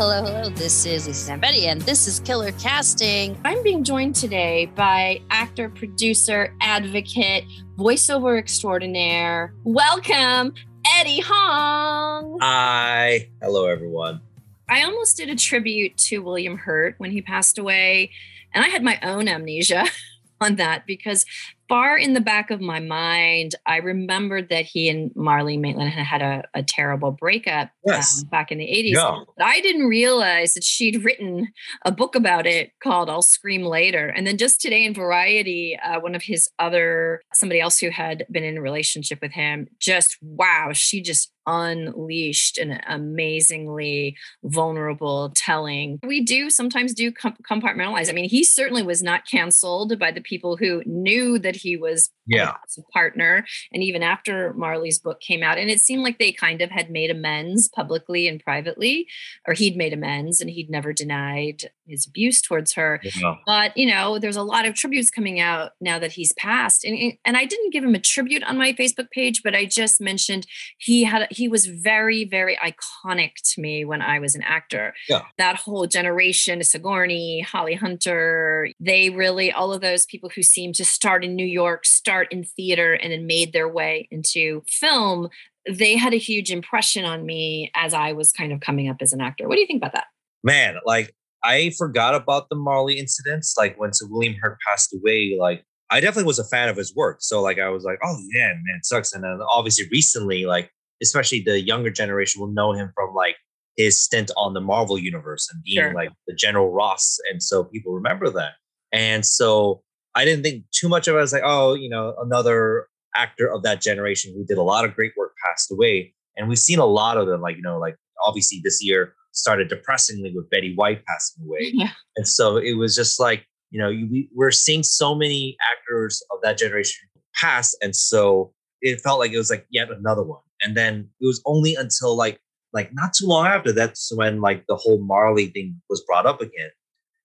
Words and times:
Hello, 0.00 0.24
hello, 0.24 0.34
hello. 0.34 0.48
This 0.48 0.86
is 0.86 1.06
Lisa 1.06 1.32
Zambetti, 1.32 1.64
and 1.64 1.78
this 1.82 2.08
is 2.08 2.20
Killer 2.20 2.52
Casting. 2.52 3.38
I'm 3.44 3.62
being 3.62 3.84
joined 3.84 4.14
today 4.14 4.64
by 4.74 5.20
actor, 5.28 5.68
producer, 5.68 6.54
advocate, 6.62 7.44
voiceover 7.76 8.38
extraordinaire. 8.38 9.52
Welcome, 9.62 10.54
Eddie 10.96 11.20
Hong. 11.20 12.38
Hi. 12.40 13.28
Hello, 13.42 13.66
everyone. 13.66 14.22
I 14.70 14.84
almost 14.84 15.18
did 15.18 15.28
a 15.28 15.36
tribute 15.36 15.98
to 15.98 16.20
William 16.20 16.56
Hurt 16.56 16.94
when 16.96 17.10
he 17.10 17.20
passed 17.20 17.58
away, 17.58 18.10
and 18.54 18.64
I 18.64 18.68
had 18.68 18.82
my 18.82 18.98
own 19.02 19.28
amnesia 19.28 19.84
on 20.40 20.56
that 20.56 20.86
because 20.86 21.26
far 21.70 21.96
in 21.96 22.12
the 22.12 22.20
back 22.20 22.50
of 22.50 22.60
my 22.60 22.80
mind, 22.80 23.54
I 23.64 23.76
remembered 23.76 24.50
that 24.50 24.66
he 24.66 24.90
and 24.90 25.10
Marlee 25.14 25.58
Matlin 25.58 25.88
had 25.88 26.04
had 26.04 26.20
a, 26.20 26.42
a 26.52 26.62
terrible 26.62 27.12
breakup 27.12 27.70
Yes. 27.86 28.22
um, 28.22 28.28
back 28.28 28.50
in 28.52 28.58
the 28.58 28.66
80s. 28.66 28.90
Yeah. 28.94 29.20
But 29.38 29.46
I 29.46 29.60
didn't 29.60 29.86
realize 29.86 30.52
that 30.54 30.64
she'd 30.64 31.02
written 31.04 31.48
a 31.86 31.92
book 31.92 32.14
about 32.16 32.46
it 32.46 32.72
called 32.82 33.08
I'll 33.08 33.22
Scream 33.22 33.62
Later. 33.62 34.08
And 34.08 34.26
then 34.26 34.36
just 34.36 34.60
today 34.60 34.84
in 34.84 34.92
Variety, 34.92 35.78
uh, 35.82 36.00
one 36.00 36.14
of 36.14 36.22
his 36.22 36.50
other, 36.58 37.22
somebody 37.32 37.60
else 37.60 37.78
who 37.78 37.88
had 37.90 38.26
been 38.30 38.44
in 38.44 38.58
a 38.58 38.60
relationship 38.60 39.20
with 39.22 39.32
him, 39.32 39.68
just 39.78 40.18
wow, 40.20 40.72
she 40.74 41.00
just 41.00 41.32
unleashed 41.46 42.58
an 42.58 42.80
amazingly 42.86 44.16
vulnerable 44.44 45.32
telling. 45.34 45.98
We 46.04 46.22
do 46.22 46.50
sometimes 46.50 46.94
do 46.94 47.12
compartmentalize. 47.12 48.08
I 48.08 48.12
mean, 48.12 48.28
he 48.28 48.44
certainly 48.44 48.82
was 48.82 49.02
not 49.02 49.26
canceled 49.26 49.98
by 49.98 50.10
the 50.10 50.20
people 50.20 50.56
who 50.56 50.82
knew 50.86 51.38
that 51.38 51.56
he 51.56 51.76
was 51.76 52.10
Yeah. 52.30 52.54
a 52.78 52.82
partner. 52.92 53.44
And 53.72 53.82
even 53.82 54.02
after 54.02 54.54
Marlee's 54.54 54.98
book 54.98 55.20
came 55.20 55.42
out, 55.42 55.58
and 55.58 55.70
it 55.70 55.80
seemed 55.80 56.02
like 56.02 56.18
they 56.18 56.32
kind 56.32 56.62
of 56.62 56.70
had 56.70 56.90
made 56.90 57.10
amends 57.10 57.68
publicly 57.68 58.28
and 58.28 58.42
privately, 58.42 59.06
or 59.46 59.54
he'd 59.54 59.76
made 59.76 59.92
amends 59.92 60.40
and 60.40 60.48
he'd 60.48 60.70
never 60.70 60.92
denied 60.92 61.70
his 61.90 62.06
abuse 62.06 62.40
towards 62.40 62.74
her. 62.74 63.00
Yeah. 63.02 63.36
But 63.46 63.76
you 63.76 63.86
know, 63.86 64.18
there's 64.18 64.36
a 64.36 64.42
lot 64.42 64.66
of 64.66 64.74
tributes 64.74 65.10
coming 65.10 65.40
out 65.40 65.72
now 65.80 65.98
that 65.98 66.12
he's 66.12 66.32
passed, 66.34 66.84
and 66.84 67.14
and 67.24 67.36
I 67.36 67.44
didn't 67.44 67.72
give 67.72 67.84
him 67.84 67.94
a 67.94 68.00
tribute 68.00 68.44
on 68.44 68.56
my 68.56 68.72
Facebook 68.72 69.10
page, 69.10 69.42
but 69.42 69.54
I 69.54 69.64
just 69.64 70.00
mentioned 70.00 70.46
he 70.78 71.04
had 71.04 71.26
he 71.30 71.48
was 71.48 71.66
very 71.66 72.24
very 72.24 72.56
iconic 72.56 73.32
to 73.54 73.60
me 73.60 73.84
when 73.84 74.00
I 74.00 74.18
was 74.18 74.34
an 74.34 74.42
actor. 74.42 74.94
Yeah. 75.08 75.22
That 75.36 75.56
whole 75.56 75.86
generation, 75.86 76.62
Sigourney, 76.62 77.40
Holly 77.40 77.74
Hunter, 77.74 78.68
they 78.78 79.10
really 79.10 79.50
all 79.52 79.72
of 79.72 79.80
those 79.80 80.06
people 80.06 80.30
who 80.34 80.42
seemed 80.42 80.76
to 80.76 80.84
start 80.84 81.24
in 81.24 81.34
New 81.34 81.46
York, 81.46 81.84
start 81.84 82.19
in 82.30 82.44
theater, 82.44 82.92
and 82.94 83.12
then 83.12 83.26
made 83.26 83.52
their 83.52 83.68
way 83.68 84.08
into 84.10 84.62
film. 84.68 85.28
They 85.68 85.96
had 85.96 86.14
a 86.14 86.18
huge 86.18 86.50
impression 86.50 87.04
on 87.04 87.26
me 87.26 87.70
as 87.74 87.92
I 87.94 88.12
was 88.12 88.32
kind 88.32 88.52
of 88.52 88.60
coming 88.60 88.88
up 88.88 88.96
as 89.00 89.12
an 89.12 89.20
actor. 89.20 89.46
What 89.48 89.56
do 89.56 89.60
you 89.60 89.66
think 89.66 89.80
about 89.82 89.92
that? 89.92 90.06
Man, 90.42 90.76
like 90.86 91.14
I 91.44 91.70
forgot 91.76 92.14
about 92.14 92.48
the 92.48 92.56
Marlee 92.56 92.96
incidents. 92.96 93.54
Like 93.58 93.78
when 93.78 93.92
Sir 93.92 94.06
William 94.08 94.34
Hurt 94.40 94.58
passed 94.66 94.94
away, 94.94 95.36
like 95.38 95.64
I 95.90 96.00
definitely 96.00 96.24
was 96.26 96.38
a 96.38 96.44
fan 96.44 96.68
of 96.68 96.76
his 96.76 96.94
work. 96.94 97.18
So 97.20 97.42
like 97.42 97.58
I 97.58 97.68
was 97.68 97.84
like, 97.84 97.98
oh 98.02 98.16
yeah, 98.32 98.48
man, 98.48 98.76
it 98.78 98.86
sucks. 98.86 99.12
And 99.12 99.24
then 99.24 99.38
obviously 99.50 99.86
recently, 99.90 100.46
like 100.46 100.70
especially 101.02 101.42
the 101.42 101.60
younger 101.60 101.90
generation 101.90 102.40
will 102.40 102.52
know 102.52 102.72
him 102.72 102.90
from 102.94 103.14
like 103.14 103.36
his 103.76 104.02
stint 104.02 104.30
on 104.36 104.54
the 104.54 104.60
Marvel 104.60 104.98
universe 104.98 105.48
and 105.52 105.62
being 105.62 105.76
Sure. 105.82 105.94
like 105.94 106.10
the 106.26 106.34
General 106.34 106.70
Ross. 106.70 107.18
And 107.30 107.42
so 107.42 107.64
people 107.64 107.92
remember 107.92 108.30
that. 108.30 108.52
And 108.92 109.24
so 109.24 109.82
I 110.14 110.24
didn't 110.24 110.42
think 110.42 110.64
too 110.72 110.88
much 110.88 111.08
of 111.08 111.14
it. 111.14 111.18
I 111.18 111.22
was 111.22 111.32
like, 111.32 111.42
oh, 111.44 111.74
you 111.74 111.88
know, 111.88 112.14
another 112.20 112.88
actor 113.14 113.52
of 113.52 113.62
that 113.62 113.80
generation 113.80 114.32
who 114.34 114.44
did 114.44 114.58
a 114.58 114.62
lot 114.62 114.84
of 114.84 114.94
great 114.94 115.12
work 115.16 115.32
passed 115.44 115.70
away. 115.70 116.14
And 116.36 116.48
we've 116.48 116.58
seen 116.58 116.78
a 116.78 116.86
lot 116.86 117.16
of 117.16 117.26
them, 117.26 117.40
like, 117.40 117.56
you 117.56 117.62
know, 117.62 117.78
like 117.78 117.96
obviously 118.24 118.60
this 118.62 118.82
year 118.82 119.14
started 119.32 119.68
depressingly 119.68 120.32
with 120.34 120.50
Betty 120.50 120.74
White 120.74 121.04
passing 121.06 121.44
away. 121.44 121.72
Yeah. 121.74 121.90
And 122.16 122.26
so 122.26 122.56
it 122.56 122.74
was 122.74 122.94
just 122.96 123.20
like, 123.20 123.46
you 123.70 123.80
know, 123.80 123.88
you, 123.88 124.08
we, 124.10 124.28
we're 124.34 124.50
seeing 124.50 124.82
so 124.82 125.14
many 125.14 125.56
actors 125.70 126.22
of 126.32 126.38
that 126.42 126.58
generation 126.58 127.08
pass. 127.34 127.74
And 127.80 127.94
so 127.94 128.52
it 128.82 129.00
felt 129.00 129.18
like 129.18 129.32
it 129.32 129.38
was 129.38 129.50
like 129.50 129.66
yet 129.70 129.90
another 129.90 130.22
one. 130.22 130.40
And 130.62 130.76
then 130.76 131.08
it 131.20 131.26
was 131.26 131.40
only 131.46 131.74
until 131.74 132.16
like, 132.16 132.40
like 132.72 132.90
not 132.92 133.12
too 133.14 133.26
long 133.26 133.46
after 133.46 133.72
that's 133.72 134.10
when 134.14 134.40
like 134.40 134.64
the 134.66 134.76
whole 134.76 135.00
Marlee 135.00 135.52
thing 135.52 135.80
was 135.88 136.02
brought 136.06 136.26
up 136.26 136.40
again. 136.40 136.70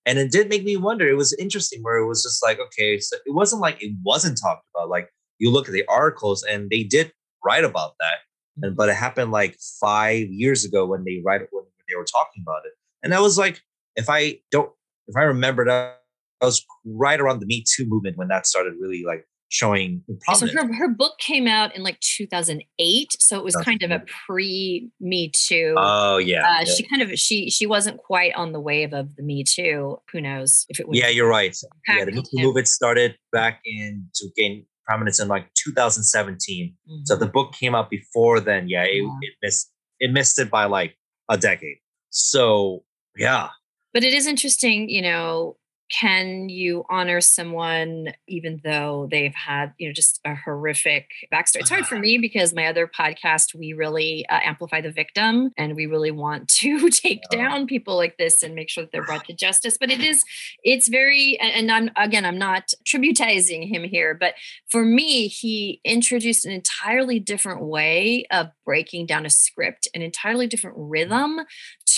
And 0.05 0.19
it 0.19 0.31
did 0.31 0.49
make 0.49 0.63
me 0.63 0.77
wonder. 0.77 1.07
It 1.07 1.17
was 1.17 1.33
interesting 1.33 1.81
where 1.81 1.97
it 1.97 2.05
was 2.05 2.21
just 2.21 2.43
like, 2.43 2.59
okay, 2.59 2.99
so 2.99 3.17
it 3.25 3.33
wasn't 3.33 3.61
like 3.61 3.81
it 3.81 3.93
wasn't 4.03 4.39
talked 4.41 4.65
about. 4.75 4.89
Like 4.89 5.09
you 5.39 5.51
look 5.51 5.67
at 5.67 5.73
the 5.73 5.85
articles 5.87 6.43
and 6.43 6.69
they 6.69 6.83
did 6.83 7.11
write 7.43 7.63
about 7.63 7.93
that. 7.99 8.17
And 8.57 8.71
mm-hmm. 8.71 8.75
but 8.75 8.89
it 8.89 8.95
happened 8.95 9.31
like 9.31 9.57
five 9.79 10.27
years 10.29 10.63
ago 10.63 10.85
when 10.85 11.03
they 11.03 11.21
write 11.23 11.41
when 11.51 11.63
they 11.89 11.95
were 11.95 12.05
talking 12.05 12.43
about 12.45 12.65
it. 12.65 12.73
And 13.03 13.13
I 13.13 13.19
was 13.19 13.37
like, 13.37 13.61
if 13.95 14.09
I 14.09 14.39
don't 14.51 14.71
if 15.07 15.15
I 15.15 15.23
remember 15.23 15.65
that 15.65 16.01
I 16.41 16.45
was 16.45 16.65
right 16.85 17.19
around 17.19 17.39
the 17.39 17.45
Me 17.45 17.63
Too 17.67 17.85
movement 17.87 18.17
when 18.17 18.27
that 18.27 18.45
started 18.45 18.73
really 18.79 19.03
like 19.05 19.25
showing 19.49 20.03
So 20.33 20.47
her, 20.47 20.73
her 20.73 20.87
book 20.89 21.17
came 21.19 21.47
out 21.47 21.75
in 21.75 21.83
like 21.83 21.99
2008, 21.99 23.07
so 23.19 23.37
it 23.37 23.43
was 23.43 23.55
kind 23.57 23.81
of 23.83 23.91
a 23.91 24.03
pre 24.25 24.89
Me 24.99 25.31
Too. 25.33 25.75
Oh 25.77 26.17
yeah. 26.17 26.41
uh, 26.43 26.59
yeah. 26.59 26.63
She 26.65 26.83
kind 26.87 27.01
of 27.01 27.17
she 27.19 27.49
she 27.49 27.65
wasn't 27.65 27.97
quite 27.97 28.33
on 28.35 28.51
the 28.51 28.59
wave 28.59 28.93
of 28.93 29.15
the 29.15 29.23
Me 29.23 29.43
Too. 29.43 29.97
Who 30.11 30.21
knows 30.21 30.65
if 30.69 30.79
it 30.79 30.87
was? 30.87 30.97
yeah, 30.99 31.09
you're 31.09 31.29
right. 31.29 31.55
Yeah, 31.87 32.05
the 32.05 32.11
Me 32.11 32.21
Too 32.21 32.43
movement 32.43 32.67
started 32.67 33.15
back 33.31 33.61
in 33.65 34.07
to 34.15 34.27
gain 34.35 34.65
prominence 34.85 35.19
in 35.19 35.27
like 35.27 35.47
2017. 35.63 36.75
So 37.05 37.13
if 37.13 37.17
Mhm. 37.17 37.19
the 37.19 37.27
book 37.27 37.53
came 37.53 37.73
out 37.75 37.89
before 37.89 38.39
then, 38.39 38.67
yeah, 38.69 38.83
it, 38.83 39.01
Yeah. 39.03 39.09
it 39.21 39.33
missed 39.41 39.71
it 39.99 40.11
missed 40.11 40.37
it 40.39 40.49
by 40.51 40.65
like 40.65 40.97
a 41.29 41.37
decade. 41.37 41.77
So 42.09 42.83
yeah, 43.17 43.49
But 43.93 44.03
it 44.03 44.13
is 44.13 44.27
interesting, 44.27 44.89
you 44.89 45.01
know. 45.01 45.57
Can 45.89 46.49
you 46.49 46.83
honor 46.89 47.21
someone 47.21 48.13
even 48.27 48.61
though 48.63 49.07
they've 49.09 49.35
had, 49.35 49.73
you 49.77 49.87
know, 49.87 49.93
just 49.93 50.19
a 50.25 50.35
horrific 50.35 51.09
backstory? 51.31 51.61
It's 51.61 51.69
hard 51.69 51.85
for 51.85 51.99
me 51.99 52.17
because 52.17 52.53
my 52.53 52.67
other 52.67 52.87
podcast, 52.87 53.53
we 53.53 53.73
really 53.73 54.25
uh, 54.29 54.39
amplify 54.43 54.81
the 54.81 54.91
victim 54.91 55.51
and 55.57 55.75
we 55.75 55.85
really 55.85 56.11
want 56.11 56.47
to 56.49 56.89
take 56.89 57.21
down 57.29 57.67
people 57.67 57.95
like 57.95 58.17
this 58.17 58.41
and 58.41 58.55
make 58.55 58.69
sure 58.69 58.83
that 58.83 58.91
they're 58.91 59.05
brought 59.05 59.25
to 59.27 59.33
justice. 59.33 59.77
But 59.79 59.91
it 59.91 60.01
is, 60.01 60.23
it's 60.63 60.87
very, 60.87 61.37
and 61.39 61.55
and 61.55 61.71
I'm, 61.71 61.91
again, 61.95 62.25
I'm 62.25 62.37
not 62.37 62.73
tributizing 62.85 63.69
him 63.69 63.83
here, 63.83 64.13
but 64.13 64.35
for 64.69 64.83
me, 64.83 65.27
he 65.27 65.81
introduced 65.83 66.45
an 66.45 66.51
entirely 66.51 67.19
different 67.19 67.61
way 67.61 68.25
of 68.31 68.47
breaking 68.65 69.05
down 69.05 69.25
a 69.25 69.29
script, 69.29 69.87
an 69.93 70.01
entirely 70.01 70.47
different 70.47 70.77
rhythm 70.79 71.41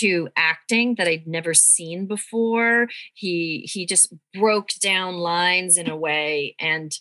to 0.00 0.28
acting 0.36 0.94
that 0.96 1.08
I'd 1.08 1.26
never 1.26 1.54
seen 1.54 2.06
before. 2.06 2.88
He 3.14 3.68
he 3.72 3.86
just 3.86 4.12
broke 4.34 4.70
down 4.80 5.14
lines 5.14 5.76
in 5.78 5.88
a 5.88 5.96
way 5.96 6.54
and 6.60 6.92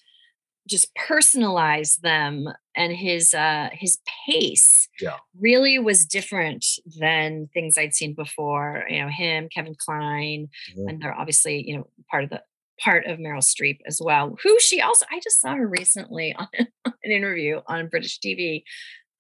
just 0.69 0.94
personalized 0.96 2.02
them 2.02 2.46
and 2.75 2.91
his 2.91 3.34
uh 3.34 3.69
his 3.72 4.00
pace 4.28 4.90
Yeah. 5.00 5.16
really 5.40 5.80
was 5.80 6.06
different 6.06 6.66
than 7.00 7.47
things 7.53 7.78
I'd 7.78 7.94
seen 7.96 8.13
before. 8.13 8.84
You 8.90 9.02
know, 9.03 9.08
him, 9.09 9.47
Kevin 9.53 9.75
Kline, 9.78 10.50
Mhm. 10.78 10.90
and 10.90 11.02
they're 11.02 11.18
obviously, 11.18 11.64
you 11.66 11.78
know, 11.78 11.88
part 12.12 12.25
of 12.25 12.29
the 12.31 12.44
part 12.79 13.06
of 13.08 13.18
Meryl 13.18 13.41
Streep 13.41 13.79
as 13.88 14.00
well, 14.03 14.38
who 14.44 14.59
she 14.59 14.81
also 14.81 15.06
I 15.09 15.19
just 15.24 15.40
saw 15.41 15.56
her 15.56 15.68
recently 15.68 16.35
on 16.38 16.47
an 16.85 17.12
interview 17.12 17.61
on 17.67 17.88
British 17.88 18.20
TV. 18.20 18.64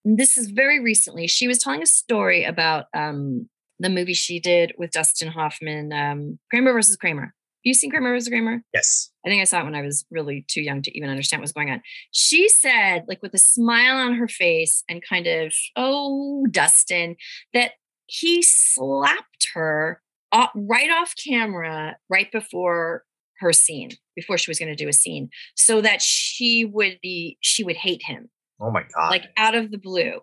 This 0.03 0.37
is 0.37 0.49
very 0.51 0.79
recently. 0.81 1.27
She 1.27 1.47
was 1.47 1.57
telling 1.59 1.81
a 1.81 1.87
story 1.87 2.43
about 2.43 2.85
um 2.93 3.49
the 3.79 3.89
movie 3.89 4.13
she 4.13 4.39
did 4.39 4.73
with 4.77 4.91
Dustin 4.91 5.29
Hoffman, 5.29 5.93
um, 5.93 6.39
Kramer 6.49 6.73
versus 6.73 6.95
Kramer. 6.95 7.23
Have 7.23 7.31
you 7.63 7.73
seen 7.73 7.89
Kramer 7.89 8.11
versus 8.11 8.29
Kramer? 8.29 8.63
yes, 8.73 9.11
I 9.25 9.29
think 9.29 9.41
I 9.41 9.45
saw 9.45 9.61
it 9.61 9.65
when 9.65 9.75
I 9.75 9.81
was 9.81 10.05
really 10.09 10.45
too 10.47 10.61
young 10.61 10.81
to 10.83 10.97
even 10.97 11.09
understand 11.09 11.41
what 11.41 11.45
was 11.45 11.51
going 11.51 11.69
on. 11.69 11.81
She 12.11 12.47
said, 12.47 13.03
like 13.07 13.21
with 13.21 13.33
a 13.33 13.39
smile 13.39 13.97
on 13.97 14.15
her 14.15 14.27
face 14.27 14.83
and 14.87 15.03
kind 15.07 15.27
of, 15.27 15.53
oh, 15.75 16.45
Dustin, 16.49 17.17
that 17.53 17.71
he 18.05 18.41
slapped 18.41 19.49
her 19.53 20.01
o- 20.31 20.47
right 20.55 20.89
off 20.89 21.13
camera 21.27 21.97
right 22.09 22.31
before 22.31 23.03
her 23.39 23.51
scene, 23.51 23.91
before 24.15 24.37
she 24.37 24.49
was 24.49 24.59
going 24.59 24.75
to 24.75 24.83
do 24.83 24.87
a 24.89 24.93
scene, 24.93 25.29
so 25.55 25.81
that 25.81 26.01
she 26.01 26.65
would 26.65 26.99
be, 27.01 27.37
she 27.41 27.63
would 27.63 27.75
hate 27.75 28.01
him 28.03 28.29
oh 28.59 28.71
my 28.71 28.83
god, 28.95 29.09
like 29.09 29.25
out 29.35 29.55
of 29.55 29.71
the 29.71 29.77
blue. 29.77 30.19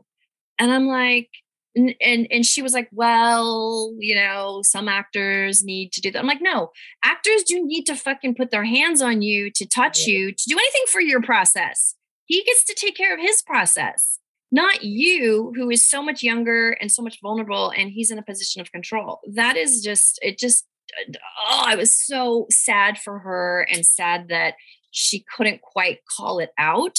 And 0.59 0.73
I'm 0.73 0.87
like, 0.87 1.29
and, 1.77 1.95
and 2.01 2.27
and 2.31 2.47
she 2.47 2.63
was 2.63 2.73
like, 2.73 2.89
well, 2.93 3.95
you 3.99 4.15
know, 4.15 4.61
some 4.63 4.89
actors 4.89 5.65
need 5.65 5.93
to 5.93 6.01
do 6.01 6.11
that. 6.11 6.19
I'm 6.19 6.27
like, 6.27 6.43
no, 6.43 6.71
actors 7.03 7.43
do 7.45 7.65
need 7.65 7.85
to 7.85 7.97
fucking 7.97 8.35
put 8.35 8.51
their 8.51 8.65
hands 8.65 9.03
on 9.03 9.23
you 9.23 9.51
to 9.53 9.67
touch 9.67 10.07
Yeah. 10.07 10.15
you 10.15 10.33
to 10.33 10.45
do 10.49 10.57
anything 10.57 10.85
for 10.89 11.01
your 11.01 11.23
process. 11.23 11.95
He 12.27 12.43
gets 12.45 12.65
to 12.65 12.75
take 12.75 12.97
care 12.97 13.13
of 13.15 13.21
his 13.21 13.43
process, 13.43 14.19
not 14.51 14.83
you, 14.83 15.53
who 15.57 15.69
is 15.71 15.85
so 15.85 16.03
much 16.03 16.23
younger 16.23 16.71
and 16.73 16.91
so 16.91 17.03
much 17.03 17.19
vulnerable, 17.21 17.71
and 17.77 17.91
he's 17.91 18.11
in 18.11 18.19
a 18.19 18.23
position 18.23 18.63
of 18.63 18.73
control. 18.73 19.21
That 19.33 19.57
is 19.57 19.83
just 19.83 20.19
it. 20.23 20.39
Just 20.39 20.67
oh, 21.51 21.63
I 21.67 21.75
was 21.77 21.95
so 21.95 22.47
sad 22.51 22.99
for 22.99 23.19
her 23.19 23.67
and 23.71 23.85
sad 23.85 24.29
that 24.29 24.55
she 24.91 25.25
couldn't 25.37 25.61
quite 25.61 25.99
call 26.17 26.39
it 26.39 26.51
out 26.57 26.99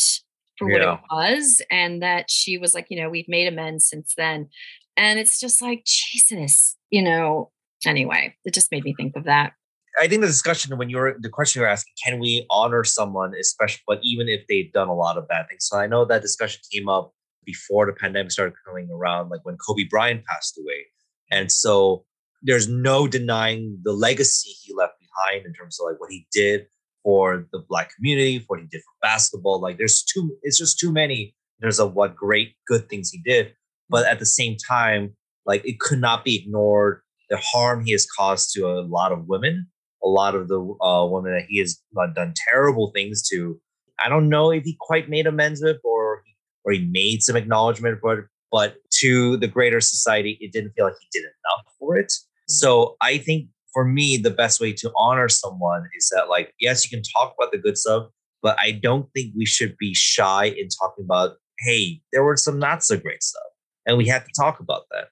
for 0.57 0.67
what 0.69 0.81
Yeah. 0.81 0.95
it 0.95 0.99
was 1.11 1.61
and 1.69 2.01
that 2.01 2.29
she 2.29 2.57
was 2.57 2.73
like 2.73 2.87
you 2.89 3.01
know 3.01 3.09
we've 3.09 3.27
made 3.27 3.47
amends 3.47 3.87
since 3.87 4.13
then 4.17 4.49
and 4.97 5.19
it's 5.19 5.39
just 5.39 5.61
like 5.61 5.83
jesus 5.85 6.75
you 6.91 7.01
know, 7.01 7.51
anyway, 7.85 8.33
it 8.45 8.53
just 8.53 8.71
made 8.71 8.83
me 8.85 8.93
think 8.95 9.17
of 9.17 9.25
that. 9.25 9.51
I 9.99 10.07
think 10.07 10.21
the 10.21 10.27
discussion 10.27 10.77
when 10.77 10.89
you're 10.89 11.15
the 11.19 11.27
question 11.29 11.59
you're 11.59 11.69
asking, 11.69 11.93
can 12.05 12.19
we 12.19 12.45
honor 12.49 12.85
someone, 12.85 13.33
especially 13.39 13.81
but 13.85 13.99
even 14.01 14.29
if 14.29 14.41
they've 14.47 14.71
done 14.71 14.87
a 14.87 14.93
lot 14.93 15.17
of 15.17 15.27
bad 15.27 15.47
things? 15.49 15.65
So 15.67 15.77
I 15.77 15.87
know 15.87 16.05
that 16.05 16.21
discussion 16.21 16.61
came 16.71 16.87
up 16.87 17.13
before 17.45 17.85
the 17.85 17.91
pandemic 17.93 18.31
started 18.31 18.55
coming 18.65 18.89
around, 18.91 19.29
like 19.29 19.41
when 19.43 19.57
Kobe 19.57 19.83
Bryant 19.89 20.23
passed 20.25 20.57
away. 20.57 20.85
And 21.31 21.51
so 21.51 22.05
there's 22.41 22.69
no 22.69 23.07
denying 23.07 23.77
the 23.83 23.91
legacy 23.91 24.51
he 24.63 24.73
left 24.73 24.93
behind 24.99 25.45
in 25.45 25.53
terms 25.53 25.77
of 25.79 25.87
like 25.91 25.99
what 25.99 26.11
he 26.11 26.27
did 26.31 26.67
for 27.05 27.47
the 27.53 27.63
black 27.69 27.91
community, 27.95 28.39
for 28.39 28.57
what 28.57 28.59
he 28.59 28.65
did 28.65 28.81
for 28.81 28.93
basketball. 29.01 29.61
Like 29.61 29.77
there's 29.77 30.03
too 30.03 30.35
it's 30.41 30.57
just 30.57 30.77
too 30.77 30.91
many 30.91 31.33
there's 31.61 31.79
a 31.79 31.87
what 31.87 32.17
great 32.17 32.55
good 32.67 32.89
things 32.89 33.09
he 33.09 33.21
did. 33.23 33.53
But 33.89 34.05
at 34.07 34.19
the 34.19 34.25
same 34.25 34.57
time, 34.57 35.15
like 35.45 35.65
it 35.65 35.79
could 35.79 36.01
not 36.01 36.25
be 36.25 36.35
ignored 36.35 37.01
the 37.29 37.37
harm 37.37 37.85
he 37.85 37.91
has 37.93 38.05
caused 38.05 38.51
to 38.53 38.67
a 38.67 38.81
lot 38.81 39.11
of 39.11 39.27
women 39.27 39.67
a 40.05 40.07
lot 40.07 40.35
of 40.35 40.47
the 40.47 40.59
uh, 40.81 41.05
women 41.05 41.33
that 41.33 41.47
he 41.49 41.59
has 41.59 41.81
done 42.15 42.33
terrible 42.49 42.91
things 42.93 43.27
to. 43.29 43.59
I 43.99 44.09
don't 44.09 44.29
know 44.29 44.51
if 44.51 44.63
he 44.63 44.77
quite 44.79 45.09
made 45.09 45.25
amends 45.25 45.61
with 45.63 45.77
or 45.83 46.21
or 46.63 46.73
he 46.73 46.87
made 46.91 47.23
some 47.23 47.35
acknowledgement 47.35 47.99
for 47.99 48.19
it, 48.19 48.25
but 48.51 48.75
to 48.99 49.37
the 49.37 49.47
greater 49.47 49.81
society, 49.81 50.37
it 50.41 50.51
didn't 50.51 50.71
feel 50.71 50.85
like 50.85 50.95
he 50.99 51.07
did 51.11 51.23
enough 51.23 51.65
for 51.79 51.97
it. 51.97 52.07
Mm-hmm. 52.07 52.51
So 52.51 52.95
I 53.01 53.17
think 53.17 53.47
for 53.75 53.83
me, 53.83 54.15
the 54.15 54.31
best 54.31 54.61
way 54.61 54.71
to 54.71 54.89
honor 54.95 55.27
someone 55.27 55.83
is 55.97 56.09
that, 56.15 56.29
like, 56.29 56.53
yes, 56.61 56.89
you 56.89 56.97
can 56.97 57.03
talk 57.03 57.35
about 57.37 57.51
the 57.51 57.57
good 57.57 57.77
stuff, 57.77 58.07
but 58.41 58.57
I 58.57 58.71
don't 58.71 59.09
think 59.13 59.33
we 59.37 59.45
should 59.45 59.75
be 59.77 59.93
shy 59.93 60.45
in 60.45 60.69
talking 60.69 61.03
about, 61.03 61.33
hey, 61.59 62.01
there 62.13 62.23
were 62.23 62.37
some 62.37 62.57
not 62.57 62.85
so 62.85 62.95
great 62.95 63.21
stuff. 63.21 63.43
And 63.85 63.97
we 63.97 64.07
have 64.07 64.23
to 64.23 64.31
talk 64.39 64.61
about 64.61 64.83
that. 64.91 65.09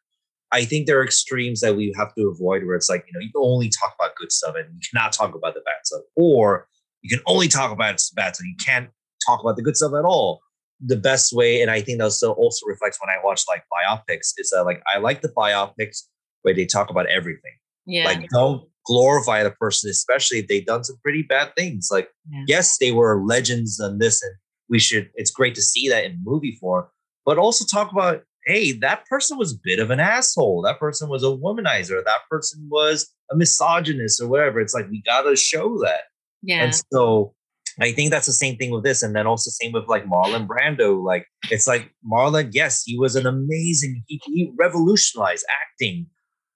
I 0.53 0.63
think 0.63 0.87
there 0.87 0.97
are 0.97 1.03
extremes 1.03 1.59
that 1.59 1.75
we 1.75 1.93
have 1.97 2.15
to 2.15 2.29
avoid 2.29 2.65
where 2.65 2.77
it's 2.77 2.89
like, 2.89 3.03
you 3.05 3.11
know, 3.13 3.19
you 3.19 3.31
can 3.33 3.41
only 3.43 3.69
talk 3.69 3.95
about 3.99 4.15
good 4.15 4.31
stuff 4.31 4.55
and 4.55 4.67
you 4.73 4.79
cannot 4.93 5.11
talk 5.11 5.35
about 5.35 5.55
the 5.55 5.61
bad 5.65 5.83
stuff. 5.83 6.03
Or 6.15 6.69
you 7.01 7.09
can 7.09 7.23
only 7.27 7.49
talk 7.49 7.71
about 7.71 7.97
the 7.97 8.11
bad 8.15 8.35
stuff. 8.35 8.45
You 8.45 8.55
can't 8.63 8.89
talk 9.27 9.41
about 9.41 9.57
the 9.57 9.61
good 9.61 9.75
stuff 9.75 9.91
at 9.93 10.05
all. 10.05 10.39
The 10.79 10.95
best 10.95 11.33
way, 11.33 11.61
and 11.61 11.69
I 11.69 11.81
think 11.81 11.97
that 11.97 12.05
also, 12.05 12.31
also 12.31 12.65
reflects 12.65 12.97
when 13.01 13.09
I 13.09 13.19
watch 13.21 13.43
like 13.49 13.63
biopics, 13.73 14.33
is 14.37 14.51
that 14.51 14.63
like 14.63 14.81
I 14.87 14.99
like 14.99 15.21
the 15.21 15.33
biopics 15.35 16.03
where 16.43 16.53
they 16.53 16.65
talk 16.65 16.89
about 16.89 17.07
everything. 17.07 17.53
Yeah. 17.85 18.05
Like 18.05 18.29
don't 18.29 18.67
glorify 18.85 19.43
the 19.43 19.51
person, 19.51 19.89
especially 19.89 20.39
if 20.39 20.47
they've 20.47 20.65
done 20.65 20.83
some 20.83 20.97
pretty 21.03 21.23
bad 21.23 21.51
things. 21.55 21.89
Like, 21.91 22.09
yeah. 22.29 22.43
yes, 22.47 22.77
they 22.77 22.91
were 22.91 23.23
legends 23.23 23.79
on 23.79 23.99
this, 23.99 24.21
and 24.21 24.33
we 24.69 24.79
should 24.79 25.09
it's 25.15 25.31
great 25.31 25.55
to 25.55 25.61
see 25.61 25.89
that 25.89 26.05
in 26.05 26.19
movie 26.23 26.57
form, 26.59 26.85
but 27.25 27.37
also 27.37 27.65
talk 27.65 27.91
about 27.91 28.23
hey, 28.45 28.73
that 28.73 29.05
person 29.05 29.37
was 29.37 29.53
a 29.53 29.59
bit 29.63 29.79
of 29.79 29.89
an 29.89 30.01
asshole. 30.01 30.61
That 30.63 30.79
person 30.79 31.07
was 31.07 31.23
a 31.23 31.27
womanizer. 31.27 32.03
That 32.03 32.21
person 32.29 32.67
was 32.69 33.09
a 33.31 33.37
misogynist 33.37 34.21
or 34.21 34.27
whatever. 34.27 34.59
It's 34.59 34.73
like 34.73 34.89
we 34.89 35.01
gotta 35.05 35.35
show 35.35 35.77
that. 35.79 36.01
Yeah. 36.41 36.63
And 36.63 36.75
so 36.91 37.33
I 37.79 37.91
think 37.91 38.11
that's 38.11 38.25
the 38.25 38.33
same 38.33 38.57
thing 38.57 38.71
with 38.71 38.83
this. 38.83 39.01
And 39.01 39.15
then 39.15 39.25
also 39.25 39.49
same 39.49 39.71
with 39.71 39.87
like 39.87 40.05
Marlon 40.05 40.47
Brando. 40.47 41.03
Like 41.03 41.25
it's 41.49 41.67
like 41.67 41.91
Marlon, 42.09 42.49
yes, 42.51 42.83
he 42.83 42.97
was 42.97 43.15
an 43.15 43.25
amazing, 43.25 44.03
he, 44.07 44.21
he 44.25 44.51
revolutionized 44.59 45.45
acting. 45.49 46.07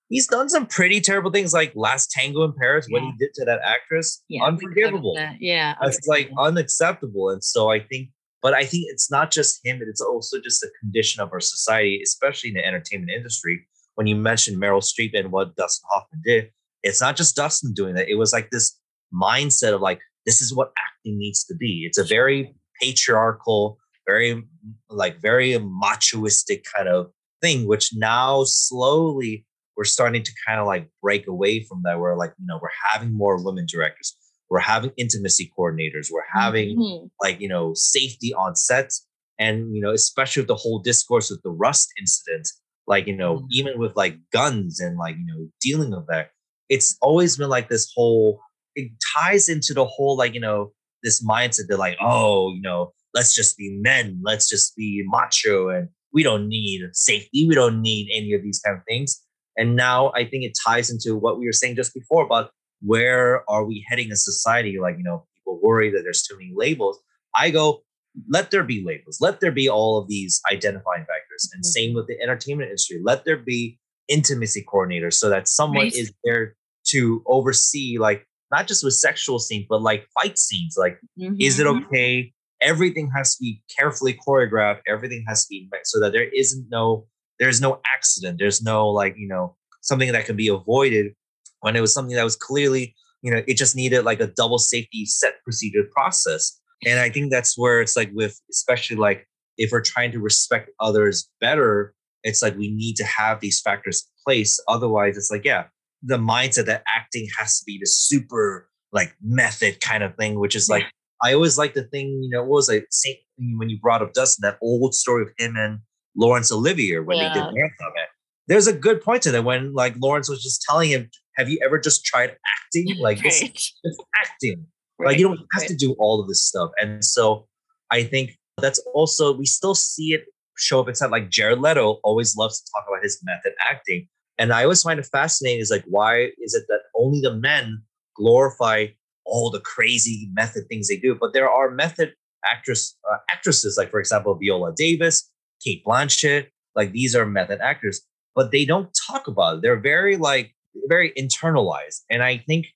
He's 0.09 0.27
done 0.27 0.49
some 0.49 0.65
pretty 0.65 1.01
terrible 1.01 1.31
things 1.31 1.53
like 1.53 1.73
Last 1.75 2.11
Tango 2.11 2.43
in 2.43 2.53
Paris, 2.53 2.87
yeah. 2.89 2.93
what 2.93 3.03
he 3.03 3.11
did 3.17 3.33
to 3.35 3.45
that 3.45 3.59
actress, 3.63 4.23
yeah, 4.29 4.43
unforgivable. 4.43 5.17
Yeah. 5.39 5.75
It's 5.81 6.07
like 6.07 6.31
unacceptable. 6.37 7.29
And 7.29 7.43
so 7.43 7.69
I 7.69 7.79
think 7.79 8.09
but 8.41 8.53
I 8.53 8.65
think 8.65 8.85
it's 8.87 9.09
not 9.09 9.31
just 9.31 9.59
him, 9.65 9.79
it's 9.81 10.01
also 10.01 10.39
just 10.39 10.63
a 10.63 10.69
condition 10.79 11.21
of 11.21 11.31
our 11.33 11.39
society, 11.39 12.01
especially 12.03 12.51
in 12.51 12.55
the 12.55 12.65
entertainment 12.65 13.11
industry. 13.11 13.67
When 13.95 14.05
you 14.07 14.15
mentioned 14.15 14.61
Meryl 14.61 14.83
Streep 14.83 15.17
and 15.17 15.31
what 15.31 15.55
Dustin 15.55 15.87
Hoffman 15.89 16.21
did, 16.23 16.51
it's 16.83 17.01
not 17.01 17.15
just 17.15 17.35
Dustin 17.35 17.73
doing 17.73 17.95
that. 17.95 18.09
It 18.09 18.15
was 18.15 18.33
like 18.33 18.49
this 18.51 18.79
mindset 19.11 19.73
of 19.73 19.81
like, 19.81 19.99
this 20.25 20.39
is 20.39 20.55
what 20.55 20.71
acting 20.77 21.17
needs 21.17 21.43
to 21.45 21.55
be. 21.55 21.83
It's 21.87 21.97
a 21.97 22.03
very 22.03 22.53
patriarchal, 22.79 23.79
very 24.07 24.43
like 24.89 25.19
very 25.19 25.53
machoistic 25.53 26.63
kind 26.75 26.87
of 26.87 27.11
thing, 27.41 27.67
which 27.67 27.91
now 27.95 28.43
slowly 28.45 29.46
we're 29.77 29.83
starting 29.83 30.23
to 30.23 30.31
kind 30.45 30.59
of 30.59 30.65
like 30.65 30.89
break 31.01 31.27
away 31.27 31.63
from 31.63 31.81
that. 31.83 31.99
We're 31.99 32.17
like, 32.17 32.33
you 32.39 32.45
know, 32.47 32.59
we're 32.61 32.69
having 32.91 33.15
more 33.15 33.43
women 33.43 33.65
directors 33.71 34.17
we're 34.49 34.59
having 34.59 34.91
intimacy 34.97 35.51
coordinators 35.57 36.07
we're 36.11 36.21
having 36.33 36.77
mm-hmm. 36.77 37.07
like 37.21 37.39
you 37.39 37.47
know 37.47 37.73
safety 37.75 38.33
on 38.33 38.55
set 38.55 38.91
and 39.39 39.75
you 39.75 39.81
know 39.81 39.91
especially 39.91 40.41
with 40.41 40.47
the 40.47 40.55
whole 40.55 40.79
discourse 40.79 41.29
with 41.29 41.41
the 41.43 41.49
rust 41.49 41.89
incident 41.99 42.47
like 42.87 43.07
you 43.07 43.15
know 43.15 43.37
mm-hmm. 43.37 43.45
even 43.51 43.79
with 43.79 43.95
like 43.95 44.17
guns 44.31 44.79
and 44.79 44.97
like 44.97 45.15
you 45.17 45.25
know 45.25 45.47
dealing 45.61 45.91
with 45.91 46.07
that 46.07 46.29
it's 46.69 46.97
always 47.01 47.37
been 47.37 47.49
like 47.49 47.69
this 47.69 47.91
whole 47.95 48.39
it 48.75 48.91
ties 49.15 49.49
into 49.49 49.73
the 49.73 49.85
whole 49.85 50.17
like 50.17 50.33
you 50.33 50.39
know 50.39 50.71
this 51.03 51.25
mindset 51.25 51.67
that 51.67 51.77
like 51.77 51.97
oh 52.01 52.53
you 52.53 52.61
know 52.61 52.91
let's 53.13 53.33
just 53.33 53.57
be 53.57 53.77
men 53.81 54.19
let's 54.23 54.49
just 54.49 54.75
be 54.75 55.03
macho 55.07 55.69
and 55.69 55.89
we 56.13 56.23
don't 56.23 56.47
need 56.47 56.81
safety 56.93 57.45
we 57.47 57.55
don't 57.55 57.81
need 57.81 58.09
any 58.13 58.33
of 58.33 58.41
these 58.41 58.61
kind 58.63 58.77
of 58.77 58.83
things 58.87 59.21
and 59.57 59.75
now 59.75 60.11
i 60.15 60.23
think 60.23 60.43
it 60.43 60.53
ties 60.65 60.89
into 60.89 61.15
what 61.15 61.39
we 61.39 61.45
were 61.45 61.53
saying 61.53 61.75
just 61.75 61.93
before 61.93 62.23
about 62.23 62.51
where 62.81 63.49
are 63.49 63.65
we 63.65 63.85
heading 63.87 64.11
as 64.11 64.23
society? 64.23 64.77
Like, 64.79 64.97
you 64.97 65.03
know, 65.03 65.25
people 65.35 65.59
worry 65.61 65.89
that 65.91 66.01
there's 66.03 66.23
too 66.23 66.37
many 66.37 66.51
labels. 66.55 66.99
I 67.35 67.49
go, 67.49 67.83
let 68.29 68.51
there 68.51 68.63
be 68.63 68.83
labels. 68.85 69.19
Let 69.21 69.39
there 69.39 69.51
be 69.51 69.69
all 69.69 69.97
of 69.97 70.07
these 70.07 70.41
identifying 70.51 71.05
factors. 71.05 71.49
And 71.53 71.63
mm-hmm. 71.63 71.67
same 71.67 71.93
with 71.93 72.07
the 72.07 72.19
entertainment 72.21 72.69
industry. 72.69 72.99
Let 73.03 73.25
there 73.25 73.37
be 73.37 73.79
intimacy 74.07 74.65
coordinators 74.67 75.13
so 75.13 75.29
that 75.29 75.47
someone 75.47 75.85
right. 75.85 75.93
is 75.93 76.13
there 76.23 76.55
to 76.87 77.23
oversee, 77.27 77.97
like, 77.99 78.25
not 78.49 78.67
just 78.67 78.83
with 78.83 78.93
sexual 78.93 79.39
scenes, 79.39 79.65
but 79.69 79.81
like 79.81 80.07
fight 80.19 80.37
scenes. 80.37 80.75
Like, 80.77 80.99
mm-hmm. 81.19 81.35
is 81.39 81.59
it 81.59 81.67
mm-hmm. 81.67 81.85
okay? 81.85 82.33
Everything 82.61 83.11
has 83.15 83.35
to 83.35 83.41
be 83.41 83.61
carefully 83.77 84.17
choreographed. 84.27 84.79
Everything 84.87 85.23
has 85.27 85.45
to 85.45 85.49
be 85.49 85.69
so 85.83 85.99
that 85.99 86.11
there 86.11 86.27
isn't 86.29 86.67
no, 86.71 87.05
there's 87.39 87.61
no 87.61 87.81
accident. 87.93 88.39
There's 88.39 88.61
no 88.61 88.89
like, 88.89 89.15
you 89.17 89.27
know, 89.27 89.55
something 89.81 90.11
that 90.11 90.25
can 90.25 90.35
be 90.35 90.47
avoided 90.47 91.13
when 91.61 91.75
it 91.75 91.81
was 91.81 91.93
something 91.93 92.15
that 92.15 92.23
was 92.23 92.35
clearly, 92.35 92.95
you 93.21 93.31
know, 93.31 93.41
it 93.47 93.57
just 93.57 93.75
needed 93.75 94.03
like 94.03 94.19
a 94.19 94.27
double 94.27 94.59
safety 94.59 95.05
set 95.05 95.35
procedure 95.43 95.83
process. 95.91 96.59
And 96.85 96.99
I 96.99 97.09
think 97.09 97.31
that's 97.31 97.57
where 97.57 97.81
it's 97.81 97.95
like 97.95 98.11
with, 98.13 98.39
especially 98.51 98.97
like 98.97 99.27
if 99.57 99.71
we're 99.71 99.81
trying 99.81 100.11
to 100.11 100.19
respect 100.19 100.69
others 100.79 101.29
better, 101.41 101.93
it's 102.23 102.41
like 102.41 102.55
we 102.57 102.71
need 102.71 102.95
to 102.97 103.05
have 103.05 103.39
these 103.39 103.61
factors 103.61 104.03
in 104.05 104.31
place. 104.31 104.59
Otherwise, 104.67 105.17
it's 105.17 105.31
like, 105.31 105.45
yeah, 105.45 105.65
the 106.03 106.17
mindset 106.17 106.65
that 106.65 106.83
acting 106.87 107.27
has 107.37 107.59
to 107.59 107.63
be 107.65 107.77
the 107.79 107.87
super 107.87 108.69
like 108.91 109.15
method 109.21 109.81
kind 109.81 110.03
of 110.03 110.15
thing, 110.15 110.39
which 110.39 110.55
is 110.55 110.69
like, 110.69 110.85
I 111.23 111.33
always 111.33 111.57
like 111.57 111.73
the 111.73 111.83
thing, 111.83 112.21
you 112.21 112.29
know, 112.29 112.41
what 112.41 112.49
was 112.57 112.69
like 112.69 112.87
Saint 112.91 113.17
when 113.57 113.69
you 113.69 113.79
brought 113.79 114.01
up 114.01 114.13
Dustin, 114.13 114.43
that 114.43 114.57
old 114.61 114.93
story 114.93 115.23
of 115.23 115.29
him 115.37 115.55
and 115.57 115.79
Laurence 116.17 116.51
Olivier 116.51 116.99
when 116.99 117.17
yeah. 117.17 117.29
they 117.29 117.33
did 117.35 117.53
Marathon 117.53 117.93
Man. 117.95 118.05
There's 118.47 118.67
a 118.67 118.73
good 118.73 119.01
point 119.01 119.23
to 119.23 119.31
that 119.31 119.43
when 119.43 119.73
like 119.73 119.95
Laurence 119.97 120.29
was 120.29 120.41
just 120.41 120.61
telling 120.67 120.89
him 120.89 121.09
have 121.37 121.49
you 121.49 121.59
ever 121.63 121.79
just 121.79 122.03
tried 122.03 122.31
acting? 122.31 122.97
Like 122.99 123.23
right. 123.23 123.31
this, 123.53 123.73
it's 123.83 123.97
acting. 124.21 124.65
Right. 124.99 125.09
Like 125.09 125.19
you 125.19 125.27
don't 125.27 125.39
have 125.53 125.61
right. 125.61 125.69
to 125.69 125.75
do 125.75 125.95
all 125.99 126.19
of 126.19 126.27
this 126.27 126.43
stuff. 126.43 126.71
And 126.81 127.03
so 127.03 127.47
I 127.91 128.03
think 128.03 128.31
that's 128.59 128.79
also 128.93 129.35
we 129.37 129.45
still 129.45 129.75
see 129.75 130.13
it 130.13 130.25
show 130.57 130.79
up 130.79 130.89
inside. 130.89 131.11
Like 131.11 131.29
Jared 131.29 131.59
Leto 131.59 131.99
always 132.03 132.35
loves 132.35 132.61
to 132.61 132.71
talk 132.75 132.85
about 132.87 133.03
his 133.03 133.19
method 133.23 133.53
acting. 133.69 134.07
And 134.37 134.51
I 134.51 134.63
always 134.63 134.81
find 134.81 134.99
it 134.99 135.07
fascinating 135.11 135.61
is 135.61 135.71
like, 135.71 135.85
why 135.87 136.31
is 136.39 136.53
it 136.53 136.65
that 136.67 136.81
only 136.95 137.21
the 137.21 137.33
men 137.33 137.81
glorify 138.15 138.87
all 139.25 139.49
the 139.49 139.59
crazy 139.59 140.29
method 140.33 140.65
things 140.69 140.87
they 140.87 140.97
do? 140.97 141.15
But 141.15 141.33
there 141.33 141.49
are 141.49 141.71
method 141.71 142.13
actress 142.45 142.95
uh, 143.11 143.17
actresses, 143.31 143.77
like 143.77 143.91
for 143.91 143.99
example, 143.99 144.35
Viola 144.35 144.73
Davis, 144.75 145.29
Cate 145.63 145.83
Blanchett, 145.85 146.47
like 146.75 146.91
these 146.91 147.15
are 147.15 147.25
method 147.25 147.59
actors, 147.61 148.01
but 148.35 148.51
they 148.51 148.65
don't 148.65 148.89
talk 149.07 149.27
about 149.27 149.57
it. 149.57 149.61
They're 149.61 149.79
very 149.79 150.17
like 150.17 150.53
very 150.87 151.11
internalized. 151.17 152.01
And 152.09 152.23
I 152.23 152.37
think, 152.37 152.67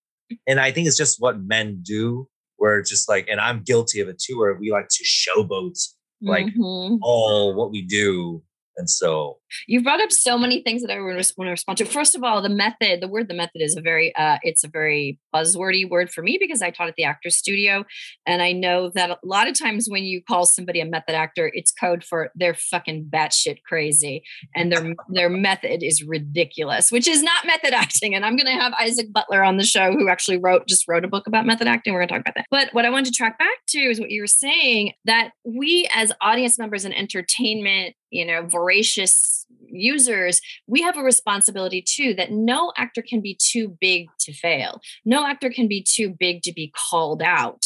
and 0.47 0.59
I 0.59 0.71
think 0.71 0.87
it's 0.87 0.97
just 0.97 1.21
what 1.21 1.39
men 1.39 1.81
do, 1.83 2.27
where 2.57 2.79
it's 2.79 2.89
just 2.89 3.07
like, 3.09 3.27
and 3.29 3.39
I'm 3.39 3.63
guilty 3.63 4.01
of 4.01 4.07
it 4.07 4.19
too, 4.19 4.37
where 4.37 4.55
we 4.55 4.71
like 4.71 4.87
to 4.89 5.03
showboat 5.03 5.77
like 6.21 6.45
mm-hmm. 6.45 6.97
all 7.01 7.55
what 7.55 7.71
we 7.71 7.81
do 7.81 8.43
and 8.77 8.89
so 8.89 9.37
you 9.67 9.83
brought 9.83 10.01
up 10.01 10.11
so 10.11 10.37
many 10.37 10.61
things 10.61 10.81
that 10.81 10.91
I 10.91 10.99
want 10.99 11.23
to 11.23 11.43
respond 11.43 11.77
to. 11.77 11.85
First 11.85 12.15
of 12.15 12.23
all, 12.23 12.41
the 12.41 12.49
method, 12.49 13.01
the 13.01 13.07
word 13.07 13.27
the 13.27 13.33
method 13.33 13.61
is 13.61 13.75
a 13.75 13.81
very 13.81 14.15
uh 14.15 14.37
it's 14.43 14.63
a 14.63 14.67
very 14.67 15.19
buzzwordy 15.33 15.89
word 15.89 16.11
for 16.11 16.21
me 16.21 16.37
because 16.39 16.61
I 16.61 16.71
taught 16.71 16.87
at 16.87 16.95
the 16.95 17.03
actors 17.03 17.37
studio. 17.37 17.83
And 18.25 18.41
I 18.41 18.51
know 18.51 18.91
that 18.95 19.09
a 19.09 19.17
lot 19.23 19.47
of 19.47 19.57
times 19.57 19.87
when 19.89 20.03
you 20.03 20.21
call 20.23 20.45
somebody 20.45 20.79
a 20.79 20.85
method 20.85 21.15
actor, 21.15 21.51
it's 21.53 21.71
code 21.71 22.03
for 22.03 22.31
they're 22.35 22.53
fucking 22.53 23.09
batshit 23.13 23.63
crazy. 23.63 24.23
And 24.55 24.71
their 24.71 24.95
their 25.09 25.29
method 25.29 25.83
is 25.83 26.03
ridiculous, 26.03 26.91
which 26.91 27.07
is 27.07 27.21
not 27.21 27.45
method 27.45 27.73
acting. 27.73 28.15
And 28.15 28.25
I'm 28.25 28.37
gonna 28.37 28.59
have 28.59 28.73
Isaac 28.79 29.11
Butler 29.11 29.43
on 29.43 29.57
the 29.57 29.65
show 29.65 29.91
who 29.91 30.09
actually 30.09 30.37
wrote 30.37 30.67
just 30.67 30.87
wrote 30.87 31.05
a 31.05 31.09
book 31.09 31.27
about 31.27 31.45
method 31.45 31.67
acting. 31.67 31.93
We're 31.93 32.01
gonna 32.05 32.19
talk 32.19 32.21
about 32.21 32.35
that. 32.35 32.45
But 32.49 32.69
what 32.73 32.85
I 32.85 32.89
wanted 32.89 33.11
to 33.11 33.17
track 33.17 33.37
back 33.37 33.57
to 33.69 33.79
is 33.79 33.99
what 33.99 34.11
you 34.11 34.21
were 34.21 34.27
saying 34.27 34.93
that 35.05 35.31
we 35.43 35.89
as 35.93 36.11
audience 36.21 36.57
members 36.57 36.85
in 36.85 36.93
entertainment, 36.93 37.95
you 38.11 38.25
know, 38.25 38.45
voracious 38.45 39.45
users, 39.67 40.41
we 40.67 40.81
have 40.81 40.97
a 40.97 41.01
responsibility 41.01 41.81
too 41.81 42.13
that 42.15 42.31
no 42.31 42.71
actor 42.77 43.01
can 43.01 43.21
be 43.21 43.37
too 43.39 43.77
big 43.79 44.07
to 44.19 44.33
fail. 44.33 44.81
No 45.05 45.25
actor 45.25 45.49
can 45.49 45.67
be 45.67 45.81
too 45.81 46.09
big 46.09 46.41
to 46.43 46.53
be 46.53 46.71
called 46.75 47.21
out 47.21 47.65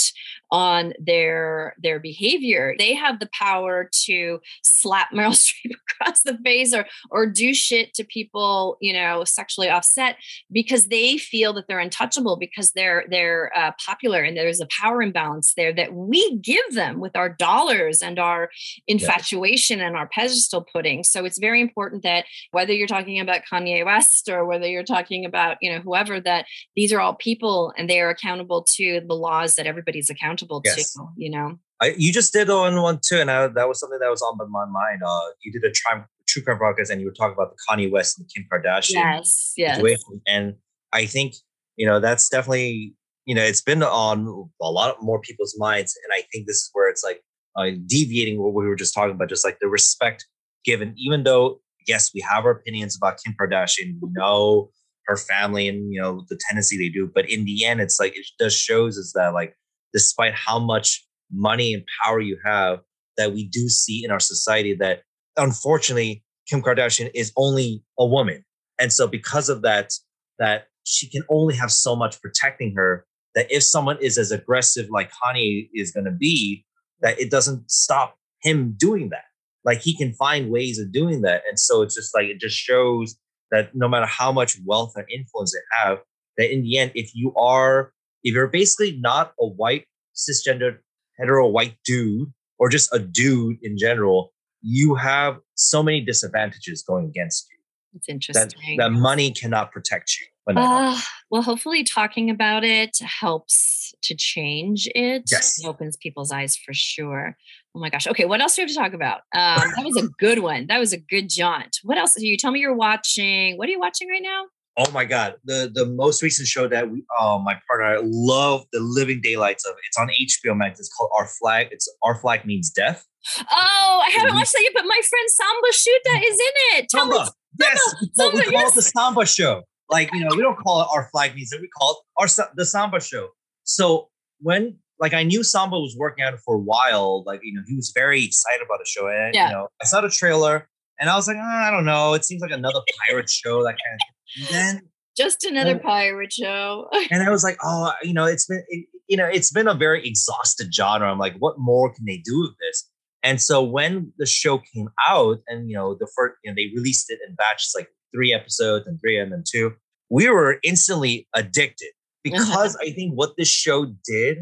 on 0.56 0.94
their 1.00 1.76
their 1.84 2.00
behavior. 2.00 2.76
They 2.80 2.94
have 2.94 3.20
the 3.20 3.28
power 3.38 3.90
to 4.06 4.40
slap 4.64 5.12
Meryl 5.14 5.32
Streep 5.34 5.74
across 5.92 6.24
the 6.24 6.38
face 6.46 6.74
or 6.74 6.86
or 7.12 7.28
do 7.28 7.54
shit 7.54 7.94
to 7.96 8.06
people, 8.06 8.78
you 8.80 8.94
know, 8.94 9.26
sexually 9.26 9.70
offset 9.70 10.16
because 10.54 10.88
they 10.88 11.18
feel 11.18 11.52
that 11.54 11.68
they're 11.68 11.80
untouchable 11.80 12.38
because 12.38 12.72
they're 12.72 13.04
they're 13.10 13.52
uh, 13.54 13.72
popular 13.86 14.22
and 14.22 14.38
there's 14.38 14.62
a 14.62 14.68
power 14.68 15.02
imbalance 15.02 15.54
there 15.58 15.74
that 15.74 15.94
we 15.94 16.38
give 16.38 16.74
them 16.74 17.02
with 17.02 17.18
our 17.18 17.28
dollars 17.28 18.02
and 18.02 18.18
our 18.18 18.50
infatuation 18.88 19.80
yeah. 19.80 19.88
and 19.88 19.98
our 19.98 20.08
pedestal 20.08 20.66
putting. 20.74 21.04
So 21.04 21.26
it's 21.26 21.38
very 21.38 21.60
important 21.60 22.04
that 22.04 22.24
whether 22.52 22.72
you're 22.72 22.88
talking 22.88 23.20
about 23.20 23.42
Kanye 23.52 23.86
West 23.86 24.30
or 24.30 24.46
whether 24.46 24.68
you're 24.68 24.84
talking 24.84 25.26
about, 25.26 25.58
you 25.62 25.70
know, 25.70 25.80
whoever 25.80 26.22
that 26.22 26.46
these 26.78 26.94
are 26.94 27.02
all 27.02 27.16
people 27.16 27.74
and 27.78 27.90
they 27.90 28.00
are 28.00 28.10
accountable 28.10 28.64
to 28.76 29.02
the 29.06 29.16
laws 29.16 29.56
that 29.56 29.68
everybody's 29.68 30.10
accountable 30.10 30.45
yes. 30.64 30.94
to, 30.94 31.08
you 31.18 31.30
know. 31.30 31.60
I, 31.82 31.94
you 31.98 32.14
just 32.14 32.32
did 32.32 32.50
on 32.50 32.82
one 32.82 33.00
too, 33.06 33.18
and 33.18 33.30
I, 33.30 33.48
that 33.48 33.68
was 33.68 33.80
something 33.80 34.00
that 34.00 34.10
was 34.10 34.22
on 34.22 34.38
my 34.38 34.66
mind. 34.66 35.02
Uh, 35.06 35.20
you 35.44 35.52
did 35.52 35.64
a 35.64 35.72
tri- 35.72 36.06
true 36.28 36.42
crime 36.42 36.60
podcast, 36.60 36.90
and 36.90 37.02
you 37.02 37.08
were 37.08 37.14
talking 37.14 37.34
about 37.34 37.52
the 37.52 37.58
Kanye 37.70 37.92
West 37.92 38.18
and 38.18 38.30
Kim 38.34 38.46
Kardashian 38.52 38.94
yes, 38.94 39.54
yes. 39.58 39.76
situation. 39.76 40.22
And 40.28 40.56
I 40.94 41.06
think 41.06 41.34
you 41.76 41.86
know 41.86 42.00
that's 42.00 42.30
definitely 42.30 42.94
you 43.26 43.36
know 43.36 43.44
it's 43.44 43.62
been 43.62 43.84
on 43.84 44.50
a 44.62 44.72
lot 44.72 44.98
more 45.02 45.20
people's 45.20 45.56
minds, 45.58 45.98
and 46.04 46.14
I 46.14 46.24
think 46.32 46.48
this 46.48 46.58
is 46.58 46.70
where 46.74 46.90
it's 46.90 47.04
like 47.04 47.22
uh, 47.58 47.72
deviating 47.86 48.42
what 48.42 48.54
we 48.54 48.66
were 48.66 48.76
just 48.76 48.94
talking 48.94 49.16
about, 49.16 49.30
just 49.30 49.46
like 49.46 49.58
the 49.60 49.68
respect 49.68 50.26
given, 50.64 50.94
even 50.98 51.24
though 51.24 51.60
yes, 51.88 52.12
we 52.14 52.22
have 52.22 52.46
our 52.46 52.52
opinions 52.52 52.96
about 52.96 53.20
Kim 53.24 53.36
Kardashian, 53.40 53.98
we 54.02 54.10
know 54.12 54.70
her 55.08 55.18
family 55.18 55.68
and 55.68 55.94
you 55.94 56.02
know 56.02 56.26
the 56.30 56.40
tendency 56.48 56.78
they 56.78 56.90
do, 56.90 57.10
but 57.14 57.30
in 57.30 57.46
the 57.46 57.66
end, 57.66 57.80
it's 57.80 58.00
like 58.00 58.16
it 58.16 58.26
just 58.40 58.58
shows 58.58 58.98
is 58.98 59.14
that 59.14 59.34
like 59.34 59.56
despite 59.96 60.34
how 60.34 60.60
much 60.60 61.08
money 61.32 61.74
and 61.74 61.84
power 62.04 62.20
you 62.20 62.38
have 62.44 62.80
that 63.18 63.32
we 63.34 63.48
do 63.48 63.70
see 63.70 64.04
in 64.04 64.12
our 64.12 64.20
society 64.20 64.76
that 64.78 65.04
unfortunately 65.38 66.22
Kim 66.50 66.62
Kardashian 66.62 67.10
is 67.16 67.32
only 67.38 67.82
a 67.98 68.06
woman. 68.06 68.44
And 68.78 68.92
so 68.92 69.08
because 69.08 69.48
of 69.48 69.62
that, 69.62 69.94
that 70.38 70.68
she 70.84 71.10
can 71.10 71.24
only 71.30 71.56
have 71.56 71.72
so 71.72 71.96
much 71.96 72.22
protecting 72.22 72.74
her 72.76 73.06
that 73.36 73.48
if 73.50 73.64
someone 73.64 73.98
is 74.02 74.18
as 74.18 74.32
aggressive 74.32 74.88
like 74.92 75.12
Kanye 75.12 75.70
is 75.74 75.92
going 75.92 76.06
to 76.06 76.12
be, 76.12 76.66
that 77.00 77.18
it 77.20 77.32
doesn't 77.32 77.72
stop 77.72 78.18
him 78.42 78.76
doing 78.78 79.10
that. 79.10 79.24
Like 79.64 79.82
he 79.82 79.98
can 79.98 80.14
find 80.14 80.52
ways 80.52 80.78
of 80.78 80.92
doing 80.92 81.22
that. 81.22 81.44
And 81.48 81.58
so 81.58 81.82
it's 81.82 81.96
just 81.96 82.14
like, 82.14 82.26
it 82.26 82.40
just 82.40 82.58
shows 82.58 83.16
that 83.52 83.72
no 83.74 83.88
matter 83.88 84.06
how 84.06 84.32
much 84.32 84.58
wealth 84.66 84.94
and 84.96 85.06
influence 85.10 85.54
they 85.54 85.80
have, 85.82 86.00
that 86.38 86.54
in 86.54 86.64
the 86.64 86.78
end, 86.78 86.92
if 86.96 87.12
you 87.16 87.34
are, 87.36 87.94
if 88.26 88.34
you're 88.34 88.48
basically 88.48 88.98
not 89.00 89.34
a 89.40 89.48
white 89.48 89.86
cisgender 90.16 90.80
hetero 91.18 91.48
white 91.48 91.78
dude 91.86 92.34
or 92.60 92.70
just 92.70 92.94
a 92.94 93.00
dude 93.00 93.58
in 93.62 93.78
general, 93.78 94.34
you 94.62 94.96
have 94.96 95.38
so 95.54 95.82
many 95.82 96.02
disadvantages 96.02 96.84
going 96.84 97.06
against 97.06 97.48
you. 97.50 97.58
It's 97.94 98.10
interesting. 98.10 98.78
That, 98.78 98.90
that 98.90 98.90
money 98.92 99.32
cannot 99.32 99.72
protect 99.72 100.18
you. 100.20 100.28
Uh, 100.58 101.00
well, 101.32 101.42
hopefully, 101.42 101.84
talking 101.84 102.30
about 102.30 102.64
it 102.64 102.98
helps 103.00 103.94
to 104.04 104.16
change 104.16 104.88
it. 104.94 105.24
Yes. 105.32 105.64
It 105.64 105.68
opens 105.68 105.98
people's 105.98 106.32
eyes 106.32 106.56
for 106.56 106.74
sure. 106.74 107.36
Oh 107.76 107.80
my 107.80 107.90
gosh. 107.90 108.06
Okay, 108.06 108.26
what 108.26 108.42
else 108.42 108.56
do 108.56 108.62
we 108.62 108.64
have 108.64 108.70
to 108.70 108.76
talk 108.76 108.94
about? 108.94 109.22
Um, 109.34 109.72
that 109.76 109.84
was 109.84 109.98
a 109.98 110.08
good 110.20 110.40
one. 110.40 110.68
That 110.68 110.78
was 110.78 110.94
a 110.94 110.98
good 110.98 111.30
jaunt. 111.30 111.80
What 111.84 111.98
else? 111.98 112.14
Do 112.16 112.28
you 112.28 112.38
tell 112.38 112.52
me 112.52 112.60
you're 112.60 112.76
watching. 112.76 113.58
What 113.58 113.68
are 113.68 113.72
you 113.72 113.80
watching 113.80 114.08
right 114.08 114.22
now? 114.22 114.44
Oh 114.78 114.92
my 114.92 115.06
god, 115.06 115.36
the 115.46 115.72
the 115.74 115.86
most 115.86 116.22
recent 116.22 116.48
show 116.48 116.68
that 116.68 116.92
we, 116.92 117.04
uh, 117.18 117.40
my 117.42 117.58
partner, 117.66 117.86
I 117.86 118.02
love 118.04 118.66
the 118.74 118.82
living 118.82 119.22
daylights 119.22 119.66
of. 119.66 119.74
It's 119.88 119.98
on 119.98 120.10
HBO 120.10 120.58
Max. 120.58 120.80
It's 120.80 120.90
called 120.90 121.12
Our 121.16 121.28
Flag. 121.28 121.70
It's 121.72 121.88
Our 122.04 122.16
Flag 122.16 122.46
Means 122.46 122.72
Death. 122.72 123.06
Oh, 123.40 124.04
I 124.06 124.10
haven't 124.12 124.36
watched 124.36 124.52
that 124.52 124.62
yet, 124.62 124.74
but 124.76 124.84
my 124.86 125.00
friend 125.10 125.30
Samba 125.30 125.68
Schutte 125.72 126.30
is 126.30 126.40
in 126.40 126.80
it. 126.80 126.90
Tell 126.90 127.10
Samba, 127.10 127.32
yes, 127.60 127.96
Samba, 128.16 128.38
we 128.38 128.44
call 128.44 128.52
yes. 128.52 128.72
it 128.72 128.76
the 128.76 128.82
Samba 128.82 129.26
Show. 129.26 129.64
Like 129.90 130.10
you 130.14 130.20
know, 130.20 130.36
we 130.36 130.42
don't 130.42 130.58
call 130.58 130.82
it 130.82 130.88
Our 130.92 131.08
Flag 131.10 131.36
Means 131.36 131.52
Death. 131.52 131.62
We 131.62 131.70
call 131.70 131.92
it 131.92 132.22
our 132.22 132.48
the 132.58 132.66
Samba 132.66 133.00
Show. 133.00 133.30
So 133.64 134.10
when 134.42 134.78
like 135.00 135.14
I 135.14 135.24
knew 135.24 135.44
Samba 135.44 135.80
was 135.80 135.96
working 135.98 136.26
on 136.26 136.34
it 136.34 136.42
for 136.44 136.56
a 136.56 136.60
while, 136.60 137.24
like 137.26 137.40
you 137.44 137.54
know, 137.54 137.62
he 137.66 137.76
was 137.78 137.94
very 137.96 138.26
excited 138.26 138.62
about 138.66 138.80
the 138.80 138.86
show, 138.86 139.08
and 139.08 139.34
yeah. 139.34 139.48
you 139.48 139.54
know, 139.54 139.68
I 139.82 139.86
saw 139.86 140.02
the 140.02 140.10
trailer. 140.10 140.68
And 140.98 141.10
I 141.10 141.18
was 141.18 141.28
like, 141.28 141.36
oh, 141.36 141.42
I 141.42 141.72
don't 141.72 141.84
know. 141.84 142.14
It 142.14 142.24
seems 142.24 142.42
like 142.42 142.52
another 142.52 142.80
pirate 143.06 143.30
show, 143.30 143.62
that 143.64 143.72
kind 143.72 144.00
of 144.00 144.15
then 144.52 144.82
just 145.16 145.44
another 145.44 145.72
and, 145.72 145.82
pirate 145.82 146.34
show. 146.34 146.88
and 147.12 147.24
I 147.24 147.30
was 147.30 147.44
like, 147.44 147.58
oh, 147.64 147.92
you 148.04 148.14
know, 148.14 148.26
it's 148.26 148.46
been, 148.46 148.64
it, 148.68 148.86
you 149.08 149.18
know, 149.18 149.28
it's 149.28 149.52
been 149.52 149.68
a 149.68 149.74
very 149.74 150.06
exhausted 150.06 150.74
genre. 150.74 151.10
I'm 151.10 151.20
like, 151.20 151.36
what 151.40 151.56
more 151.58 151.94
can 151.94 152.06
they 152.06 152.22
do 152.24 152.42
with 152.42 152.58
this? 152.60 152.90
And 153.24 153.42
so 153.42 153.64
when 153.64 154.14
the 154.18 154.26
show 154.26 154.60
came 154.60 154.90
out, 155.08 155.40
and 155.48 155.70
you 155.70 155.76
know, 155.76 155.96
the 156.00 156.08
first, 156.16 156.36
you 156.44 156.52
know, 156.52 156.56
they 156.56 156.72
released 156.76 157.10
it 157.10 157.20
in 157.28 157.36
batches, 157.36 157.74
like 157.76 157.88
three 158.14 158.34
episodes 158.34 158.86
and 158.88 159.00
three 159.02 159.18
and 159.18 159.32
then 159.32 159.44
two, 159.50 159.74
we 160.10 160.30
were 160.30 160.60
instantly 160.64 161.28
addicted 161.34 161.92
because 162.24 162.78
I 162.82 162.92
think 162.92 163.14
what 163.14 163.32
this 163.38 163.48
show 163.48 163.86
did. 164.06 164.38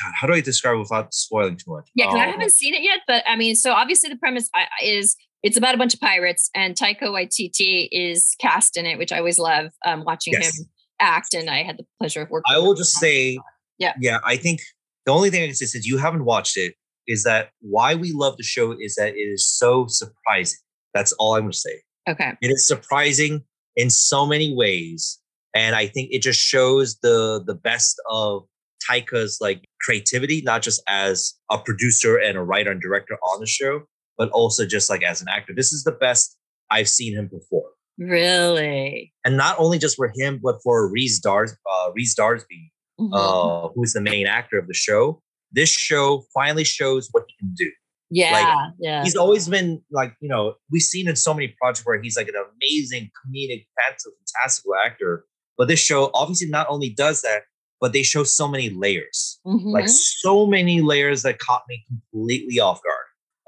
God, 0.00 0.12
how 0.20 0.26
do 0.28 0.34
I 0.34 0.40
describe 0.40 0.76
it 0.76 0.78
without 0.78 1.12
spoiling 1.12 1.56
too 1.56 1.72
much? 1.72 1.90
Yeah, 1.96 2.06
because 2.06 2.14
um, 2.14 2.20
I 2.20 2.26
haven't 2.30 2.52
seen 2.52 2.74
it 2.74 2.82
yet, 2.82 3.00
but 3.08 3.24
I 3.26 3.34
mean, 3.34 3.56
so 3.56 3.72
obviously 3.72 4.10
the 4.10 4.16
premise 4.16 4.48
is 4.84 5.16
it's 5.42 5.56
about 5.56 5.74
a 5.74 5.78
bunch 5.78 5.94
of 5.94 6.00
pirates, 6.00 6.50
and 6.54 6.74
Taika 6.74 7.04
Waititi 7.04 7.88
is 7.90 8.34
cast 8.40 8.76
in 8.76 8.86
it, 8.86 8.98
which 8.98 9.12
I 9.12 9.18
always 9.18 9.38
love 9.38 9.70
um, 9.84 10.04
watching 10.04 10.32
yes. 10.32 10.58
him 10.58 10.66
act. 11.00 11.34
And 11.34 11.48
I 11.48 11.62
had 11.62 11.78
the 11.78 11.84
pleasure 12.00 12.22
of 12.22 12.30
working. 12.30 12.52
I 12.52 12.58
will 12.58 12.74
just 12.74 12.94
say, 12.94 13.38
yeah, 13.78 13.94
yeah. 14.00 14.18
I 14.24 14.36
think 14.36 14.60
the 15.06 15.12
only 15.12 15.30
thing 15.30 15.42
I 15.42 15.46
can 15.46 15.54
say 15.54 15.66
since 15.66 15.86
you 15.86 15.98
haven't 15.98 16.24
watched 16.24 16.56
it 16.56 16.74
is 17.06 17.22
that 17.24 17.50
why 17.60 17.94
we 17.94 18.12
love 18.12 18.36
the 18.36 18.42
show 18.42 18.72
is 18.72 18.96
that 18.96 19.14
it 19.14 19.18
is 19.18 19.48
so 19.48 19.86
surprising. 19.88 20.58
That's 20.92 21.12
all 21.12 21.34
I'm 21.34 21.42
going 21.42 21.52
to 21.52 21.58
say. 21.58 21.82
Okay, 22.08 22.32
it 22.40 22.48
is 22.48 22.66
surprising 22.66 23.44
in 23.76 23.90
so 23.90 24.26
many 24.26 24.54
ways, 24.54 25.20
and 25.54 25.76
I 25.76 25.86
think 25.86 26.08
it 26.10 26.22
just 26.22 26.40
shows 26.40 26.98
the 27.02 27.42
the 27.46 27.54
best 27.54 28.00
of 28.10 28.44
Taika's 28.90 29.38
like 29.40 29.64
creativity, 29.80 30.42
not 30.42 30.62
just 30.62 30.82
as 30.88 31.34
a 31.50 31.58
producer 31.58 32.16
and 32.16 32.36
a 32.36 32.42
writer 32.42 32.70
and 32.70 32.80
director 32.80 33.16
on 33.22 33.40
the 33.40 33.46
show, 33.46 33.82
but 34.18 34.28
also 34.30 34.66
just 34.66 34.90
like 34.90 35.02
as 35.02 35.22
an 35.22 35.28
actor. 35.28 35.54
This 35.54 35.72
is 35.72 35.84
the 35.84 35.92
best 35.92 36.36
I've 36.70 36.88
seen 36.88 37.16
him 37.16 37.30
perform. 37.30 37.70
Really? 37.98 39.12
And 39.24 39.36
not 39.36 39.56
only 39.58 39.78
just 39.78 39.96
for 39.96 40.12
him, 40.14 40.40
but 40.42 40.56
for 40.62 40.90
Rhys, 40.90 41.20
Dars- 41.20 41.56
uh, 41.70 41.90
Rhys 41.94 42.14
Darby, 42.14 42.72
mm-hmm. 43.00 43.14
uh, 43.14 43.68
who's 43.74 43.92
the 43.92 44.00
main 44.00 44.26
actor 44.26 44.58
of 44.58 44.66
the 44.66 44.74
show. 44.74 45.22
This 45.52 45.70
show 45.70 46.24
finally 46.34 46.64
shows 46.64 47.08
what 47.12 47.24
he 47.28 47.34
can 47.38 47.54
do. 47.56 47.70
Yeah, 48.10 48.32
like, 48.32 48.72
yeah. 48.78 49.02
He's 49.02 49.16
always 49.16 49.48
been 49.48 49.82
like, 49.90 50.14
you 50.20 50.28
know, 50.28 50.54
we've 50.70 50.82
seen 50.82 51.08
in 51.08 51.16
so 51.16 51.34
many 51.34 51.54
projects 51.60 51.84
where 51.84 52.00
he's 52.00 52.16
like 52.16 52.28
an 52.28 52.34
amazing 52.36 53.10
comedic, 53.10 53.66
fantastical 53.76 54.74
actor. 54.74 55.24
But 55.56 55.68
this 55.68 55.80
show 55.80 56.10
obviously 56.14 56.48
not 56.48 56.66
only 56.70 56.90
does 56.90 57.22
that, 57.22 57.42
but 57.80 57.92
they 57.92 58.02
show 58.02 58.24
so 58.24 58.48
many 58.48 58.70
layers, 58.70 59.40
mm-hmm. 59.46 59.68
like 59.68 59.88
so 59.88 60.46
many 60.46 60.80
layers 60.80 61.22
that 61.22 61.38
caught 61.38 61.62
me 61.68 61.84
completely 61.88 62.60
off 62.60 62.80
guard 62.82 62.97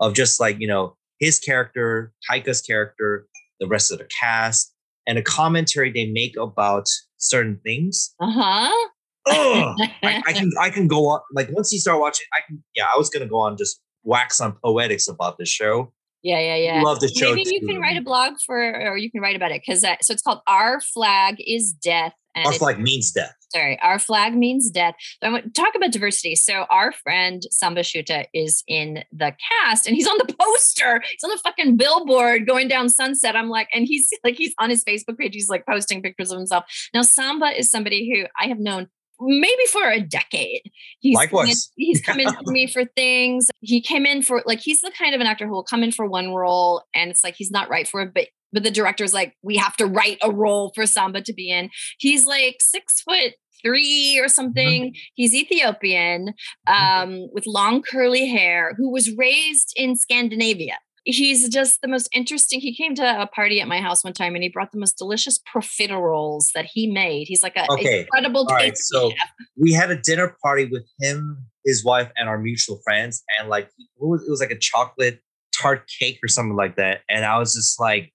of 0.01 0.15
just 0.15 0.41
like, 0.41 0.59
you 0.59 0.67
know, 0.67 0.97
his 1.19 1.39
character, 1.39 2.13
Taika's 2.29 2.63
character, 2.63 3.27
the 3.61 3.67
rest 3.67 3.93
of 3.93 3.99
the 3.99 4.07
cast, 4.21 4.75
and 5.07 5.19
a 5.19 5.23
commentary 5.23 5.93
they 5.93 6.07
make 6.07 6.37
about 6.39 6.87
certain 7.19 7.61
things. 7.65 8.15
Uh-huh. 8.21 8.89
Oh, 9.27 9.75
I, 10.03 10.23
I, 10.27 10.33
can 10.33 10.51
I 10.59 10.71
can 10.71 10.89
go 10.89 11.09
on 11.11 11.21
like 11.35 11.51
once 11.53 11.73
you 11.73 11.79
start 11.79 12.01
watching, 12.01 12.27
I 12.35 12.41
can 12.47 12.63
yeah, 12.75 12.87
I 12.93 12.97
was 12.97 13.11
gonna 13.11 13.27
go 13.27 13.39
on 13.39 13.57
just 13.57 13.81
wax 14.03 14.41
on 14.41 14.57
poetics 14.65 15.09
about 15.09 15.37
this 15.39 15.49
show. 15.49 15.93
Yeah, 16.23 16.41
yeah, 16.41 16.57
yeah. 16.57 16.83
Love 16.83 17.01
the 17.01 17.09
show. 17.09 17.35
Maybe 17.35 17.51
you 17.51 17.67
can 17.67 17.81
write 17.81 17.97
a 17.97 18.03
blog 18.03 18.35
for, 18.45 18.59
or 18.59 18.99
you 18.99 19.11
can 19.11 19.21
write 19.23 19.37
about 19.37 19.53
it 19.53 19.63
because 19.65 19.85
uh, 19.85 19.97
so 20.01 20.13
it's 20.13 20.23
called 20.23 20.41
"Our 20.47 20.81
Flag 20.81 21.37
Is 21.39 21.73
Death." 21.73 22.15
And 22.35 22.47
Our 22.47 22.53
flag 22.53 22.79
means 22.79 23.11
death 23.11 23.35
sorry, 23.53 23.79
our 23.81 23.99
flag 23.99 24.35
means 24.35 24.71
death. 24.71 24.95
I 25.23 25.31
want 25.31 25.55
to 25.55 25.61
talk 25.63 25.75
about 25.75 25.93
diversity. 25.93 26.37
So 26.37 26.67
our 26.71 26.93
friend 26.93 27.43
Samba 27.51 27.83
Schutte 27.83 28.27
is 28.33 28.63
in 28.67 29.05
the 29.13 29.35
cast 29.63 29.87
and 29.87 29.97
he's 29.97 30.07
on 30.07 30.19
the 30.19 30.35
poster. 30.41 31.03
He's 31.11 31.25
on 31.25 31.31
the 31.31 31.41
fucking 31.43 31.77
billboard 31.77 32.47
going 32.47 32.69
down 32.69 32.89
Sunset. 32.89 33.37
I'm 33.37 33.49
like, 33.49 33.69
and 33.73 33.87
he's 33.87 34.09
like, 34.25 34.37
he's 34.37 34.55
on 34.59 34.71
his 34.71 34.85
Facebook 34.85 35.19
page. 35.19 35.35
He's 35.35 35.49
like 35.49 35.67
posting 35.67 36.03
pictures 36.03 36.31
of 36.31 36.39
himself. 36.39 36.65
Now, 36.95 37.03
Samba 37.03 37.59
is 37.59 37.71
somebody 37.71 38.11
who 38.11 38.27
I 38.39 38.49
have 38.49 38.59
known 38.59 38.89
maybe 39.21 39.67
for 39.71 39.89
a 39.89 40.01
decade. 40.01 40.71
He's 41.01 41.15
Likewise. 41.15 41.71
In, 41.77 41.85
he's 41.85 42.01
come 42.05 42.21
in 42.21 42.33
for 42.33 42.51
me 42.51 42.67
for 42.67 42.85
things. 42.97 43.49
He 43.61 43.81
came 43.81 44.07
in 44.07 44.23
for 44.23 44.43
like 44.47 44.61
he's 44.61 44.81
the 44.81 44.93
kind 44.97 45.15
of 45.15 45.21
an 45.21 45.27
actor 45.27 45.47
who 45.47 45.53
will 45.53 45.63
come 45.63 45.83
in 45.83 45.93
for 45.93 46.07
one 46.07 46.33
role 46.33 46.83
and 46.95 47.11
it's 47.11 47.23
like 47.23 47.35
he's 47.37 47.51
not 47.51 47.69
right 47.69 47.87
for 47.87 48.01
it, 48.03 48.15
but 48.15 48.29
but 48.53 48.63
the 48.63 48.71
director's 48.71 49.15
like, 49.15 49.35
we 49.43 49.57
have 49.57 49.77
to 49.77 49.87
write 49.87 50.19
a 50.23 50.31
role 50.31 50.73
for 50.75 50.87
Samba 50.87 51.23
to 51.23 51.33
be 51.33 51.51
in. 51.51 51.71
He's 51.99 52.27
like 52.27 52.57
six 52.61 53.01
foot 53.01 53.35
three 53.63 54.19
or 54.19 54.25
mm-hmm. 54.25 54.31
something. 54.31 54.95
He's 55.15 55.35
Ethiopian 55.35 56.35
mm-hmm. 56.69 57.03
um, 57.03 57.29
with 57.33 57.47
long 57.47 57.83
curly 57.83 58.29
hair 58.29 58.75
who 58.77 58.91
was 58.91 59.15
raised 59.17 59.73
in 59.77 59.97
Scandinavia. 59.97 60.79
he's 61.05 61.49
just 61.49 61.81
the 61.81 61.89
most 61.89 62.09
interesting. 62.15 62.61
He 62.61 62.75
came 62.75 62.95
to 62.97 63.23
a 63.23 63.27
party 63.27 63.61
at 63.61 63.69
my 63.69 63.81
house 63.81 64.05
one 64.05 64.13
time 64.13 64.35
and 64.35 64.43
he 64.43 64.49
brought 64.49 64.73
the 64.73 64.79
most 64.79 64.99
delicious 64.99 65.39
profiteroles 65.39 66.53
that 66.55 66.67
he 66.67 66.91
made. 66.91 67.27
He's 67.27 67.43
like 67.43 67.57
a 67.57 67.71
Okay. 67.73 68.01
incredible 68.01 68.47
All 68.49 68.55
right, 68.55 68.77
so 68.77 69.13
we 69.57 69.73
had 69.73 69.91
a 69.91 69.97
dinner 69.97 70.37
party 70.43 70.67
with 70.67 70.87
him, 71.01 71.47
his 71.65 71.85
wife, 71.85 72.11
and 72.17 72.29
our 72.29 72.39
mutual 72.39 72.81
friends, 72.85 73.23
and 73.39 73.49
like 73.49 73.71
what 73.97 74.09
was, 74.09 74.27
it 74.27 74.31
was 74.31 74.41
like 74.41 74.51
a 74.51 74.59
chocolate 74.59 75.21
tart 75.55 75.89
cake 75.99 76.19
or 76.23 76.29
something 76.29 76.57
like 76.57 76.77
that. 76.77 77.01
And 77.09 77.25
I 77.25 77.39
was 77.39 77.55
just 77.55 77.81
like, 77.81 78.13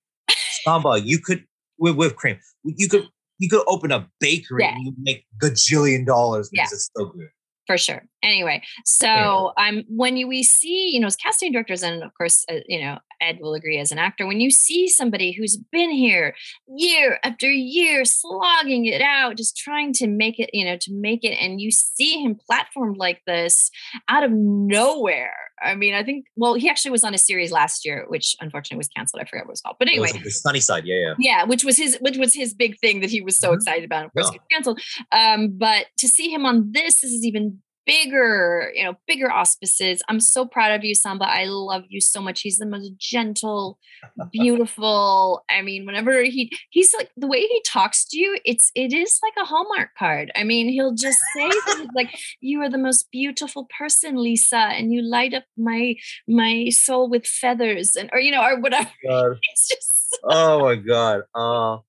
Samba, 0.67 0.99
you 1.03 1.19
could 1.19 1.43
with 1.77 1.95
whipped 1.95 2.15
cream, 2.15 2.39
you 2.63 2.87
could 2.89 3.07
you 3.37 3.49
could 3.49 3.63
open 3.67 3.91
a 3.91 4.07
bakery 4.19 4.63
Yeah. 4.63 4.75
and 4.75 4.85
you 4.85 4.93
make 4.99 5.25
gajillion 5.41 6.05
dollars 6.05 6.49
because 6.49 6.71
Yeah. 6.71 6.75
it's 6.75 6.89
so 6.95 7.05
good. 7.07 7.29
for 7.67 7.77
sure. 7.79 8.05
Anyway, 8.21 8.61
so 8.85 9.51
um, 9.57 9.83
when 9.89 10.17
you, 10.17 10.27
we 10.27 10.43
see, 10.43 10.91
you 10.93 10.99
know, 10.99 11.07
as 11.07 11.15
casting 11.15 11.51
directors, 11.51 11.81
and 11.81 12.03
of 12.03 12.11
course, 12.15 12.45
uh, 12.47 12.57
you 12.67 12.79
know, 12.79 12.99
Ed 13.21 13.39
will 13.41 13.55
agree 13.55 13.79
as 13.79 13.91
an 13.91 13.97
actor, 13.97 14.27
when 14.27 14.39
you 14.39 14.51
see 14.51 14.87
somebody 14.87 15.31
who's 15.31 15.57
been 15.71 15.89
here 15.89 16.35
year 16.67 17.17
after 17.23 17.49
year, 17.51 18.05
slogging 18.05 18.85
it 18.85 19.01
out, 19.01 19.35
just 19.35 19.57
trying 19.57 19.93
to 19.93 20.05
make 20.07 20.39
it, 20.39 20.51
you 20.53 20.63
know, 20.63 20.77
to 20.77 20.93
make 20.93 21.23
it, 21.23 21.33
and 21.41 21.59
you 21.59 21.71
see 21.71 22.19
him 22.23 22.35
platformed 22.49 22.97
like 22.97 23.21
this 23.25 23.71
out 24.09 24.23
of 24.23 24.29
nowhere. 24.31 25.33
I 25.61 25.75
mean, 25.75 25.93
I 25.93 26.03
think, 26.03 26.25
well, 26.35 26.53
he 26.55 26.69
actually 26.69 26.91
was 26.91 27.03
on 27.03 27.13
a 27.13 27.17
series 27.17 27.51
last 27.51 27.85
year, 27.85 28.05
which 28.07 28.35
unfortunately 28.41 28.77
was 28.77 28.87
canceled. 28.89 29.21
I 29.21 29.25
forget 29.25 29.45
what 29.45 29.49
it 29.49 29.53
was 29.53 29.61
called, 29.61 29.77
but 29.79 29.87
anyway, 29.87 30.09
Sunnyside, 30.27 30.85
yeah, 30.85 30.95
yeah. 30.95 31.13
yeah 31.17 31.43
which 31.45 31.63
was 31.63 31.77
his 31.77 31.97
which 32.01 32.17
was 32.17 32.33
his 32.33 32.53
big 32.53 32.77
thing 32.79 32.99
that 33.01 33.09
he 33.09 33.21
was 33.21 33.39
so 33.39 33.51
Mhm. 33.51 33.55
excited 33.55 33.85
about 33.85 34.05
of 34.05 34.13
course 34.13 34.31
Yeah. 34.33 34.39
canceled 34.51 34.81
um 35.11 35.57
but 35.57 35.85
to 35.97 36.07
see 36.07 36.29
him 36.29 36.45
on 36.45 36.71
this 36.71 37.01
this 37.01 37.11
is 37.11 37.23
even 37.25 37.61
bigger 37.85 38.71
you 38.73 38.83
know 38.83 38.95
bigger 39.07 39.31
auspices. 39.31 40.01
I'm 40.09 40.19
so 40.19 40.45
proud 40.45 40.71
of 40.71 40.83
you 40.83 40.95
samba. 40.95 41.25
I 41.25 41.45
love 41.45 41.83
you 41.87 42.01
so 42.01 42.21
much. 42.21 42.41
He's 42.41 42.57
the 42.57 42.65
most 42.65 42.97
gentle 42.97 43.79
beautiful. 44.31 45.43
I 45.49 45.61
mean 45.61 45.85
whenever 45.85 46.23
he 46.23 46.51
he's 46.69 46.93
like 46.93 47.11
the 47.15 47.27
way 47.27 47.41
he 47.41 47.61
talks 47.65 48.05
to 48.09 48.17
you 48.17 48.39
it's 48.45 48.71
it 48.75 48.93
is 48.93 49.19
like 49.23 49.33
a 49.41 49.47
hallmark 49.47 49.89
card. 49.97 50.31
I 50.35 50.43
mean 50.43 50.69
he'll 50.69 50.95
just 50.95 51.19
say 51.35 51.49
things 51.65 51.89
like 51.95 52.17
you 52.41 52.61
are 52.61 52.69
the 52.69 52.77
most 52.77 53.11
beautiful 53.11 53.67
person 53.77 54.21
lisa 54.21 54.57
and 54.57 54.93
you 54.93 55.01
light 55.01 55.33
up 55.33 55.43
my 55.57 55.95
my 56.27 56.69
soul 56.69 57.09
with 57.09 57.25
feathers 57.25 57.95
and 57.95 58.09
or 58.13 58.19
you 58.19 58.31
know 58.31 58.43
or 58.43 58.59
whatever. 58.59 58.89
God. 59.07 59.37
it's 59.51 59.69
just 59.69 60.19
Oh 60.23 60.59
my 60.59 60.75
god. 60.75 61.21
Uh 61.33 61.79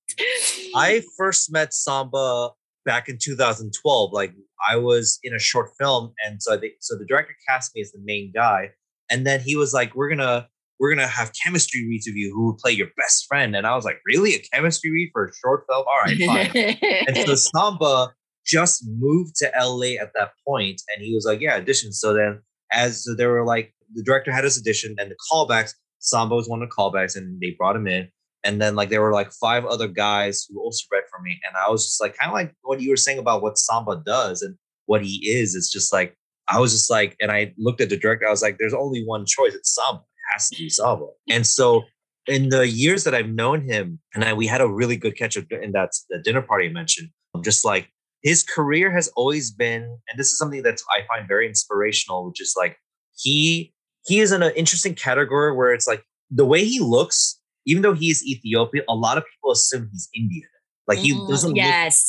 I 0.74 1.02
first 1.16 1.52
met 1.52 1.72
Samba 1.72 2.50
back 2.86 3.08
in 3.08 3.18
2012. 3.20 4.12
Like 4.12 4.32
I 4.66 4.76
was 4.76 5.18
in 5.22 5.34
a 5.34 5.38
short 5.38 5.70
film, 5.78 6.14
and 6.24 6.42
so 6.42 6.56
they, 6.56 6.72
so 6.80 6.96
the 6.96 7.04
director 7.04 7.34
cast 7.46 7.72
me 7.74 7.82
as 7.82 7.92
the 7.92 8.00
main 8.02 8.32
guy, 8.34 8.70
and 9.10 9.26
then 9.26 9.40
he 9.40 9.56
was 9.56 9.74
like, 9.74 9.94
"We're 9.94 10.08
gonna 10.08 10.48
we're 10.80 10.94
gonna 10.94 11.06
have 11.06 11.32
chemistry 11.42 11.86
reads 11.86 12.08
of 12.08 12.16
you 12.16 12.32
who 12.32 12.46
will 12.46 12.56
play 12.56 12.72
your 12.72 12.88
best 12.96 13.26
friend," 13.28 13.54
and 13.54 13.66
I 13.66 13.76
was 13.76 13.84
like, 13.84 14.00
"Really, 14.06 14.34
a 14.34 14.42
chemistry 14.54 14.90
read 14.90 15.10
for 15.12 15.26
a 15.26 15.32
short 15.34 15.64
film? 15.68 15.84
All 15.86 16.00
right, 16.02 16.18
fine." 16.24 16.78
and 17.06 17.28
so 17.28 17.34
Samba 17.34 18.14
just 18.46 18.84
moved 18.86 19.36
to 19.36 19.50
LA 19.58 20.00
at 20.00 20.12
that 20.14 20.30
point, 20.46 20.80
and 20.94 21.04
he 21.04 21.14
was 21.14 21.26
like, 21.26 21.40
"Yeah, 21.40 21.56
audition." 21.56 21.92
So 21.92 22.14
then, 22.14 22.40
as 22.72 23.04
so 23.04 23.14
there 23.14 23.30
were 23.30 23.44
like 23.44 23.74
the 23.94 24.02
director 24.02 24.32
had 24.32 24.44
his 24.44 24.58
audition, 24.58 24.96
and 24.98 25.10
the 25.10 25.16
callbacks. 25.30 25.72
Samba 25.98 26.36
was 26.36 26.48
one 26.48 26.62
of 26.62 26.68
the 26.68 26.74
callbacks, 26.74 27.16
and 27.16 27.40
they 27.40 27.56
brought 27.58 27.74
him 27.74 27.88
in. 27.88 28.08
And 28.46 28.60
then 28.60 28.76
like 28.76 28.90
there 28.90 29.02
were 29.02 29.12
like 29.12 29.32
five 29.32 29.64
other 29.64 29.88
guys 29.88 30.46
who 30.48 30.60
also 30.60 30.86
read 30.92 31.02
for 31.10 31.20
me, 31.20 31.38
and 31.46 31.56
I 31.56 31.70
was 31.70 31.84
just 31.84 32.00
like 32.00 32.16
kind 32.16 32.30
of 32.30 32.34
like 32.34 32.54
what 32.62 32.80
you 32.80 32.90
were 32.90 32.96
saying 32.96 33.18
about 33.18 33.42
what 33.42 33.58
Samba 33.58 34.02
does 34.06 34.40
and 34.40 34.56
what 34.86 35.04
he 35.04 35.28
is. 35.28 35.54
It's 35.54 35.70
just 35.70 35.92
like 35.92 36.16
I 36.48 36.60
was 36.60 36.72
just 36.72 36.90
like, 36.90 37.16
and 37.20 37.32
I 37.32 37.52
looked 37.58 37.80
at 37.80 37.90
the 37.90 37.96
director. 37.96 38.26
I 38.26 38.30
was 38.30 38.42
like, 38.42 38.58
"There's 38.58 38.74
only 38.74 39.04
one 39.04 39.26
choice. 39.26 39.54
It's 39.54 39.74
Samba. 39.74 40.00
It 40.00 40.32
has 40.32 40.48
to 40.50 40.56
be 40.56 40.68
Samba." 40.68 41.06
And 41.28 41.46
so 41.46 41.82
in 42.26 42.48
the 42.50 42.68
years 42.68 43.04
that 43.04 43.14
I've 43.14 43.28
known 43.28 43.62
him, 43.62 43.98
and 44.14 44.24
I, 44.24 44.32
we 44.32 44.46
had 44.46 44.60
a 44.60 44.68
really 44.68 44.96
good 44.96 45.16
catch 45.16 45.36
up 45.36 45.44
in 45.50 45.72
that 45.72 45.90
the 46.08 46.18
dinner 46.18 46.42
party 46.42 46.66
I 46.68 46.72
mentioned. 46.72 47.10
I'm 47.34 47.42
just 47.42 47.64
like 47.64 47.88
his 48.22 48.42
career 48.42 48.90
has 48.90 49.08
always 49.16 49.50
been, 49.50 49.82
and 49.82 50.18
this 50.18 50.28
is 50.28 50.38
something 50.38 50.62
that 50.62 50.80
I 50.90 51.06
find 51.06 51.28
very 51.28 51.46
inspirational, 51.46 52.26
which 52.26 52.40
is 52.40 52.54
like 52.56 52.76
he 53.16 53.72
he 54.06 54.20
is 54.20 54.32
in 54.32 54.42
an 54.42 54.52
interesting 54.54 54.94
category 54.94 55.54
where 55.54 55.72
it's 55.72 55.86
like 55.86 56.04
the 56.30 56.46
way 56.46 56.64
he 56.64 56.80
looks, 56.80 57.40
even 57.66 57.82
though 57.82 57.94
he 57.94 58.10
is 58.10 58.24
Ethiopian, 58.26 58.84
a 58.88 58.94
lot 58.94 59.18
of 59.18 59.24
people 59.30 59.50
assume 59.52 59.88
he's 59.92 60.08
Indian. 60.14 60.48
Like 60.86 60.98
he 60.98 61.12
Mm, 61.12 61.28
doesn't 61.28 61.52
look 61.54 61.64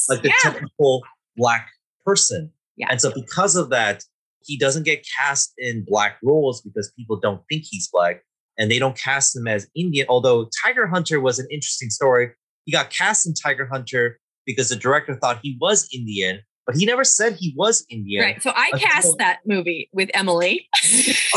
like 0.10 0.22
the 0.22 0.30
yeah. 0.30 0.52
typical 0.52 1.04
black 1.36 1.70
person. 2.06 2.52
Yeah. 2.76 2.88
And 2.92 3.02
so 3.02 3.12
because 3.14 3.56
of 3.56 3.70
that, 3.72 4.04
he 4.46 4.56
doesn't 4.58 4.84
get 4.84 5.06
cast 5.20 5.54
in 5.58 5.84
black 5.88 6.18
roles 6.24 6.62
because 6.62 6.92
people 6.98 7.20
don't 7.20 7.42
think 7.50 7.64
he's 7.66 7.90
black 7.92 8.24
and 8.58 8.70
they 8.72 8.80
don't 8.80 8.96
cast 8.98 9.36
him 9.36 9.48
as 9.48 9.68
Indian. 9.76 10.06
Although 10.10 10.50
Tiger 10.64 10.88
Hunter 10.88 11.20
was 11.20 11.40
an 11.40 11.48
interesting 11.52 11.90
story. 11.90 12.30
He 12.66 12.72
got 12.72 12.90
cast 12.92 13.26
in 13.28 13.34
Tiger 13.34 13.66
Hunter 13.66 14.20
because 14.46 14.70
the 14.70 14.76
director 14.76 15.16
thought 15.16 15.40
he 15.42 15.58
was 15.60 15.90
Indian, 15.94 16.40
but 16.68 16.76
he 16.76 16.86
never 16.86 17.04
said 17.04 17.34
he 17.40 17.54
was 17.58 17.86
Indian. 17.90 18.24
Right. 18.24 18.42
So 18.44 18.52
I 18.56 18.70
Until- 18.74 18.88
cast 18.90 19.18
that 19.18 19.40
movie 19.46 19.90
with 19.92 20.10
Emily. 20.14 20.70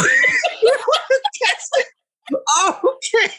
oh, 2.48 2.80
okay. 3.16 3.34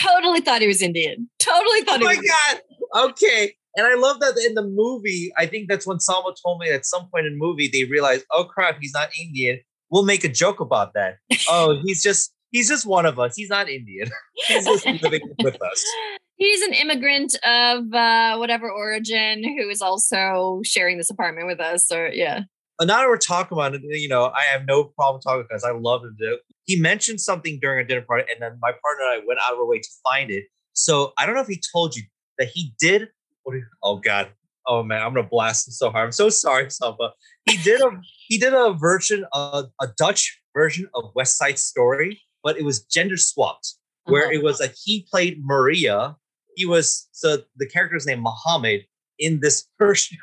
Totally 0.00 0.40
thought 0.40 0.60
he 0.60 0.66
was 0.66 0.82
Indian. 0.82 1.28
Totally 1.38 1.80
Oh 1.80 1.84
thought 1.84 2.00
he 2.00 2.04
my 2.04 2.16
god. 2.16 3.10
Okay. 3.10 3.54
And 3.76 3.86
I 3.86 3.94
love 3.94 4.20
that 4.20 4.34
in 4.44 4.54
the 4.54 4.62
movie, 4.62 5.30
I 5.36 5.46
think 5.46 5.68
that's 5.68 5.86
when 5.86 6.00
Samba 6.00 6.30
told 6.44 6.60
me 6.60 6.68
at 6.70 6.84
some 6.84 7.08
point 7.10 7.26
in 7.26 7.34
the 7.34 7.38
movie 7.38 7.70
they 7.72 7.84
realized, 7.84 8.24
oh 8.32 8.44
crap, 8.44 8.78
he's 8.80 8.92
not 8.92 9.08
Indian. 9.18 9.60
We'll 9.90 10.04
make 10.04 10.24
a 10.24 10.28
joke 10.28 10.60
about 10.60 10.94
that. 10.94 11.16
Oh, 11.48 11.80
he's 11.84 12.02
just 12.02 12.32
he's 12.50 12.68
just 12.68 12.86
one 12.86 13.06
of 13.06 13.18
us. 13.18 13.34
He's 13.36 13.50
not 13.50 13.68
Indian. 13.68 14.10
he's 14.46 14.64
just 14.64 14.86
living 15.02 15.20
with 15.42 15.60
us. 15.62 15.84
He's 16.36 16.62
an 16.62 16.72
immigrant 16.72 17.34
of 17.44 17.92
uh, 17.92 18.36
whatever 18.36 18.70
origin 18.70 19.42
who 19.42 19.68
is 19.68 19.82
also 19.82 20.60
sharing 20.64 20.98
this 20.98 21.10
apartment 21.10 21.46
with 21.46 21.60
us. 21.60 21.90
Or 21.90 22.08
yeah. 22.08 22.42
And 22.80 22.86
now 22.86 22.98
that 22.98 23.08
we're 23.08 23.16
talking 23.16 23.56
about 23.56 23.74
it, 23.74 23.82
you 23.84 24.08
know, 24.08 24.26
I 24.26 24.42
have 24.52 24.66
no 24.66 24.84
problem 24.84 25.20
talking 25.20 25.44
because 25.48 25.64
I 25.64 25.72
love 25.72 26.04
him. 26.04 26.16
To, 26.20 26.38
he 26.68 26.78
mentioned 26.78 27.18
something 27.20 27.58
during 27.60 27.82
a 27.82 27.88
dinner 27.88 28.02
party, 28.02 28.24
and 28.30 28.40
then 28.42 28.58
my 28.60 28.72
partner 28.82 29.04
and 29.06 29.22
I 29.22 29.26
went 29.26 29.40
out 29.42 29.54
of 29.54 29.58
our 29.58 29.66
way 29.66 29.78
to 29.80 29.88
find 30.04 30.30
it. 30.30 30.44
So 30.74 31.12
I 31.18 31.24
don't 31.26 31.34
know 31.34 31.40
if 31.40 31.48
he 31.48 31.60
told 31.74 31.96
you 31.96 32.02
that 32.38 32.48
he 32.48 32.74
did. 32.78 33.08
What? 33.42 33.54
you- 33.54 33.64
oh 33.82 33.96
God. 33.96 34.28
Oh 34.66 34.82
man, 34.82 35.00
I'm 35.02 35.14
gonna 35.14 35.26
blast 35.26 35.66
him 35.66 35.72
so 35.72 35.90
hard. 35.90 36.04
I'm 36.04 36.12
so 36.12 36.28
sorry, 36.28 36.70
Samba. 36.70 37.12
He 37.46 37.56
did 37.64 37.80
a 37.80 37.90
he 38.28 38.36
did 38.38 38.52
a 38.52 38.74
version 38.74 39.24
of 39.32 39.70
a 39.80 39.88
Dutch 39.96 40.38
version 40.54 40.86
of 40.94 41.10
West 41.14 41.38
Side 41.38 41.58
Story, 41.58 42.20
but 42.44 42.58
it 42.58 42.64
was 42.64 42.84
gender 42.84 43.16
swapped, 43.16 43.74
where 44.04 44.24
Uh-huh. 44.24 44.34
it 44.34 44.42
was 44.42 44.60
like 44.60 44.74
he 44.84 45.06
played 45.10 45.38
Maria. 45.42 46.16
He 46.54 46.66
was 46.66 47.08
so 47.12 47.38
the 47.56 47.66
character's 47.66 48.04
name 48.06 48.20
Muhammad 48.20 48.82
in 49.18 49.40
this 49.40 49.66
version, 49.78 50.18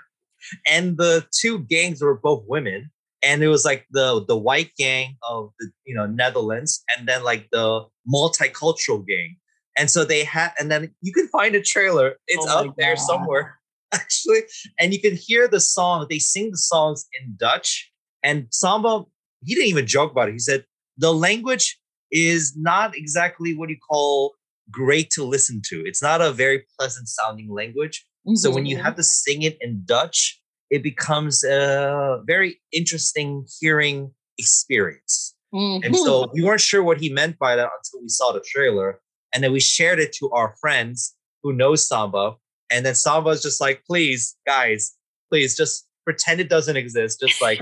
and 0.70 0.96
the 0.98 1.26
two 1.32 1.60
gangs 1.60 2.04
were 2.04 2.14
both 2.16 2.44
women 2.48 2.92
and 3.26 3.44
it 3.44 3.48
was 3.48 3.66
like 3.66 3.86
the 3.92 4.24
the 4.28 4.38
white 4.38 4.72
gang 4.78 5.18
of 5.28 5.50
the 5.60 5.72
you 5.86 5.96
know 5.96 6.06
Netherlands 6.06 6.84
and 6.96 7.08
then 7.08 7.24
like 7.24 7.50
the 7.52 7.86
multicultural 8.12 9.06
gang. 9.06 9.38
And 9.78 9.90
so 9.90 10.06
they 10.06 10.24
had 10.24 10.52
and 10.60 10.72
then 10.72 10.94
you 11.02 11.12
can 11.12 11.28
find 11.30 11.56
a 11.56 11.62
trailer. 11.62 12.16
It's 12.28 12.46
Oh 12.48 12.70
up 12.70 12.76
there 12.78 12.96
God. 12.96 13.02
somewhere 13.02 13.60
actually 13.94 14.42
and 14.80 14.94
you 14.94 15.02
can 15.02 15.16
hear 15.16 15.48
the 15.48 15.60
song. 15.60 16.06
They 16.10 16.20
sing 16.20 16.52
the 16.52 16.58
songs 16.58 17.06
in 17.20 17.36
Dutch 17.38 17.92
and 18.24 18.48
Samba 18.52 19.04
he 19.44 19.54
didn't 19.54 19.70
even 19.70 19.86
joke 19.86 20.12
about 20.12 20.30
it. 20.30 20.34
He 20.34 20.40
said 20.40 20.66
the 20.98 21.14
language 21.14 21.78
is 22.12 22.54
not 22.56 22.96
exactly 22.96 23.56
what 23.56 23.70
you 23.70 23.78
call 23.78 24.36
great 24.72 25.10
to 25.12 25.24
listen 25.24 25.62
to. 25.66 25.84
It's 25.86 26.02
not 26.02 26.22
a 26.22 26.32
very 26.32 26.64
pleasant 26.80 27.08
sounding 27.08 27.52
language. 27.52 28.06
So 28.34 28.50
when 28.50 28.66
you 28.66 28.78
have 28.78 28.94
mm-hmm. 28.94 28.96
to 28.96 29.04
sing 29.04 29.42
it 29.44 29.56
in 29.62 29.84
Dutch, 29.86 30.42
it 30.70 30.84
becomes 30.84 31.44
a 31.44 32.22
very 32.26 32.60
interesting 32.72 33.46
hearing 33.60 34.12
experience. 34.38 35.36
And 35.54 35.84
Mhm. 35.84 36.04
so 36.04 36.30
we 36.34 36.44
weren't 36.44 36.60
sure 36.60 36.84
what 36.84 37.00
he 37.00 37.10
meant 37.10 37.40
by 37.40 37.56
that 37.56 37.70
until 37.78 38.02
we 38.02 38.10
saw 38.10 38.34
the 38.34 38.42
trailer. 38.46 39.00
And 39.34 39.42
then 39.44 39.54
we 39.54 39.60
shared 39.62 40.00
it 40.00 40.12
to 40.14 40.30
our 40.32 40.56
friends 40.60 41.16
who 41.44 41.54
know 41.54 41.76
Samba. 41.76 42.36
And 42.70 42.86
then 42.86 42.96
Samba 42.96 43.30
was 43.30 43.42
just 43.42 43.62
like, 43.62 43.84
please, 43.86 44.36
guys, 44.46 44.96
please 45.30 45.56
just 45.56 45.88
pretend 46.04 46.42
it 46.42 46.50
doesn't 46.50 46.76
exist. 46.76 47.22
Just 47.22 47.42
like, 47.42 47.62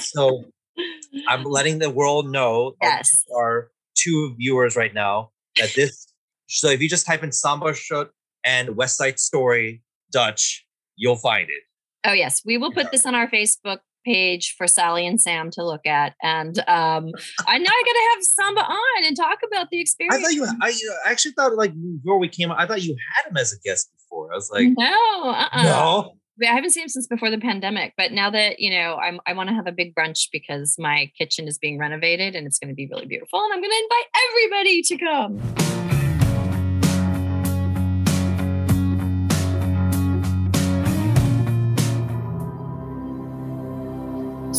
so 0.00 0.44
I'm 1.28 1.42
letting 1.44 1.78
the 1.80 1.90
world 1.90 2.30
know, 2.30 2.74
our- 2.80 2.88
Yes. 2.88 3.24
our 3.36 3.70
two 3.96 4.34
viewers 4.38 4.76
right 4.76 4.94
now, 4.94 5.32
that 5.56 5.72
this, 5.74 6.06
so 6.48 6.68
if 6.68 6.80
you 6.80 6.88
just 6.88 7.06
type 7.06 7.22
in 7.24 7.32
Samba 7.32 7.72
Schutte 7.72 8.10
and 8.44 8.76
West 8.76 8.96
Side 8.96 9.18
Story 9.18 9.82
Dutch, 10.12 10.66
you'll 10.96 11.16
find 11.16 11.48
it. 11.50 11.62
Oh 12.06 12.12
yes, 12.12 12.42
we 12.44 12.58
will 12.58 12.72
put 12.72 12.90
this 12.92 13.06
on 13.06 13.14
our 13.14 13.28
Facebook 13.28 13.78
page 14.04 14.54
for 14.56 14.66
Sally 14.66 15.06
and 15.06 15.20
Sam 15.20 15.50
to 15.52 15.64
look 15.64 15.86
at. 15.86 16.14
And 16.22 16.58
um, 16.68 17.10
I 17.46 17.58
now 17.58 17.70
I 17.70 17.82
gotta 17.86 18.14
have 18.14 18.22
Samba 18.22 18.60
on 18.60 19.04
and 19.04 19.16
talk 19.16 19.38
about 19.46 19.68
the 19.70 19.80
experience. 19.80 20.16
I 20.16 20.22
thought 20.22 20.34
you, 20.34 20.44
I 20.44 20.74
I 21.06 21.10
actually 21.10 21.32
thought 21.32 21.54
like 21.54 21.72
before 21.72 22.18
we 22.18 22.28
came, 22.28 22.52
I 22.52 22.66
thought 22.66 22.82
you 22.82 22.96
had 23.16 23.30
him 23.30 23.36
as 23.36 23.52
a 23.52 23.56
guest 23.64 23.90
before. 23.96 24.32
I 24.32 24.36
was 24.36 24.50
like, 24.50 24.68
no, 24.76 25.30
uh-uh. 25.30 25.62
no, 25.62 26.12
I 26.42 26.52
haven't 26.52 26.70
seen 26.70 26.82
him 26.82 26.88
since 26.88 27.06
before 27.06 27.30
the 27.30 27.38
pandemic, 27.38 27.94
but 27.96 28.12
now 28.12 28.30
that 28.30 28.60
you 28.60 28.70
know, 28.70 28.96
I'm, 28.96 29.20
I 29.26 29.32
want 29.32 29.48
to 29.48 29.54
have 29.54 29.66
a 29.66 29.72
big 29.72 29.94
brunch 29.94 30.28
because 30.32 30.76
my 30.78 31.10
kitchen 31.16 31.48
is 31.48 31.58
being 31.58 31.78
renovated 31.78 32.34
and 32.34 32.46
it's 32.46 32.58
going 32.58 32.68
to 32.68 32.74
be 32.74 32.88
really 32.90 33.06
beautiful, 33.06 33.40
and 33.40 33.52
I'm 33.52 33.60
going 33.60 33.70
to 33.70 33.82
invite 33.82 34.06
everybody 34.28 34.82
to 34.82 34.98
come. 34.98 35.93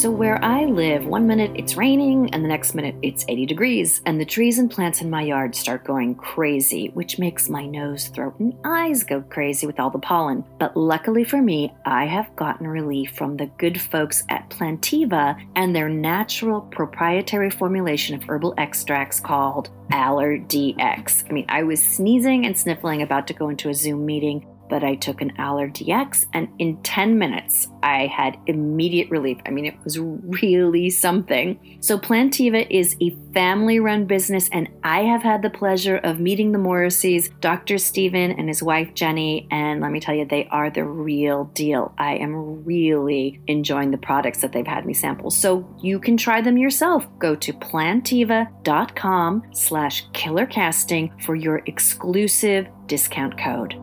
So, 0.06 0.12
where 0.12 0.38
I 0.46 0.66
live, 0.66 1.08
one 1.08 1.26
minute 1.26 1.50
it's 1.56 1.78
raining, 1.78 2.30
and 2.32 2.44
the 2.44 2.48
next 2.48 2.76
minute 2.76 2.94
it's 3.02 3.26
80 3.28 3.48
degrees, 3.48 4.04
and 4.06 4.22
the 4.22 4.26
trees 4.26 4.60
and 4.60 4.70
plants 4.70 5.02
in 5.02 5.10
my 5.10 5.24
yard 5.24 5.56
start 5.56 5.84
going 5.84 6.14
crazy, 6.14 6.92
which 6.94 7.18
makes 7.18 7.50
my 7.50 7.66
nose, 7.66 8.10
throat, 8.10 8.36
and 8.38 8.54
eyes 8.66 9.04
go 9.04 9.22
crazy 9.22 9.66
with 9.66 9.80
all 9.80 9.90
the 9.90 9.98
pollen. 9.98 10.46
But 10.60 10.78
luckily 10.78 11.24
for 11.24 11.42
me, 11.42 11.74
I 11.88 12.06
have 12.06 12.36
gotten 12.36 12.68
relief 12.68 13.16
from 13.16 13.36
the 13.36 13.48
good 13.58 13.82
folks 13.82 14.24
at 14.30 14.48
Plantiva 14.52 15.44
and 15.56 15.76
their 15.76 15.90
natural 15.90 16.62
proprietary 16.62 17.50
formulation 17.50 18.14
of 18.14 18.30
herbal 18.30 18.54
extracts 18.60 19.20
called 19.20 19.72
Allergy-X. 19.92 21.24
I 21.28 21.34
mean, 21.34 21.46
I 21.50 21.64
was 21.64 21.82
sneezing 21.82 22.46
and 22.46 22.56
sniffling 22.56 23.02
about 23.02 23.26
to 23.26 23.34
go 23.34 23.50
into 23.50 23.70
a 23.70 23.74
Zoom 23.74 24.06
meeting 24.06 24.46
but 24.70 24.84
I 24.84 24.96
took 24.96 25.22
an 25.22 25.34
Allergy-X 25.38 26.26
and 26.34 26.48
in 26.60 26.82
10 26.84 27.18
minutes 27.18 27.68
I 27.86 28.08
had 28.08 28.38
immediate 28.48 29.12
relief. 29.12 29.38
I 29.46 29.52
mean, 29.52 29.66
it 29.66 29.76
was 29.84 30.00
really 30.00 30.90
something. 30.90 31.78
So, 31.82 32.00
Plantiva 32.00 32.66
is 32.68 32.98
a 33.00 33.16
family 33.32 33.80
run 33.80 34.06
business, 34.06 34.50
and 34.52 34.68
I 34.84 35.02
have 35.04 35.22
had 35.22 35.44
the 35.44 35.52
pleasure 35.52 35.98
of 35.98 36.20
meeting 36.20 36.52
the 36.52 36.58
Morrisseys, 36.58 37.30
Dr. 37.42 37.78
Stephen 37.78 38.32
and 38.32 38.48
his 38.48 38.64
wife 38.64 38.96
Jenny, 38.96 39.48
and 39.52 39.82
let 39.82 39.92
me 39.92 40.00
tell 40.00 40.16
you, 40.16 40.26
they 40.26 40.48
are 40.48 40.72
the 40.72 40.84
real 40.84 41.46
deal. 41.54 41.94
I 42.00 42.16
am 42.16 42.64
really 42.64 43.40
enjoying 43.46 43.92
the 43.92 43.98
products 43.98 44.42
that 44.42 44.52
they've 44.52 44.66
had 44.66 44.88
me 44.88 44.96
sample. 44.96 45.30
So, 45.30 45.68
you 45.80 46.00
can 46.00 46.18
try 46.18 46.42
them 46.42 46.58
yourself. 46.58 47.08
Go 47.20 47.36
to 47.36 47.54
plantiva.com 47.54 49.44
slash 49.54 50.10
killercasting 50.10 51.24
for 51.24 51.36
your 51.36 51.62
exclusive 51.68 52.68
discount 52.88 53.38
code. 53.38 53.80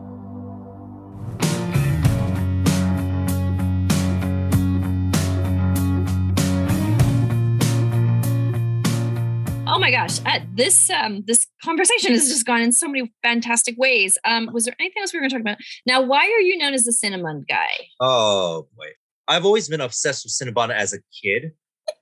Oh 9.73 9.79
my 9.79 9.89
gosh, 9.89 10.19
uh, 10.25 10.39
this 10.53 10.89
um, 10.91 11.23
this 11.25 11.47
conversation 11.63 12.11
has 12.11 12.29
just 12.29 12.45
gone 12.45 12.61
in 12.61 12.71
so 12.71 12.87
many 12.87 13.11
fantastic 13.23 13.75
ways. 13.77 14.17
Um, 14.23 14.49
was 14.53 14.65
there 14.65 14.75
anything 14.79 15.01
else 15.01 15.11
we 15.11 15.17
were 15.17 15.21
going 15.21 15.31
to 15.31 15.35
talk 15.35 15.41
about? 15.41 15.57
Now, 15.87 16.01
why 16.01 16.25
are 16.25 16.41
you 16.41 16.57
known 16.57 16.73
as 16.73 16.83
the 16.83 16.91
Cinnabon 16.91 17.47
guy? 17.47 17.71
Oh 17.99 18.67
boy, 18.77 18.85
I've 19.27 19.45
always 19.45 19.67
been 19.67 19.81
obsessed 19.81 20.25
with 20.25 20.33
Cinnabon 20.33 20.69
as 20.71 20.93
a 20.93 20.99
kid, 21.23 21.53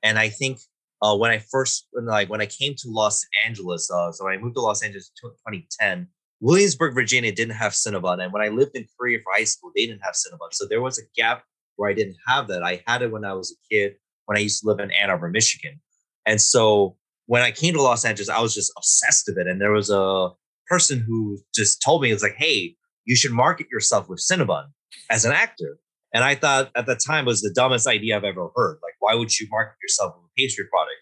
and 0.03 0.19
I 0.19 0.27
think 0.27 0.59
uh, 1.01 1.15
when 1.15 1.31
I 1.31 1.39
first 1.39 1.87
when 1.91 2.05
like 2.05 2.29
when 2.29 2.41
I 2.41 2.45
came 2.45 2.75
to 2.79 2.89
Los 2.89 3.25
Angeles, 3.45 3.89
uh, 3.89 4.11
so 4.11 4.27
I 4.27 4.37
moved 4.37 4.55
to 4.55 4.61
Los 4.61 4.83
Angeles 4.83 5.09
in 5.23 5.29
2010. 5.29 6.07
Williamsburg, 6.41 6.93
Virginia 6.95 7.31
didn't 7.31 7.55
have 7.55 7.71
Cinnabon, 7.71 8.21
and 8.21 8.33
when 8.33 8.41
I 8.41 8.49
lived 8.49 8.75
in 8.75 8.85
Korea 8.99 9.19
for 9.23 9.31
high 9.33 9.45
school, 9.45 9.71
they 9.75 9.85
didn't 9.85 10.01
have 10.01 10.15
Cinnabon. 10.15 10.51
So 10.51 10.65
there 10.67 10.81
was 10.81 10.99
a 10.99 11.03
gap 11.15 11.43
where 11.77 11.89
I 11.89 11.93
didn't 11.93 12.17
have 12.27 12.47
that. 12.49 12.63
I 12.63 12.83
had 12.85 13.01
it 13.01 13.11
when 13.11 13.23
I 13.23 13.33
was 13.33 13.51
a 13.51 13.73
kid, 13.73 13.93
when 14.25 14.37
I 14.37 14.41
used 14.41 14.61
to 14.61 14.67
live 14.67 14.79
in 14.79 14.91
Ann 14.91 15.09
Arbor, 15.09 15.29
Michigan, 15.29 15.79
and 16.25 16.41
so 16.41 16.97
when 17.25 17.41
I 17.41 17.51
came 17.51 17.73
to 17.73 17.81
Los 17.81 18.05
Angeles, 18.05 18.29
I 18.29 18.41
was 18.41 18.53
just 18.53 18.71
obsessed 18.77 19.25
with 19.27 19.37
it. 19.37 19.47
And 19.47 19.61
there 19.61 19.71
was 19.71 19.89
a 19.89 20.29
person 20.67 20.99
who 20.99 21.39
just 21.53 21.81
told 21.81 22.01
me, 22.01 22.11
it's 22.11 22.23
like, 22.23 22.35
hey, 22.37 22.75
you 23.05 23.15
should 23.15 23.31
market 23.31 23.67
yourself 23.71 24.09
with 24.09 24.19
Cinnabon 24.19 24.65
as 25.09 25.25
an 25.25 25.31
actor. 25.31 25.77
And 26.13 26.23
I 26.23 26.35
thought 26.35 26.71
at 26.75 26.85
the 26.85 26.95
time 26.95 27.25
was 27.25 27.41
the 27.41 27.53
dumbest 27.53 27.87
idea 27.87 28.17
I've 28.17 28.23
ever 28.23 28.49
heard. 28.55 28.79
Like, 28.83 28.95
why 28.99 29.15
would 29.15 29.39
you 29.39 29.47
market 29.49 29.75
yourself 29.81 30.15
with 30.15 30.25
a 30.25 30.33
pastry 30.37 30.65
product? 30.69 30.97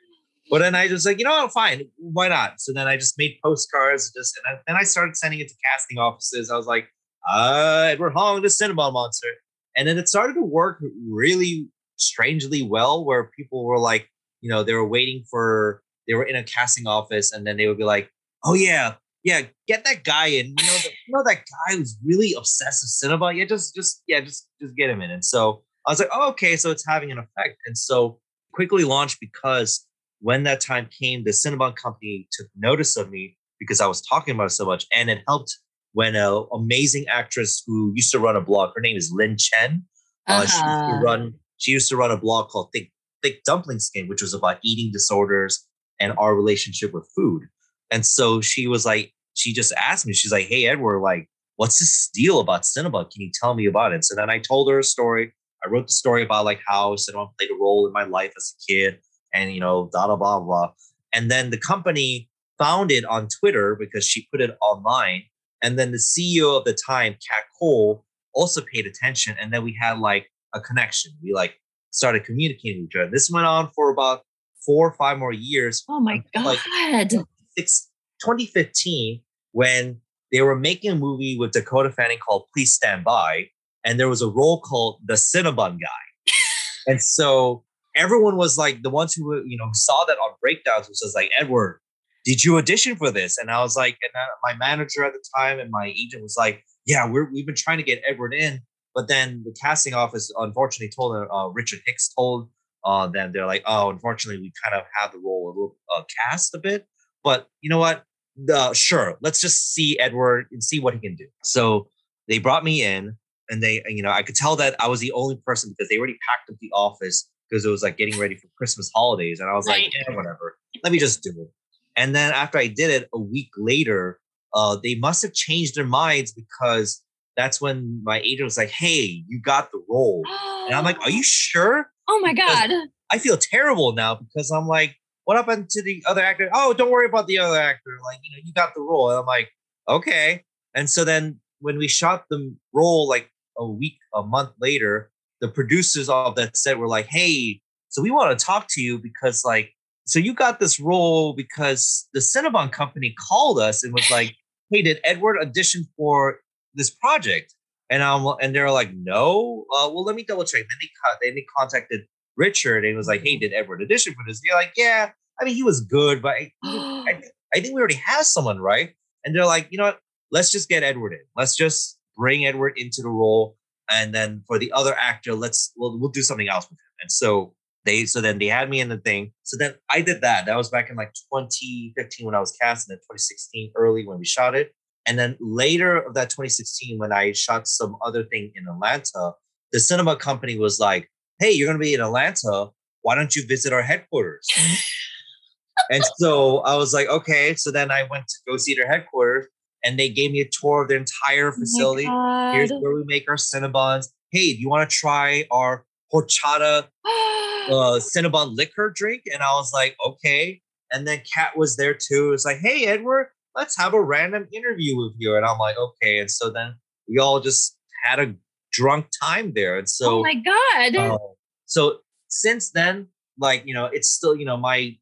But 0.51 0.59
then 0.59 0.73
I 0.73 0.87
just 0.87 1.05
like, 1.05 1.19
you 1.19 1.25
know, 1.25 1.47
fine, 1.47 1.83
why 1.97 2.27
not? 2.27 2.59
So 2.59 2.73
then 2.73 2.87
I 2.87 2.95
just 2.95 3.17
made 3.19 3.37
postcards, 3.43 4.11
just 4.11 4.35
and 4.37 4.57
I, 4.57 4.61
then 4.65 4.75
I 4.75 4.83
started 4.83 5.15
sending 5.15 5.39
it 5.39 5.47
to 5.47 5.53
casting 5.71 5.99
offices. 5.99 6.49
I 6.49 6.57
was 6.57 6.65
like, 6.65 6.87
uh, 7.31 7.89
Edward 7.91 8.13
Hong, 8.13 8.41
the 8.41 8.47
Cinnabon 8.47 8.93
monster, 8.93 9.27
and 9.75 9.87
then 9.87 9.99
it 9.99 10.09
started 10.09 10.33
to 10.33 10.41
work 10.41 10.81
really 11.07 11.69
strangely 11.97 12.63
well, 12.63 13.05
where 13.05 13.29
people 13.37 13.63
were 13.63 13.77
like, 13.77 14.09
you 14.41 14.49
know, 14.49 14.63
they 14.63 14.73
were 14.73 14.87
waiting 14.87 15.23
for 15.29 15.83
they 16.09 16.15
were 16.15 16.23
in 16.23 16.35
a 16.35 16.43
casting 16.43 16.87
office 16.87 17.31
and 17.31 17.45
then 17.45 17.55
they 17.55 17.67
would 17.67 17.77
be 17.77 17.83
like, 17.83 18.09
oh 18.43 18.55
yeah, 18.55 18.95
yeah, 19.23 19.43
get 19.67 19.83
that 19.85 20.03
guy 20.03 20.27
in. 20.27 20.47
You 20.47 20.55
know, 20.55 20.77
the, 20.83 20.89
you 20.89 21.13
know 21.13 21.23
that 21.25 21.37
guy 21.37 21.75
who's 21.75 21.97
really 22.03 22.33
obsessed 22.37 22.83
with 22.83 23.11
Cinnabon. 23.11 23.37
Yeah, 23.37 23.45
just 23.45 23.75
just 23.75 24.01
yeah, 24.07 24.21
just 24.21 24.49
just 24.59 24.75
get 24.75 24.89
him 24.89 25.01
in. 25.01 25.11
And 25.11 25.23
so 25.23 25.63
I 25.85 25.91
was 25.91 25.99
like, 25.99 26.09
oh, 26.11 26.29
okay, 26.29 26.57
so 26.57 26.71
it's 26.71 26.85
having 26.85 27.11
an 27.11 27.19
effect. 27.19 27.57
And 27.65 27.77
so 27.77 28.19
quickly 28.53 28.83
launched 28.83 29.19
because 29.21 29.85
when 30.19 30.43
that 30.43 30.61
time 30.61 30.89
came, 30.99 31.23
the 31.23 31.31
Cinnabon 31.31 31.75
company 31.75 32.27
took 32.31 32.47
notice 32.57 32.97
of 32.97 33.09
me 33.09 33.37
because 33.59 33.79
I 33.79 33.87
was 33.87 34.01
talking 34.01 34.33
about 34.33 34.47
it 34.47 34.51
so 34.51 34.65
much, 34.65 34.85
and 34.95 35.09
it 35.09 35.19
helped 35.27 35.55
when 35.93 36.15
an 36.15 36.45
amazing 36.53 37.05
actress 37.11 37.63
who 37.65 37.91
used 37.95 38.11
to 38.11 38.19
run 38.19 38.35
a 38.35 38.41
blog, 38.41 38.71
her 38.75 38.81
name 38.81 38.95
is 38.95 39.11
Lynn 39.13 39.37
Chen. 39.37 39.83
Uh, 40.27 40.33
uh-huh. 40.33 40.45
She 40.45 40.55
used 40.55 40.63
to 40.63 40.65
uh-huh. 40.65 41.01
run. 41.03 41.33
She 41.57 41.71
used 41.71 41.89
to 41.89 41.97
run 41.97 42.11
a 42.11 42.17
blog 42.17 42.49
called 42.49 42.69
Thick 42.73 42.91
Thick 43.21 43.43
Dumpling 43.43 43.79
Skin, 43.79 44.07
which 44.07 44.21
was 44.21 44.33
about 44.33 44.59
eating 44.63 44.91
disorders 44.93 45.67
and 45.99 46.13
our 46.17 46.35
relationship 46.35 46.93
with 46.93 47.09
food. 47.15 47.43
And 47.91 48.05
so 48.05 48.41
she 48.41 48.67
was 48.67 48.85
like, 48.85 49.13
she 49.33 49.53
just 49.53 49.73
asked 49.73 50.05
me, 50.05 50.13
she's 50.13 50.31
like, 50.31 50.47
Hey, 50.47 50.65
Edward, 50.65 50.99
like, 50.99 51.29
what's 51.55 51.79
this 51.79 52.09
deal 52.13 52.39
about 52.39 52.63
Cinnabon? 52.63 53.11
Can 53.11 53.21
you 53.21 53.31
tell 53.33 53.53
me 53.53 53.65
about 53.65 53.93
it? 53.93 54.05
So 54.05 54.15
then 54.15 54.29
I 54.29 54.39
told 54.39 54.69
her 54.71 54.79
a 54.79 54.83
story. 54.83 55.33
I 55.65 55.69
wrote 55.69 55.87
the 55.87 55.93
story 55.93 56.23
about 56.23 56.45
like 56.45 56.61
how 56.65 56.95
Cinnabon 56.95 57.29
played 57.37 57.51
a 57.51 57.59
role 57.59 57.85
in 57.85 57.93
my 57.93 58.03
life 58.03 58.31
as 58.37 58.55
a 58.55 58.71
kid 58.71 58.99
and, 59.33 59.53
you 59.53 59.59
know, 59.59 59.89
blah, 59.91 60.07
blah, 60.07 60.15
blah, 60.15 60.39
blah. 60.39 60.71
And 61.13 61.29
then 61.29 61.49
the 61.49 61.57
company 61.57 62.29
found 62.57 62.91
it 62.91 63.05
on 63.05 63.27
Twitter 63.39 63.75
because 63.75 64.05
she 64.05 64.27
put 64.31 64.41
it 64.41 64.55
online. 64.61 65.23
And 65.61 65.77
then 65.77 65.91
the 65.91 65.97
CEO 65.97 66.57
of 66.57 66.63
the 66.63 66.77
time, 66.87 67.13
Kat 67.29 67.43
Cole, 67.59 68.05
also 68.33 68.61
paid 68.73 68.85
attention. 68.85 69.35
And 69.39 69.51
then 69.51 69.63
we 69.63 69.77
had 69.79 69.99
like 69.99 70.27
a 70.53 70.61
connection. 70.61 71.11
We 71.21 71.33
like 71.33 71.55
started 71.91 72.23
communicating 72.23 72.83
with 72.83 72.91
each 72.91 72.95
other. 72.95 73.11
This 73.11 73.29
went 73.29 73.45
on 73.45 73.69
for 73.75 73.91
about 73.91 74.21
four 74.69 74.87
or 74.87 74.93
five 74.93 75.17
more 75.17 75.33
years. 75.33 75.83
Oh 75.89 75.99
my 75.99 76.23
god! 76.35 76.45
Like 76.45 77.25
it's 77.55 77.89
2015 78.21 79.19
when 79.51 79.99
they 80.31 80.41
were 80.41 80.55
making 80.55 80.91
a 80.91 80.95
movie 80.95 81.37
with 81.39 81.53
Dakota 81.53 81.89
Fanning 81.89 82.19
called 82.19 82.45
Please 82.53 82.71
Stand 82.71 83.03
By, 83.03 83.47
and 83.83 83.99
there 83.99 84.07
was 84.07 84.21
a 84.21 84.27
role 84.27 84.61
called 84.61 84.99
the 85.03 85.15
Cinnabon 85.15 85.79
guy, 85.79 86.33
and 86.87 87.01
so 87.01 87.63
everyone 87.95 88.37
was 88.37 88.59
like 88.59 88.83
the 88.83 88.91
ones 88.91 89.15
who 89.15 89.43
you 89.43 89.57
know 89.57 89.69
saw 89.73 90.05
that 90.05 90.19
on 90.19 90.35
breakdowns 90.39 90.87
was 90.87 90.99
just 90.99 91.15
like 91.15 91.31
Edward, 91.39 91.79
did 92.23 92.43
you 92.43 92.57
audition 92.57 92.95
for 92.95 93.09
this? 93.09 93.39
And 93.39 93.49
I 93.49 93.63
was 93.63 93.75
like, 93.75 93.97
and 94.03 94.11
my 94.43 94.53
manager 94.55 95.03
at 95.03 95.13
the 95.13 95.23
time 95.35 95.57
and 95.57 95.71
my 95.71 95.87
agent 95.87 96.21
was 96.21 96.35
like, 96.37 96.63
yeah, 96.85 97.09
we're 97.09 97.27
we've 97.33 97.47
been 97.47 97.55
trying 97.55 97.77
to 97.77 97.83
get 97.83 98.03
Edward 98.07 98.35
in, 98.35 98.59
but 98.93 99.07
then 99.07 99.41
the 99.45 99.55
casting 99.59 99.95
office 99.95 100.31
unfortunately 100.37 100.91
told 100.95 101.15
uh, 101.15 101.47
Richard 101.47 101.79
Hicks 101.87 102.13
told 102.13 102.49
uh, 102.83 103.07
then 103.07 103.31
they're 103.31 103.45
like, 103.45 103.63
oh, 103.65 103.89
unfortunately, 103.89 104.41
we 104.41 104.51
kind 104.63 104.75
of 104.75 104.85
have 104.99 105.11
the 105.11 105.19
role 105.19 105.47
a 105.47 105.49
little 105.49 105.77
uh, 105.95 106.03
cast 106.25 106.53
a 106.55 106.57
bit. 106.57 106.87
But 107.23 107.47
you 107.61 107.69
know 107.69 107.79
what? 107.79 108.03
Uh, 108.51 108.73
sure, 108.73 109.17
let's 109.21 109.41
just 109.41 109.73
see 109.73 109.99
Edward 109.99 110.47
and 110.51 110.63
see 110.63 110.79
what 110.79 110.93
he 110.93 110.99
can 110.99 111.15
do. 111.15 111.27
So 111.43 111.87
they 112.27 112.39
brought 112.39 112.63
me 112.63 112.81
in, 112.83 113.17
and 113.49 113.61
they, 113.61 113.83
you 113.87 114.01
know, 114.01 114.11
I 114.11 114.23
could 114.23 114.35
tell 114.35 114.55
that 114.57 114.75
I 114.79 114.87
was 114.87 115.01
the 115.01 115.11
only 115.11 115.37
person 115.45 115.71
because 115.71 115.89
they 115.89 115.97
already 115.97 116.17
packed 116.27 116.49
up 116.49 116.55
the 116.61 116.71
office 116.73 117.29
because 117.49 117.65
it 117.65 117.69
was 117.69 117.83
like 117.83 117.97
getting 117.97 118.17
ready 118.17 118.35
for 118.35 118.47
Christmas 118.57 118.89
holidays, 118.95 119.39
and 119.39 119.49
I 119.49 119.53
was 119.53 119.67
right. 119.67 119.91
like, 120.07 120.15
whatever, 120.15 120.57
let 120.83 120.93
me 120.93 120.99
just 120.99 121.21
do 121.21 121.31
it. 121.31 121.51
And 121.97 122.15
then 122.15 122.31
after 122.31 122.57
I 122.57 122.67
did 122.67 122.91
it, 122.91 123.09
a 123.13 123.19
week 123.19 123.49
later, 123.57 124.19
uh, 124.53 124.77
they 124.81 124.95
must 124.95 125.21
have 125.23 125.33
changed 125.33 125.75
their 125.75 125.85
minds 125.85 126.31
because 126.31 127.03
that's 127.35 127.59
when 127.59 128.01
my 128.03 128.19
agent 128.21 128.45
was 128.45 128.57
like, 128.57 128.69
"Hey, 128.69 129.23
you 129.27 129.41
got 129.41 129.71
the 129.71 129.83
role," 129.89 130.23
and 130.65 130.75
I'm 130.75 130.83
like, 130.83 131.01
"Are 131.01 131.09
you 131.09 131.23
sure?" 131.23 131.91
Oh 132.11 132.19
my 132.21 132.33
god! 132.33 132.71
I 133.11 133.19
feel 133.19 133.37
terrible 133.37 133.93
now 133.93 134.15
because 134.15 134.49
I'm 134.49 134.67
like, 134.67 134.95
"What 135.25 135.37
happened 135.37 135.69
to 135.69 135.83
the 135.83 136.03
other 136.07 136.23
actor?" 136.23 136.49
Oh, 136.51 136.73
don't 136.73 136.89
worry 136.89 137.05
about 137.05 137.27
the 137.27 137.37
other 137.37 137.59
actor. 137.59 137.91
Like, 138.03 138.17
you 138.23 138.31
know, 138.31 138.41
you 138.43 138.51
got 138.51 138.73
the 138.73 138.81
role. 138.81 139.11
And 139.11 139.19
I'm 139.19 139.27
like, 139.27 139.49
"Okay." 139.87 140.43
And 140.73 140.89
so 140.89 141.03
then 141.03 141.39
when 141.59 141.77
we 141.77 141.87
shot 141.87 142.25
the 142.31 142.55
role 142.73 143.07
like 143.07 143.29
a 143.57 143.67
week, 143.67 143.97
a 144.15 144.23
month 144.23 144.51
later, 144.59 145.11
the 145.39 145.49
producers 145.49 146.09
of 146.09 146.35
that 146.35 146.57
set 146.57 146.79
were 146.79 146.87
like, 146.87 147.05
"Hey, 147.05 147.61
so 147.89 148.01
we 148.01 148.09
want 148.09 148.37
to 148.37 148.43
talk 148.43 148.65
to 148.71 148.81
you 148.81 148.97
because 148.97 149.45
like." 149.45 149.71
So 150.07 150.17
you 150.17 150.33
got 150.33 150.59
this 150.59 150.79
role 150.79 151.33
because 151.33 152.09
the 152.15 152.19
Cinnabon 152.19 152.71
company 152.71 153.13
called 153.29 153.59
us 153.59 153.83
and 153.83 153.93
was 153.93 154.09
like, 154.09 154.35
"Hey, 154.71 154.81
did 154.81 154.99
Edward 155.03 155.37
audition 155.39 155.87
for 155.95 156.39
this 156.73 156.89
project? 156.89 157.53
And 157.89 158.03
um, 158.03 158.35
and 158.41 158.55
they're 158.55 158.71
like, 158.71 158.93
no. 158.93 159.65
Uh, 159.73 159.89
well, 159.91 160.03
let 160.03 160.15
me 160.15 160.23
double 160.23 160.43
check. 160.43 160.61
Then 160.61 160.77
they 160.81 160.89
cut. 161.03 161.19
then 161.21 161.35
they 161.35 161.45
contacted 161.57 162.01
Richard 162.37 162.85
and 162.85 162.95
was 162.95 163.07
like, 163.07 163.21
hey, 163.23 163.37
did 163.37 163.53
Edward 163.53 163.81
audition 163.81 164.13
for 164.13 164.23
this? 164.27 164.41
They're 164.45 164.55
like, 164.55 164.73
yeah. 164.77 165.11
I 165.41 165.45
mean, 165.45 165.55
he 165.55 165.63
was 165.63 165.81
good, 165.81 166.21
but 166.21 166.35
I, 166.35 166.51
I, 166.63 167.21
I 167.55 167.59
think 167.61 167.73
we 167.73 167.79
already 167.79 168.01
have 168.05 168.25
someone, 168.25 168.59
right? 168.59 168.91
And 169.25 169.35
they're 169.35 169.45
like, 169.45 169.67
you 169.71 169.77
know 169.77 169.85
what? 169.85 169.99
Let's 170.31 170.51
just 170.51 170.69
get 170.69 170.83
Edward 170.83 171.13
in. 171.13 171.19
Let's 171.35 171.55
just 171.55 171.97
bring 172.15 172.45
Edward 172.45 172.73
into 172.77 173.01
the 173.01 173.09
role. 173.09 173.57
and 173.89 174.13
then 174.13 174.43
for 174.45 174.59
the 174.59 174.71
other 174.71 174.95
actor, 174.99 175.33
let's 175.33 175.71
we'll 175.75 175.99
we'll 175.99 176.11
do 176.11 176.21
something 176.21 176.47
else 176.47 176.65
with 176.69 176.77
him. 176.77 176.91
And 177.01 177.11
so 177.11 177.55
they 177.85 178.05
so 178.05 178.21
then 178.21 178.37
they 178.37 178.47
had 178.47 178.69
me 178.69 178.79
in 178.79 178.89
the 178.89 178.97
thing. 178.97 179.31
So 179.43 179.57
then 179.57 179.73
I 179.89 180.01
did 180.01 180.21
that. 180.21 180.45
That 180.45 180.57
was 180.57 180.69
back 180.69 180.89
in 180.89 180.95
like 180.95 181.13
2015 181.33 182.25
when 182.25 182.35
I 182.35 182.39
was 182.39 182.55
cast, 182.61 182.87
and 182.87 182.93
then 182.93 182.99
2016 182.99 183.71
early 183.75 184.05
when 184.05 184.19
we 184.19 184.25
shot 184.25 184.55
it. 184.55 184.73
And 185.09 185.17
then 185.17 185.35
later 185.39 185.97
of 185.97 186.13
that 186.13 186.29
2016, 186.29 186.99
when 186.99 187.11
I 187.11 187.31
shot 187.31 187.67
some 187.67 187.97
other 188.05 188.23
thing 188.25 188.51
in 188.55 188.67
Atlanta, 188.67 189.31
the 189.71 189.79
Cinnabon 189.79 190.19
company 190.19 190.55
was 190.55 190.79
like, 190.79 191.09
"Hey, 191.39 191.49
you're 191.49 191.67
gonna 191.67 191.79
be 191.79 191.95
in 191.95 191.99
Atlanta. 191.99 192.67
Why 193.01 193.15
don't 193.15 193.35
you 193.35 193.43
visit 193.47 193.73
our 193.73 193.81
headquarters?" 193.81 194.47
and 195.91 196.03
so 196.17 196.59
I 196.59 196.75
was 196.75 196.93
like, 196.93 197.07
"Okay." 197.07 197.55
So 197.55 197.71
then 197.71 197.89
I 197.89 198.03
went 198.03 198.27
to 198.27 198.35
go 198.47 198.57
see 198.57 198.75
their 198.75 198.87
headquarters, 198.87 199.47
and 199.83 199.97
they 199.97 200.09
gave 200.09 200.29
me 200.29 200.41
a 200.41 200.49
tour 200.51 200.83
of 200.83 200.89
their 200.89 200.99
entire 200.99 201.51
facility. 201.53 202.07
Oh 202.07 202.51
Here's 202.53 202.71
where 202.71 202.93
we 202.93 203.03
make 203.05 203.27
our 203.27 203.35
Cinnabons. 203.35 204.09
Hey, 204.31 204.53
do 204.53 204.59
you 204.59 204.69
want 204.69 204.87
to 204.87 204.95
try 204.95 205.45
our 205.49 205.85
horchata 206.13 206.87
uh, 207.05 207.99
Cinnabon 207.99 208.55
liquor 208.55 208.93
drink? 208.95 209.23
And 209.33 209.41
I 209.41 209.53
was 209.53 209.71
like, 209.73 209.95
okay. 210.05 210.61
And 210.91 211.07
then 211.07 211.21
Kat 211.33 211.57
was 211.57 211.77
there 211.77 211.95
too. 211.95 212.33
It's 212.33 212.45
like, 212.45 212.57
hey, 212.57 212.85
Edward, 212.85 213.27
let's 213.55 213.77
have 213.77 213.93
a 213.93 214.01
random 214.01 214.47
interview 214.53 214.97
with 214.97 215.13
you. 215.17 215.35
And 215.35 215.45
I'm 215.45 215.57
like, 215.57 215.77
okay. 215.77 216.19
And 216.19 216.29
so 216.29 216.49
then 216.49 216.75
we 217.07 217.17
all 217.19 217.39
just 217.39 217.77
had 218.03 218.19
a 218.19 218.33
drunk 218.71 219.07
time 219.21 219.53
there. 219.55 219.77
And 219.77 219.89
so, 219.89 220.19
oh 220.19 220.23
my 220.23 220.35
god. 220.35 220.95
uh, 220.95 221.17
so 221.65 221.99
since 222.27 222.71
then, 222.71 223.07
like 223.39 223.63
you 223.65 223.73
know, 223.73 223.85
it's 223.85 224.09
still 224.09 224.35
you 224.35 224.45
know 224.45 224.57
my 224.57 224.95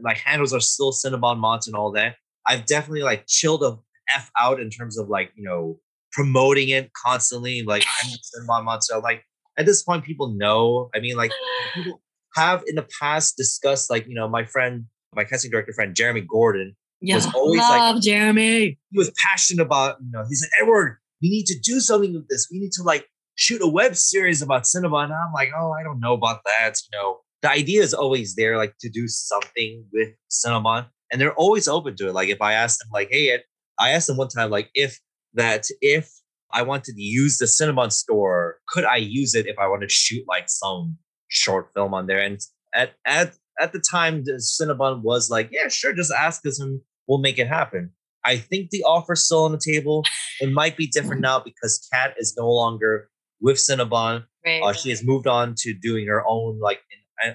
my 0.00 0.14
handles 0.14 0.52
are 0.52 0.60
still 0.60 0.92
Cinnabon 0.92 1.38
Mods 1.38 1.66
and 1.66 1.76
all 1.76 1.92
that. 1.92 2.16
I've 2.46 2.66
definitely 2.66 3.02
like 3.02 3.24
chilled 3.26 3.62
the 3.62 3.78
F 4.14 4.30
out 4.38 4.60
in 4.60 4.70
terms 4.70 4.98
of 4.98 5.08
like 5.08 5.32
you 5.34 5.44
know 5.44 5.78
promoting 6.12 6.68
it 6.68 6.90
constantly. 6.92 7.62
Like 7.62 7.84
I'm 8.02 8.10
Cinnabon 8.48 8.64
Mod, 8.64 8.84
so 8.84 8.98
like 9.00 9.24
at 9.58 9.66
this 9.66 9.82
point, 9.82 10.04
people 10.04 10.34
know. 10.34 10.90
I 10.94 11.00
mean, 11.00 11.16
like 11.16 11.32
people 11.74 12.00
have 12.36 12.62
in 12.66 12.76
the 12.76 12.86
past 13.00 13.36
discussed 13.36 13.90
like 13.90 14.06
you 14.06 14.14
know 14.14 14.28
my 14.28 14.44
friend, 14.44 14.84
my 15.14 15.24
casting 15.24 15.50
director 15.50 15.72
friend 15.72 15.94
Jeremy 15.94 16.22
Gordon. 16.22 16.76
Yeah, 17.00 17.16
was 17.16 17.26
always 17.34 17.60
like- 17.60 17.78
love 17.80 18.02
Jeremy. 18.02 18.78
He 18.90 18.98
was 18.98 19.12
passionate 19.26 19.62
about 19.62 19.96
you 20.00 20.10
know. 20.10 20.24
He's 20.28 20.42
like 20.42 20.50
Edward, 20.60 20.98
we 21.22 21.28
need 21.28 21.46
to 21.46 21.58
do 21.58 21.80
something 21.80 22.14
with 22.14 22.28
this. 22.28 22.48
We 22.50 22.58
need 22.58 22.72
to 22.72 22.82
like 22.82 23.06
shoot 23.34 23.62
a 23.62 23.68
web 23.68 23.96
series 23.96 24.42
about 24.42 24.64
Cinnabon. 24.64 25.04
And 25.04 25.14
I'm 25.14 25.32
like, 25.32 25.50
oh, 25.56 25.72
I 25.72 25.82
don't 25.82 26.00
know 26.00 26.12
about 26.12 26.40
that. 26.44 26.74
You 26.92 26.98
know, 26.98 27.18
the 27.42 27.50
idea 27.50 27.82
is 27.82 27.94
always 27.94 28.34
there, 28.34 28.56
like 28.56 28.74
to 28.80 28.90
do 28.90 29.08
something 29.08 29.84
with 29.92 30.10
Cinnabon, 30.30 30.86
and 31.10 31.20
they're 31.20 31.34
always 31.34 31.68
open 31.68 31.96
to 31.96 32.08
it. 32.08 32.14
Like 32.14 32.28
if 32.28 32.42
I 32.42 32.54
asked 32.54 32.80
them, 32.80 32.88
like, 32.92 33.08
hey, 33.10 33.30
Ed, 33.30 33.44
I 33.78 33.90
asked 33.90 34.06
them 34.06 34.16
one 34.16 34.28
time, 34.28 34.50
like, 34.50 34.70
if 34.74 34.98
that 35.34 35.66
if 35.80 36.10
I 36.52 36.62
wanted 36.62 36.96
to 36.96 37.02
use 37.02 37.38
the 37.38 37.46
Cinnabon 37.46 37.92
store, 37.92 38.58
could 38.68 38.84
I 38.84 38.96
use 38.96 39.34
it 39.34 39.46
if 39.46 39.58
I 39.58 39.68
wanted 39.68 39.88
to 39.88 39.94
shoot 39.94 40.24
like 40.28 40.48
some 40.48 40.98
short 41.28 41.70
film 41.74 41.94
on 41.94 42.06
there? 42.06 42.20
And 42.20 42.40
at 42.74 42.92
at 43.06 43.34
at 43.60 43.72
the 43.72 43.82
time, 43.90 44.24
the 44.24 44.32
Cinnabon 44.32 45.02
was 45.02 45.30
like, 45.30 45.50
yeah, 45.52 45.68
sure, 45.68 45.94
just 45.94 46.12
ask 46.12 46.44
us 46.46 46.60
and 46.60 46.80
we'll 47.10 47.18
make 47.18 47.38
it 47.38 47.48
happen. 47.48 47.90
I 48.24 48.36
think 48.36 48.70
the 48.70 48.84
offer's 48.84 49.24
still 49.24 49.44
on 49.44 49.52
the 49.52 49.60
table. 49.62 50.04
It 50.40 50.52
might 50.52 50.76
be 50.76 50.86
different 50.86 51.20
now 51.20 51.40
because 51.40 51.86
Kat 51.92 52.14
is 52.18 52.34
no 52.38 52.48
longer 52.48 53.10
with 53.40 53.56
Cinnabon. 53.56 54.24
Right. 54.46 54.62
Uh, 54.62 54.72
she 54.72 54.90
has 54.90 55.02
moved 55.04 55.26
on 55.26 55.54
to 55.58 55.74
doing 55.74 56.06
her 56.06 56.24
own 56.26 56.60
like 56.60 56.80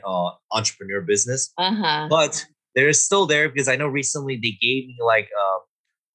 uh, 0.04 0.32
entrepreneur 0.52 1.02
business, 1.02 1.52
uh-huh. 1.58 2.08
but 2.10 2.46
there 2.74 2.88
is 2.88 3.04
still 3.04 3.26
there 3.26 3.50
because 3.50 3.68
I 3.68 3.76
know 3.76 3.88
recently 3.88 4.36
they 4.36 4.58
gave 4.62 4.88
me 4.88 4.98
like 5.04 5.30
uh, 5.40 5.58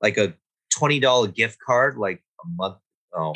like 0.00 0.16
a 0.16 0.34
twenty 0.72 0.98
dollar 0.98 1.28
gift 1.28 1.58
card 1.64 1.98
like 1.98 2.22
a 2.44 2.48
month. 2.56 2.78
Oh, 3.14 3.34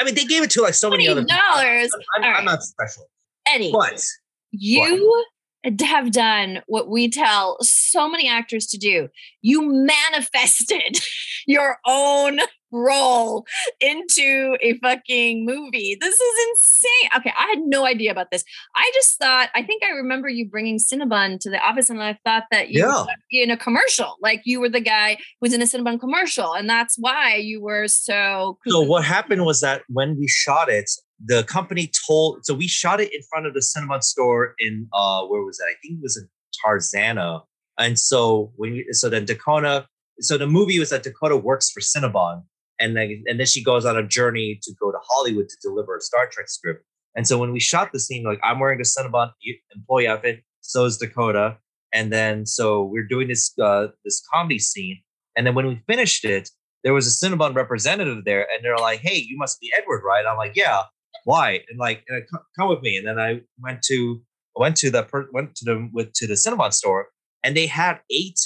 I 0.00 0.04
mean 0.04 0.14
they 0.14 0.24
gave 0.24 0.42
it 0.42 0.50
to 0.52 0.62
like 0.62 0.74
so 0.74 0.90
many 0.90 1.06
other. 1.06 1.24
dollars. 1.24 1.90
I'm, 2.16 2.24
I'm 2.24 2.32
right. 2.32 2.44
not 2.44 2.62
special, 2.62 3.04
Eddie, 3.46 3.70
but 3.72 4.02
you 4.50 5.24
have 5.82 6.12
done 6.12 6.60
what 6.66 6.88
we 6.88 7.10
tell 7.10 7.56
so 7.62 8.08
many 8.08 8.28
actors 8.28 8.66
to 8.68 8.78
do. 8.78 9.08
You 9.42 9.62
manifested 10.12 10.98
your 11.46 11.78
own 11.86 12.38
role 12.70 13.46
into 13.80 14.56
a 14.60 14.78
fucking 14.78 15.44
movie. 15.46 15.96
This 16.00 16.14
is 16.20 16.48
insane. 16.50 17.10
Okay, 17.16 17.32
I 17.36 17.46
had 17.48 17.60
no 17.64 17.86
idea 17.86 18.10
about 18.10 18.30
this. 18.30 18.44
I 18.76 18.90
just 18.94 19.18
thought, 19.18 19.48
I 19.54 19.62
think 19.62 19.82
I 19.82 19.90
remember 19.92 20.28
you 20.28 20.48
bringing 20.48 20.78
Cinnabon 20.78 21.40
to 21.40 21.50
the 21.50 21.58
office, 21.58 21.88
and 21.88 22.02
I 22.02 22.18
thought 22.24 22.44
that 22.50 22.68
you 22.70 22.82
Yeah. 22.86 23.02
were 23.04 23.06
in 23.30 23.50
a 23.50 23.56
commercial, 23.56 24.16
like 24.20 24.42
you 24.44 24.60
were 24.60 24.68
the 24.68 24.80
guy 24.80 25.14
who 25.14 25.20
was 25.40 25.54
in 25.54 25.62
a 25.62 25.64
Cinnabon 25.64 25.98
commercial, 25.98 26.52
and 26.52 26.68
that's 26.68 26.96
why 26.98 27.36
you 27.36 27.62
were 27.62 27.88
so. 27.88 28.58
So 28.66 28.80
what 28.82 29.04
happened 29.04 29.44
was 29.44 29.60
that 29.62 29.82
when 29.88 30.16
we 30.18 30.28
shot 30.28 30.68
it, 30.68 30.90
the 31.24 31.42
company 31.44 31.90
told 32.06 32.44
so 32.44 32.54
we 32.54 32.68
shot 32.68 33.00
it 33.00 33.12
in 33.12 33.20
front 33.30 33.46
of 33.46 33.54
the 33.54 33.60
Cinnabon 33.60 34.02
store 34.02 34.54
in 34.58 34.88
uh 34.92 35.24
where 35.26 35.42
was 35.42 35.58
that? 35.58 35.66
I 35.66 35.74
think 35.82 35.98
it 35.98 36.02
was 36.02 36.16
in 36.16 36.28
Tarzana. 36.64 37.42
And 37.78 37.98
so 37.98 38.52
when 38.56 38.74
you, 38.74 38.92
so 38.92 39.08
then 39.08 39.24
Dakota, 39.24 39.86
so 40.20 40.36
the 40.36 40.46
movie 40.46 40.78
was 40.78 40.90
that 40.90 41.04
Dakota 41.04 41.36
works 41.36 41.70
for 41.70 41.80
Cinnabon, 41.80 42.42
and 42.80 42.96
then 42.96 43.22
and 43.26 43.38
then 43.38 43.46
she 43.46 43.62
goes 43.62 43.84
on 43.84 43.96
a 43.96 44.06
journey 44.06 44.58
to 44.62 44.72
go 44.80 44.90
to 44.90 44.98
Hollywood 45.02 45.48
to 45.48 45.56
deliver 45.62 45.96
a 45.96 46.00
Star 46.00 46.28
Trek 46.30 46.48
script. 46.48 46.84
And 47.14 47.26
so 47.26 47.38
when 47.38 47.52
we 47.52 47.60
shot 47.60 47.92
the 47.92 48.00
scene, 48.00 48.24
like 48.24 48.40
I'm 48.42 48.58
wearing 48.58 48.80
a 48.80 48.84
Cinnabon 48.84 49.30
employee 49.74 50.06
outfit, 50.08 50.42
so 50.60 50.84
is 50.84 50.98
Dakota. 50.98 51.58
And 51.92 52.12
then 52.12 52.46
so 52.46 52.82
we're 52.84 53.06
doing 53.06 53.28
this 53.28 53.52
uh 53.58 53.88
this 54.04 54.22
comedy 54.32 54.58
scene. 54.58 54.98
And 55.36 55.46
then 55.46 55.54
when 55.54 55.66
we 55.66 55.80
finished 55.86 56.24
it, 56.24 56.50
there 56.84 56.94
was 56.94 57.06
a 57.06 57.26
Cinnabon 57.26 57.54
representative 57.54 58.24
there, 58.24 58.46
and 58.52 58.64
they're 58.64 58.76
like, 58.76 59.00
"Hey, 59.00 59.16
you 59.16 59.36
must 59.36 59.60
be 59.60 59.70
Edward, 59.76 60.02
right?" 60.04 60.24
I'm 60.26 60.36
like, 60.36 60.56
"Yeah." 60.56 60.82
Why? 61.24 61.60
And 61.68 61.78
like, 61.78 62.04
and 62.08 62.22
I, 62.22 62.38
"Come- 62.56 62.68
with 62.68 62.82
me. 62.82 62.96
And 62.96 63.06
then 63.06 63.18
I 63.18 63.40
went 63.60 63.82
to 63.84 64.20
I 64.56 64.60
went 64.60 64.76
to 64.76 64.90
the 64.90 65.02
per- 65.02 65.28
went 65.32 65.54
to 65.56 65.64
the 65.64 65.90
with 65.92 66.12
to 66.14 66.26
the 66.26 66.34
Cinnabon 66.34 66.72
store, 66.72 67.08
and 67.44 67.56
they 67.56 67.66
had 67.66 68.00
eight 68.10 68.38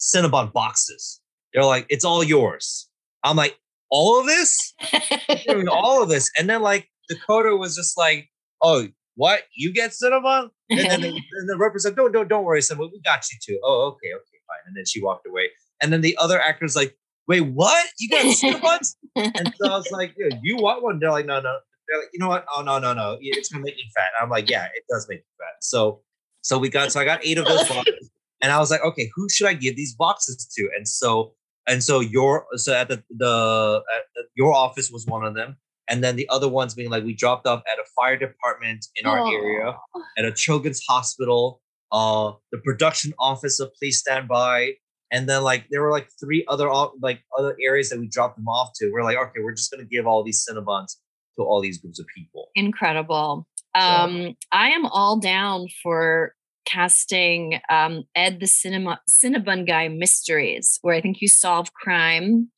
Cinnabon 0.00 0.52
boxes. 0.52 1.20
They're 1.52 1.64
like, 1.64 1.86
"It's 1.88 2.04
all 2.04 2.24
yours." 2.24 2.88
I'm 3.22 3.36
like, 3.36 3.58
"All 3.90 4.20
of 4.20 4.26
this? 4.26 4.74
All 5.70 6.02
of 6.02 6.08
this?" 6.08 6.30
And 6.38 6.48
then 6.48 6.62
like 6.62 6.88
Dakota 7.08 7.56
was 7.56 7.76
just 7.76 7.98
like, 7.98 8.28
"Oh, 8.62 8.88
what? 9.16 9.42
You 9.54 9.72
get 9.72 9.90
Cinnabon?" 9.90 10.50
And 10.70 10.78
then 10.78 11.00
the, 11.02 11.08
and 11.32 11.48
the 11.48 11.56
representative, 11.58 11.96
"Don't 11.96 12.12
don't 12.12 12.28
don't 12.28 12.44
worry, 12.44 12.62
son. 12.62 12.78
We 12.78 12.86
we 12.86 13.00
got 13.04 13.24
you 13.30 13.38
too." 13.42 13.60
Oh, 13.62 13.88
okay, 13.88 14.14
okay, 14.14 14.38
fine. 14.46 14.66
And 14.66 14.76
then 14.76 14.84
she 14.86 15.02
walked 15.02 15.26
away. 15.26 15.48
And 15.82 15.92
then 15.92 16.00
the 16.00 16.16
other 16.18 16.40
actor's 16.40 16.76
like, 16.76 16.96
"Wait, 17.28 17.40
what? 17.40 17.86
You 17.98 18.08
got 18.08 18.24
Cinnabons?" 18.24 18.96
And 19.16 19.52
so 19.60 19.70
I 19.70 19.76
was 19.76 19.90
like, 19.90 20.14
yeah, 20.16 20.36
you 20.42 20.56
want 20.56 20.82
one? 20.82 20.98
They're 20.98 21.10
like, 21.10 21.26
no, 21.26 21.40
no. 21.40 21.58
They're 21.90 21.98
like, 21.98 22.10
you 22.12 22.20
know 22.20 22.28
what? 22.28 22.46
Oh 22.54 22.62
no, 22.62 22.78
no, 22.78 22.94
no. 22.94 23.18
It's 23.20 23.50
gonna 23.50 23.64
make 23.64 23.76
me 23.76 23.90
fat. 23.94 24.10
I'm 24.20 24.30
like, 24.30 24.48
yeah, 24.48 24.66
it 24.66 24.84
does 24.88 25.06
make 25.08 25.18
me 25.18 25.24
fat. 25.38 25.56
So 25.60 26.02
so 26.42 26.58
we 26.58 26.68
got 26.68 26.92
so 26.92 27.00
I 27.00 27.04
got 27.04 27.24
eight 27.24 27.38
of 27.38 27.44
those 27.44 27.68
boxes. 27.68 28.10
And 28.42 28.52
I 28.52 28.58
was 28.58 28.70
like, 28.70 28.82
okay, 28.82 29.10
who 29.14 29.28
should 29.28 29.48
I 29.48 29.54
give 29.54 29.76
these 29.76 29.94
boxes 29.94 30.46
to? 30.56 30.70
And 30.76 30.86
so 30.86 31.34
and 31.66 31.82
so 31.82 32.00
your 32.00 32.46
so 32.54 32.74
at 32.74 32.88
the 32.88 33.02
the 33.10 33.82
at 33.94 34.02
the, 34.14 34.24
your 34.36 34.54
office 34.54 34.90
was 34.90 35.06
one 35.06 35.24
of 35.24 35.34
them. 35.34 35.56
And 35.88 36.04
then 36.04 36.14
the 36.14 36.28
other 36.28 36.48
ones 36.48 36.74
being 36.74 36.88
like 36.88 37.02
we 37.02 37.14
dropped 37.14 37.48
off 37.48 37.62
at 37.70 37.78
a 37.80 37.84
fire 37.96 38.16
department 38.16 38.86
in 38.94 39.06
our 39.06 39.26
area, 39.26 39.76
at 40.16 40.24
a 40.24 40.30
children's 40.30 40.80
hospital, 40.88 41.60
uh, 41.90 42.30
the 42.52 42.58
production 42.58 43.12
office 43.18 43.58
of 43.58 43.72
Please 43.74 43.98
Stand 43.98 44.28
By, 44.28 44.74
and 45.10 45.28
then 45.28 45.42
like 45.42 45.66
there 45.68 45.82
were 45.82 45.90
like 45.90 46.08
three 46.20 46.44
other 46.46 46.70
like 47.02 47.22
other 47.36 47.56
areas 47.60 47.88
that 47.90 47.98
we 47.98 48.06
dropped 48.06 48.36
them 48.36 48.46
off 48.46 48.70
to. 48.76 48.92
We're 48.92 49.02
like, 49.02 49.16
okay, 49.16 49.40
we're 49.42 49.54
just 49.54 49.72
gonna 49.72 49.84
give 49.84 50.06
all 50.06 50.22
these 50.22 50.46
Cinnabons 50.48 50.94
to 51.40 51.44
all 51.48 51.60
these 51.60 51.78
groups 51.78 51.98
of 51.98 52.06
people. 52.16 52.48
Incredible. 52.54 53.46
Um, 53.74 54.36
I 54.52 54.70
am 54.70 54.86
all 54.86 55.18
down 55.18 55.68
for 55.82 56.34
casting 56.66 57.60
um, 57.70 58.04
Ed 58.14 58.40
the 58.40 58.46
Cinema 58.46 59.00
Cinnabon 59.08 59.66
Guy 59.66 59.88
Mysteries, 59.88 60.78
where 60.82 60.94
I 60.94 61.00
think 61.00 61.20
you 61.20 61.28
solve 61.28 61.72
crime. 61.74 62.50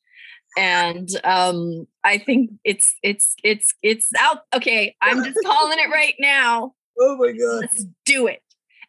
And 0.57 1.09
um, 1.23 1.87
I 2.03 2.17
think 2.19 2.51
it's 2.63 2.95
it's 3.01 3.35
it's 3.43 3.73
it's 3.81 4.09
out. 4.19 4.39
Okay, 4.55 4.95
I'm 5.01 5.23
just 5.23 5.37
calling 5.45 5.79
it 5.79 5.89
right 5.91 6.13
now. 6.19 6.73
Oh 6.99 7.17
my 7.17 7.31
god! 7.31 7.61
Let's 7.61 7.85
do 8.05 8.27
it. 8.27 8.39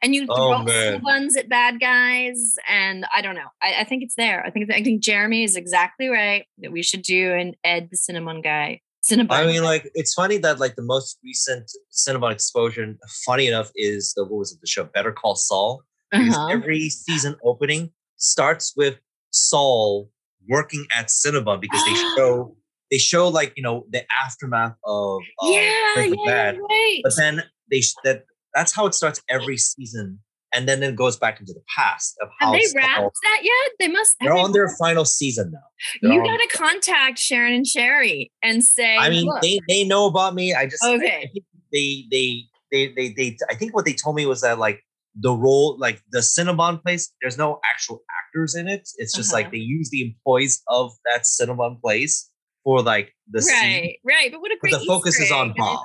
And 0.03 0.15
you 0.15 0.27
Oh, 0.29 0.63
throw. 0.63 0.67
Cinnabons 0.67 1.39
at 1.39 1.49
bad 1.49 1.81
guys, 1.81 2.57
and 2.69 3.07
I 3.15 3.23
don't 3.23 3.35
know. 3.35 3.49
I, 3.63 3.77
I 3.81 3.85
think 3.85 4.03
it's 4.03 4.15
there. 4.17 4.45
I 4.45 4.51
think 4.51 4.71
I 4.71 4.83
think 4.83 5.03
Jeremy 5.03 5.45
is 5.45 5.57
exactly 5.57 6.09
right 6.09 6.45
that 6.59 6.71
we 6.73 6.83
should 6.83 7.01
do 7.03 7.33
an 7.33 7.55
Ed 7.65 7.89
the 7.91 7.97
Cinnamon 7.97 8.43
Guy. 8.43 8.81
Cinnabon. 9.11 9.31
I 9.33 9.47
mean, 9.47 9.63
like 9.63 9.91
it's 9.95 10.15
funny 10.15 10.39
that 10.39 10.59
like 10.59 10.77
the 10.77 10.83
most 10.83 11.19
recent 11.23 11.71
Cinnabon 11.93 12.33
exposure, 12.33 12.95
funny 13.27 13.47
enough, 13.47 13.71
is 13.77 14.15
the 14.17 14.25
what 14.25 14.39
was 14.39 14.53
it? 14.53 14.61
The 14.61 14.67
show 14.67 14.85
Better 14.85 15.13
Call 15.13 15.35
Saul. 15.37 15.83
Because 16.11 16.37
Uh-huh. 16.37 16.49
every 16.49 16.89
season 16.91 17.37
opening 17.45 17.91
starts 18.17 18.73
with 18.77 18.99
Saul 19.31 20.11
working 20.49 20.87
at 20.97 21.07
Cinnabon 21.09 21.61
because 21.61 21.83
they 21.85 21.95
show 22.17 22.57
they 22.91 22.99
show 22.99 23.29
like 23.29 23.53
you 23.57 23.63
know 23.63 23.85
the 23.91 24.03
aftermath 24.25 24.77
of 24.85 25.21
uh, 25.43 25.49
yeah, 25.49 25.71
yeah, 25.97 26.15
Bad. 26.27 26.59
right. 26.61 27.01
but 27.03 27.13
then 27.17 27.43
they 27.71 27.83
that 28.05 28.25
that's 28.55 28.73
how 28.73 28.87
it 28.87 28.95
starts 28.95 29.21
every 29.29 29.57
season 29.57 30.21
and 30.55 30.69
then 30.69 30.83
it 30.83 30.95
goes 30.97 31.17
back 31.17 31.41
into 31.41 31.53
the 31.53 31.63
past 31.77 32.17
of 32.23 32.29
Have 32.41 32.49
how 32.49 32.53
they 32.53 32.63
wrapped 32.77 33.17
that 33.23 33.41
yet? 33.43 33.73
They 33.79 33.89
must. 33.89 34.17
they're 34.21 34.35
they 34.35 34.41
on 34.41 34.53
their 34.53 34.67
wrapped- 34.67 34.79
final 34.79 35.05
season 35.05 35.51
now. 35.53 35.59
They're 36.03 36.13
You 36.13 36.23
got 36.25 36.37
to 36.39 36.49
contact 36.57 37.19
Sharon 37.19 37.53
and 37.55 37.67
Sherry 37.67 38.33
and 38.43 38.63
say. 38.65 38.97
I 38.97 39.11
mean, 39.11 39.27
"Look." 39.27 39.43
they, 39.43 39.59
they 39.69 39.85
know 39.85 40.07
about 40.07 40.35
me. 40.35 40.55
I 40.55 40.67
just 40.67 40.83
I- 40.85 40.93
I 40.93 40.95
Okay. 40.97 41.31
think 41.33 41.45
they 41.73 42.05
they 42.11 42.43
they 42.73 42.93
they 42.95 43.09
they 43.17 43.37
I 43.51 43.55
think 43.55 43.75
what 43.75 43.85
they 43.85 43.93
told 43.95 44.17
me 44.17 44.27
was 44.27 44.41
that 44.43 44.59
like 44.59 44.81
the 45.19 45.33
role 45.33 45.77
like 45.79 46.01
the 46.11 46.19
Cinnabon 46.21 46.83
place, 46.83 47.13
there's 47.23 47.39
no 47.39 47.61
actual 47.73 48.03
actors 48.27 48.55
in 48.55 48.67
it. 48.69 48.89
It's 48.97 49.15
just 49.15 49.33
like 49.33 49.47
Uh-huh. 49.47 49.53
they 49.53 49.59
use 49.59 49.91
the 49.91 50.03
employees 50.03 50.63
of 50.69 50.93
that 51.05 51.23
Cinnabon 51.23 51.81
place 51.81 52.31
for 52.65 52.83
like 52.83 53.13
the 53.31 53.41
scene. 53.43 53.55
right, 53.55 53.99
right. 54.05 54.33
But 54.33 54.41
what 54.41 54.51
a 54.51 54.57
But 54.61 54.71
great. 54.71 54.81
the 54.81 54.87
focus 54.87 55.21
is 55.21 55.31
on. 55.31 55.55
Bob. 55.57 55.81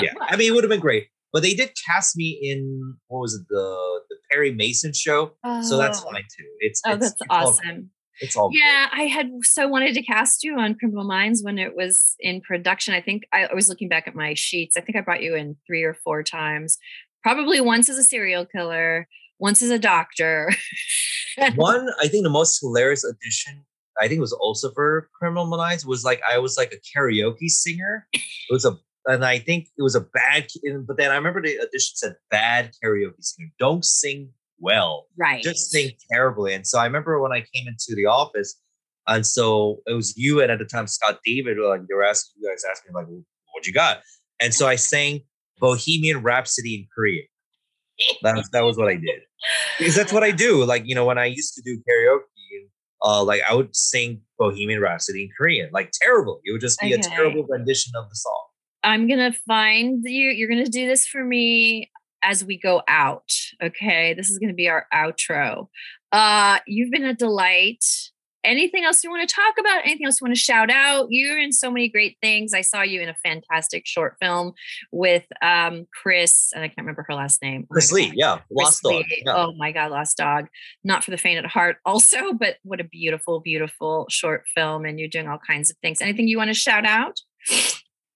Yeah. 0.00 0.12
I 0.22 0.36
mean 0.36 0.48
it 0.50 0.54
would 0.54 0.64
have 0.64 0.70
been 0.70 0.80
great. 0.80 1.08
But 1.32 1.42
they 1.42 1.54
did 1.54 1.70
cast 1.86 2.16
me 2.16 2.38
in 2.42 2.96
what 3.08 3.20
was 3.20 3.34
it, 3.34 3.46
the 3.48 4.00
the 4.08 4.16
Perry 4.30 4.52
Mason 4.52 4.92
show. 4.92 5.32
So 5.62 5.76
that's 5.76 6.00
Oh. 6.00 6.10
fine 6.10 6.22
too. 6.36 6.46
It's 6.60 6.80
Oh, 6.86 6.92
it's, 6.94 7.00
that's 7.00 7.12
it's 7.12 7.22
all- 7.30 7.48
awesome. 7.48 7.90
it's 8.20 8.36
all 8.36 8.50
good. 8.50 8.58
Yeah, 8.58 8.88
I 8.92 9.04
had 9.04 9.30
so 9.42 9.68
wanted 9.68 9.94
to 9.94 10.02
cast 10.02 10.42
you 10.44 10.58
on 10.58 10.74
Criminal 10.74 11.04
Minds 11.04 11.42
when 11.42 11.58
it 11.58 11.76
was 11.76 12.16
in 12.20 12.40
production. 12.40 12.94
I 12.94 13.00
think 13.00 13.24
I, 13.32 13.44
I 13.46 13.54
was 13.54 13.68
looking 13.68 13.88
back 13.88 14.08
at 14.08 14.14
my 14.14 14.34
sheets. 14.34 14.76
I 14.76 14.80
think 14.80 14.96
I 14.96 15.00
brought 15.02 15.22
you 15.22 15.34
in 15.36 15.56
three 15.66 15.82
or 15.84 15.94
four 15.94 16.22
times. 16.22 16.78
Probably 17.22 17.60
once 17.60 17.88
as 17.88 17.98
a 17.98 18.02
serial 18.04 18.44
killer, 18.46 19.06
once 19.38 19.62
as 19.62 19.70
a 19.70 19.78
doctor. 19.78 20.50
One, 21.54 21.88
I 22.00 22.08
think 22.08 22.24
the 22.24 22.30
most 22.30 22.60
hilarious 22.60 23.04
audition, 23.04 23.64
I 24.00 24.08
think 24.08 24.18
it 24.18 24.20
was 24.20 24.32
also 24.32 24.70
for 24.72 25.08
Criminal 25.18 25.46
Minds, 25.46 25.86
was 25.86 26.04
like 26.04 26.20
I 26.30 26.38
was 26.38 26.56
like 26.56 26.72
a 26.72 26.98
karaoke 26.98 27.48
singer. 27.48 28.06
It 28.12 28.22
was 28.50 28.64
a, 28.64 28.76
and 29.10 29.24
I 29.24 29.38
think 29.38 29.68
it 29.76 29.82
was 29.82 29.94
a 29.94 30.00
bad, 30.00 30.46
but 30.86 30.96
then 30.96 31.10
I 31.10 31.16
remember 31.16 31.42
the 31.42 31.58
audition 31.58 31.96
said 31.96 32.14
bad 32.30 32.70
karaoke 32.82 33.22
singer. 33.22 33.50
Don't 33.58 33.84
sing 33.84 34.30
well, 34.58 35.06
right. 35.18 35.42
just 35.42 35.70
sing 35.70 35.92
terribly. 36.10 36.54
And 36.54 36.66
so 36.66 36.78
I 36.78 36.84
remember 36.84 37.20
when 37.20 37.32
I 37.32 37.40
came 37.40 37.66
into 37.66 37.94
the 37.96 38.06
office, 38.06 38.56
and 39.06 39.26
so 39.26 39.80
it 39.86 39.94
was 39.94 40.16
you 40.16 40.40
and 40.40 40.52
at 40.52 40.58
the 40.58 40.64
time 40.64 40.86
Scott 40.86 41.18
David, 41.24 41.58
like 41.58 41.80
they 41.88 41.94
were 41.94 42.04
asking 42.04 42.40
you 42.40 42.48
guys 42.50 42.62
asking 42.70 42.94
like, 42.94 43.06
what 43.06 43.66
you 43.66 43.72
got? 43.72 44.02
And 44.38 44.54
so 44.54 44.68
I 44.68 44.76
sang 44.76 45.20
Bohemian 45.58 46.22
Rhapsody 46.22 46.74
in 46.74 46.86
Korean. 46.94 47.26
That 48.22 48.36
was, 48.36 48.48
that 48.50 48.64
was 48.64 48.78
what 48.78 48.88
I 48.88 48.94
did 48.94 49.20
because 49.78 49.94
that's 49.94 50.12
what 50.12 50.22
I 50.22 50.30
do. 50.30 50.64
Like 50.64 50.84
you 50.86 50.94
know, 50.94 51.04
when 51.04 51.18
I 51.18 51.26
used 51.26 51.54
to 51.54 51.62
do 51.62 51.82
karaoke, 51.88 52.68
uh, 53.02 53.22
like 53.24 53.42
I 53.48 53.54
would 53.54 53.74
sing 53.74 54.22
Bohemian 54.38 54.80
Rhapsody 54.80 55.24
in 55.24 55.30
Korean, 55.36 55.68
like 55.72 55.90
terrible. 56.00 56.40
It 56.44 56.52
would 56.52 56.60
just 56.60 56.80
be 56.80 56.94
Okay. 56.94 57.00
a 57.00 57.02
terrible 57.02 57.46
rendition 57.48 57.92
of 57.96 58.08
the 58.08 58.14
song. 58.14 58.44
I'm 58.82 59.08
gonna 59.08 59.32
find 59.46 60.02
you. 60.04 60.30
You're 60.30 60.48
gonna 60.48 60.66
do 60.66 60.86
this 60.86 61.06
for 61.06 61.24
me 61.24 61.90
as 62.22 62.44
we 62.44 62.58
go 62.58 62.82
out. 62.88 63.30
Okay, 63.62 64.14
this 64.14 64.30
is 64.30 64.38
gonna 64.38 64.54
be 64.54 64.68
our 64.68 64.86
outro. 64.92 65.68
Uh, 66.12 66.58
you've 66.66 66.90
been 66.90 67.04
a 67.04 67.14
delight. 67.14 67.84
Anything 68.42 68.84
else 68.84 69.04
you 69.04 69.10
want 69.10 69.28
to 69.28 69.34
talk 69.34 69.54
about? 69.60 69.84
Anything 69.84 70.06
else 70.06 70.18
you 70.18 70.24
want 70.24 70.34
to 70.34 70.40
shout 70.40 70.70
out? 70.70 71.08
You're 71.10 71.38
in 71.38 71.52
so 71.52 71.70
many 71.70 71.90
great 71.90 72.16
things. 72.22 72.54
I 72.54 72.62
saw 72.62 72.80
you 72.80 73.02
in 73.02 73.10
a 73.10 73.14
fantastic 73.22 73.86
short 73.86 74.16
film 74.18 74.54
with 74.92 75.24
um 75.42 75.86
Chris, 75.92 76.50
and 76.54 76.64
I 76.64 76.68
can't 76.68 76.78
remember 76.78 77.04
her 77.06 77.14
last 77.14 77.42
name. 77.42 77.64
Oh 77.64 77.72
Chris 77.74 77.92
Lee, 77.92 78.12
yeah, 78.14 78.36
Chris 78.36 78.46
Lost 78.50 78.82
Dog. 78.82 79.04
Yeah. 79.26 79.36
Oh 79.36 79.52
my 79.58 79.72
God, 79.72 79.90
Lost 79.90 80.16
Dog. 80.16 80.46
Not 80.84 81.04
for 81.04 81.10
the 81.10 81.18
faint 81.18 81.38
at 81.38 81.50
heart, 81.50 81.76
also, 81.84 82.32
but 82.32 82.56
what 82.62 82.80
a 82.80 82.84
beautiful, 82.84 83.40
beautiful 83.40 84.06
short 84.08 84.44
film. 84.54 84.86
And 84.86 84.98
you're 84.98 85.08
doing 85.08 85.28
all 85.28 85.40
kinds 85.46 85.70
of 85.70 85.76
things. 85.82 86.00
Anything 86.00 86.26
you 86.26 86.38
want 86.38 86.48
to 86.48 86.54
shout 86.54 86.86
out? 86.86 87.20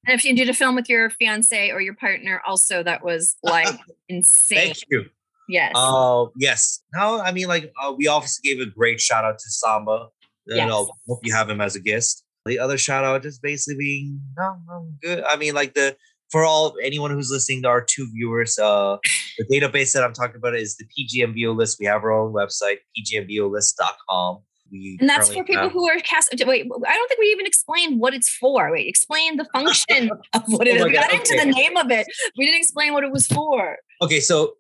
And 0.06 0.14
if 0.18 0.24
you 0.24 0.34
did 0.36 0.48
a 0.48 0.54
film 0.54 0.74
with 0.74 0.88
your 0.88 1.10
fiance 1.10 1.70
or 1.70 1.80
your 1.80 1.94
partner, 1.94 2.40
also, 2.46 2.82
that 2.82 3.04
was 3.04 3.36
like 3.42 3.68
insane. 4.08 4.58
Thank 4.58 4.78
you. 4.90 5.04
Yes. 5.48 5.72
Uh, 5.74 6.26
yes. 6.38 6.82
No, 6.94 7.20
I 7.20 7.32
mean, 7.32 7.48
like, 7.48 7.72
uh, 7.82 7.92
we 7.96 8.06
obviously 8.06 8.48
gave 8.54 8.66
a 8.66 8.70
great 8.70 9.00
shout 9.00 9.24
out 9.24 9.38
to 9.38 9.50
Samba. 9.50 10.08
You 10.46 10.56
Yes. 10.56 10.68
know, 10.68 10.88
hope 11.08 11.20
you 11.22 11.34
have 11.34 11.48
him 11.48 11.60
as 11.60 11.74
a 11.76 11.80
guest. 11.80 12.24
The 12.46 12.58
other 12.58 12.76
shout 12.78 13.04
out 13.04 13.22
just 13.22 13.40
basically 13.42 13.76
being, 13.78 14.20
no, 14.36 14.56
no, 14.68 14.88
good. 15.02 15.22
I 15.24 15.36
mean, 15.36 15.54
like, 15.54 15.74
the, 15.74 15.96
for 16.30 16.44
all 16.44 16.74
anyone 16.82 17.10
who's 17.10 17.30
listening, 17.30 17.62
to 17.62 17.68
our 17.68 17.80
two 17.82 18.08
viewers. 18.12 18.58
Uh, 18.58 18.96
the 19.38 19.44
database 19.46 19.92
that 19.92 20.02
I'm 20.02 20.12
talking 20.12 20.36
about 20.36 20.54
is 20.56 20.76
the 20.76 20.84
PGMVO 20.84 21.56
list. 21.56 21.78
We 21.78 21.86
have 21.86 22.02
our 22.02 22.12
own 22.12 22.32
website, 22.32 22.78
pgmvolist.com. 22.98 24.38
We 24.74 24.98
and 25.00 25.08
that's 25.08 25.32
for 25.32 25.44
people 25.44 25.64
have- 25.64 25.72
who 25.72 25.88
are 25.88 26.00
cast. 26.00 26.34
Wait, 26.34 26.66
I 26.66 26.94
don't 26.94 27.08
think 27.08 27.20
we 27.20 27.26
even 27.26 27.46
explained 27.46 28.00
what 28.00 28.12
it's 28.12 28.28
for. 28.28 28.72
Wait, 28.72 28.88
explain 28.88 29.36
the 29.36 29.44
function 29.52 30.10
of 30.32 30.42
what 30.48 30.66
it 30.66 30.72
Oh 30.72 30.76
is. 30.78 30.84
We 30.84 30.92
got 30.92 31.10
God, 31.10 31.20
into 31.20 31.36
the 31.36 31.50
name 31.52 31.76
of 31.76 31.90
it. 31.92 32.06
We 32.36 32.44
didn't 32.44 32.58
explain 32.58 32.92
what 32.92 33.04
it 33.04 33.12
was 33.12 33.28
for. 33.28 33.76
Okay, 34.02 34.18
so 34.18 34.54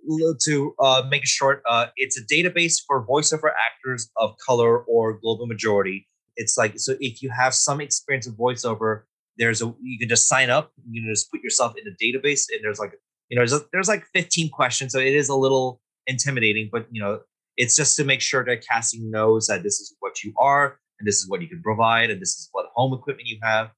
to 0.44 0.74
uh, 0.78 1.02
make 1.08 1.22
it 1.22 1.28
short, 1.28 1.62
uh, 1.68 1.86
it's 1.96 2.16
a 2.16 2.24
database 2.24 2.76
for 2.86 3.04
voiceover 3.04 3.50
actors 3.66 4.08
of 4.16 4.36
color 4.38 4.78
or 4.84 5.18
global 5.18 5.46
majority. 5.46 6.06
It's 6.36 6.56
like 6.56 6.78
so 6.78 6.94
if 7.00 7.20
you 7.20 7.30
have 7.30 7.52
some 7.52 7.80
experience 7.80 8.28
of 8.28 8.34
voiceover, 8.34 9.02
there's 9.36 9.62
a 9.62 9.74
you 9.82 9.98
can 9.98 10.08
just 10.08 10.28
sign 10.28 10.48
up. 10.48 10.72
You 10.88 11.02
can 11.02 11.12
just 11.12 11.28
put 11.32 11.42
yourself 11.42 11.74
in 11.76 11.84
the 11.84 11.96
database, 12.04 12.44
and 12.52 12.62
there's 12.62 12.78
like 12.78 12.92
you 13.30 13.36
know 13.36 13.40
there's, 13.40 13.52
a, 13.52 13.64
there's 13.72 13.88
like 13.88 14.04
15 14.14 14.50
questions, 14.50 14.92
so 14.92 15.00
it 15.00 15.14
is 15.14 15.28
a 15.28 15.34
little 15.34 15.80
intimidating, 16.06 16.68
but 16.70 16.86
you 16.92 17.02
know 17.02 17.20
it's 17.56 17.76
just 17.76 17.96
to 17.96 18.04
make 18.04 18.20
sure 18.20 18.44
that 18.44 18.66
casting 18.66 19.10
knows 19.10 19.46
that 19.46 19.62
this 19.62 19.80
is 19.80 19.94
what 20.00 20.22
you 20.22 20.32
are 20.38 20.78
and 20.98 21.06
this 21.06 21.16
is 21.16 21.28
what 21.28 21.40
you 21.42 21.48
can 21.48 21.62
provide 21.62 22.10
and 22.10 22.20
this 22.20 22.30
is 22.30 22.48
what 22.52 22.66
home 22.74 22.92
equipment 22.92 23.28
you 23.28 23.38
have. 23.42 23.70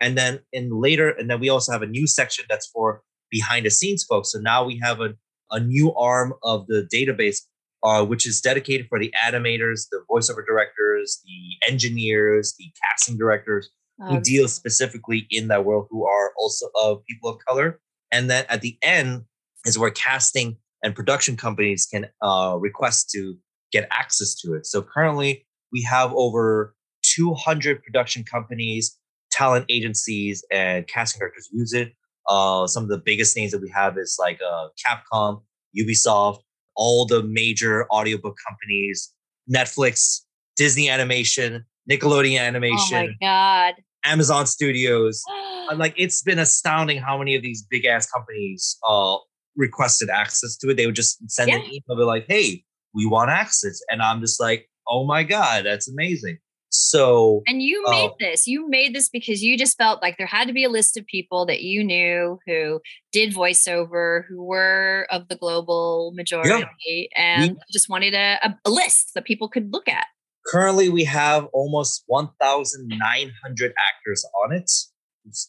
And 0.00 0.16
then 0.16 0.40
in 0.52 0.70
later, 0.70 1.10
and 1.10 1.30
then 1.30 1.40
we 1.40 1.48
also 1.48 1.72
have 1.72 1.82
a 1.82 1.86
new 1.86 2.06
section 2.06 2.44
that's 2.48 2.66
for 2.66 3.02
behind 3.30 3.66
the 3.66 3.70
scenes 3.70 4.04
folks. 4.04 4.32
So 4.32 4.38
now 4.38 4.64
we 4.64 4.78
have 4.82 5.00
a, 5.00 5.14
a 5.50 5.60
new 5.60 5.94
arm 5.94 6.34
of 6.42 6.66
the 6.66 6.86
database, 6.92 7.38
uh, 7.82 8.04
which 8.04 8.26
is 8.26 8.40
dedicated 8.40 8.86
for 8.88 8.98
the 8.98 9.12
animators, 9.24 9.86
the 9.90 10.04
voiceover 10.10 10.44
directors, 10.46 11.22
the 11.24 11.70
engineers, 11.70 12.54
the 12.58 12.66
casting 12.84 13.16
directors 13.16 13.70
who 13.98 14.16
Oh, 14.16 14.20
deal 14.20 14.46
specifically 14.46 15.26
in 15.30 15.48
that 15.48 15.64
world 15.64 15.86
who 15.90 16.06
are 16.06 16.32
also 16.38 16.66
of 16.74 17.02
people 17.06 17.30
of 17.30 17.38
color. 17.46 17.80
And 18.12 18.28
then 18.28 18.44
at 18.48 18.60
the 18.60 18.76
end 18.82 19.24
is 19.64 19.78
where 19.78 19.90
casting 19.90 20.58
and 20.82 20.94
production 20.94 21.36
companies 21.36 21.86
can 21.90 22.06
uh, 22.22 22.56
request 22.58 23.10
to 23.10 23.36
get 23.72 23.88
access 23.90 24.34
to 24.36 24.54
it. 24.54 24.66
So 24.66 24.82
currently 24.82 25.46
we 25.72 25.82
have 25.82 26.12
over 26.14 26.74
200 27.02 27.82
production 27.82 28.24
companies, 28.24 28.96
talent 29.30 29.66
agencies, 29.68 30.44
and 30.52 30.86
casting 30.86 31.20
directors 31.20 31.48
use 31.52 31.72
it. 31.72 31.92
Uh, 32.28 32.66
some 32.66 32.82
of 32.82 32.88
the 32.88 32.98
biggest 32.98 33.36
names 33.36 33.52
that 33.52 33.60
we 33.60 33.70
have 33.74 33.96
is 33.98 34.16
like 34.18 34.40
uh, 34.42 34.68
Capcom, 34.84 35.42
Ubisoft, 35.78 36.40
all 36.74 37.06
the 37.06 37.22
major 37.22 37.90
audiobook 37.92 38.36
companies, 38.46 39.12
Netflix, 39.52 40.22
Disney 40.56 40.88
Animation, 40.88 41.64
Nickelodeon 41.90 42.40
oh 42.40 42.44
Animation, 42.44 43.16
my 43.20 43.26
God. 43.26 43.74
Amazon 44.04 44.46
Studios. 44.46 45.22
Like 45.74 45.94
it's 45.96 46.22
been 46.22 46.38
astounding 46.38 46.98
how 46.98 47.18
many 47.18 47.34
of 47.34 47.42
these 47.42 47.66
big 47.68 47.86
ass 47.86 48.08
companies 48.08 48.78
uh 48.88 49.16
requested 49.56 50.10
access 50.10 50.56
to 50.58 50.70
it. 50.70 50.76
They 50.76 50.86
would 50.86 50.94
just 50.96 51.18
send 51.30 51.50
an 51.52 51.60
Yeah. 51.62 51.68
email, 51.68 51.98
be 51.98 52.04
like, 52.04 52.26
"Hey, 52.28 52.64
we 52.94 53.06
want 53.06 53.30
access," 53.30 53.80
and 53.90 54.02
I'm 54.02 54.20
just 54.20 54.40
like, 54.40 54.68
"Oh 54.88 55.04
my 55.06 55.22
god, 55.22 55.64
that's 55.66 55.88
amazing!" 55.88 56.38
So 56.70 57.42
And 57.46 57.62
you 57.62 57.82
uh, 57.86 57.90
made 57.90 58.10
Oh. 58.10 58.16
this. 58.20 58.46
You 58.46 58.68
made 58.68 58.94
this 58.94 59.08
because 59.08 59.42
you 59.42 59.56
just 59.56 59.78
felt 59.78 60.02
like 60.02 60.18
there 60.18 60.26
had 60.26 60.48
to 60.48 60.52
be 60.52 60.64
a 60.64 60.68
list 60.68 60.96
of 60.96 61.06
people 61.06 61.46
that 61.46 61.62
you 61.62 61.82
knew 61.84 62.38
who 62.46 62.80
did 63.12 63.32
voiceover, 63.32 64.24
who 64.28 64.42
were 64.42 65.06
of 65.10 65.28
the 65.28 65.36
global 65.36 66.12
majority, 66.14 67.08
and 67.16 67.44
you 67.44 67.56
just 67.72 67.88
wanted 67.88 68.14
a, 68.14 68.38
a, 68.42 68.58
a 68.64 68.70
list 68.70 69.12
that 69.14 69.24
people 69.24 69.48
could 69.48 69.72
look 69.72 69.88
at. 69.88 70.06
currently, 70.46 70.88
we 70.88 71.04
have 71.04 71.46
almost 71.52 72.02
1,900 72.06 73.74
actors 73.78 74.24
on 74.44 74.52
it, 74.52 74.70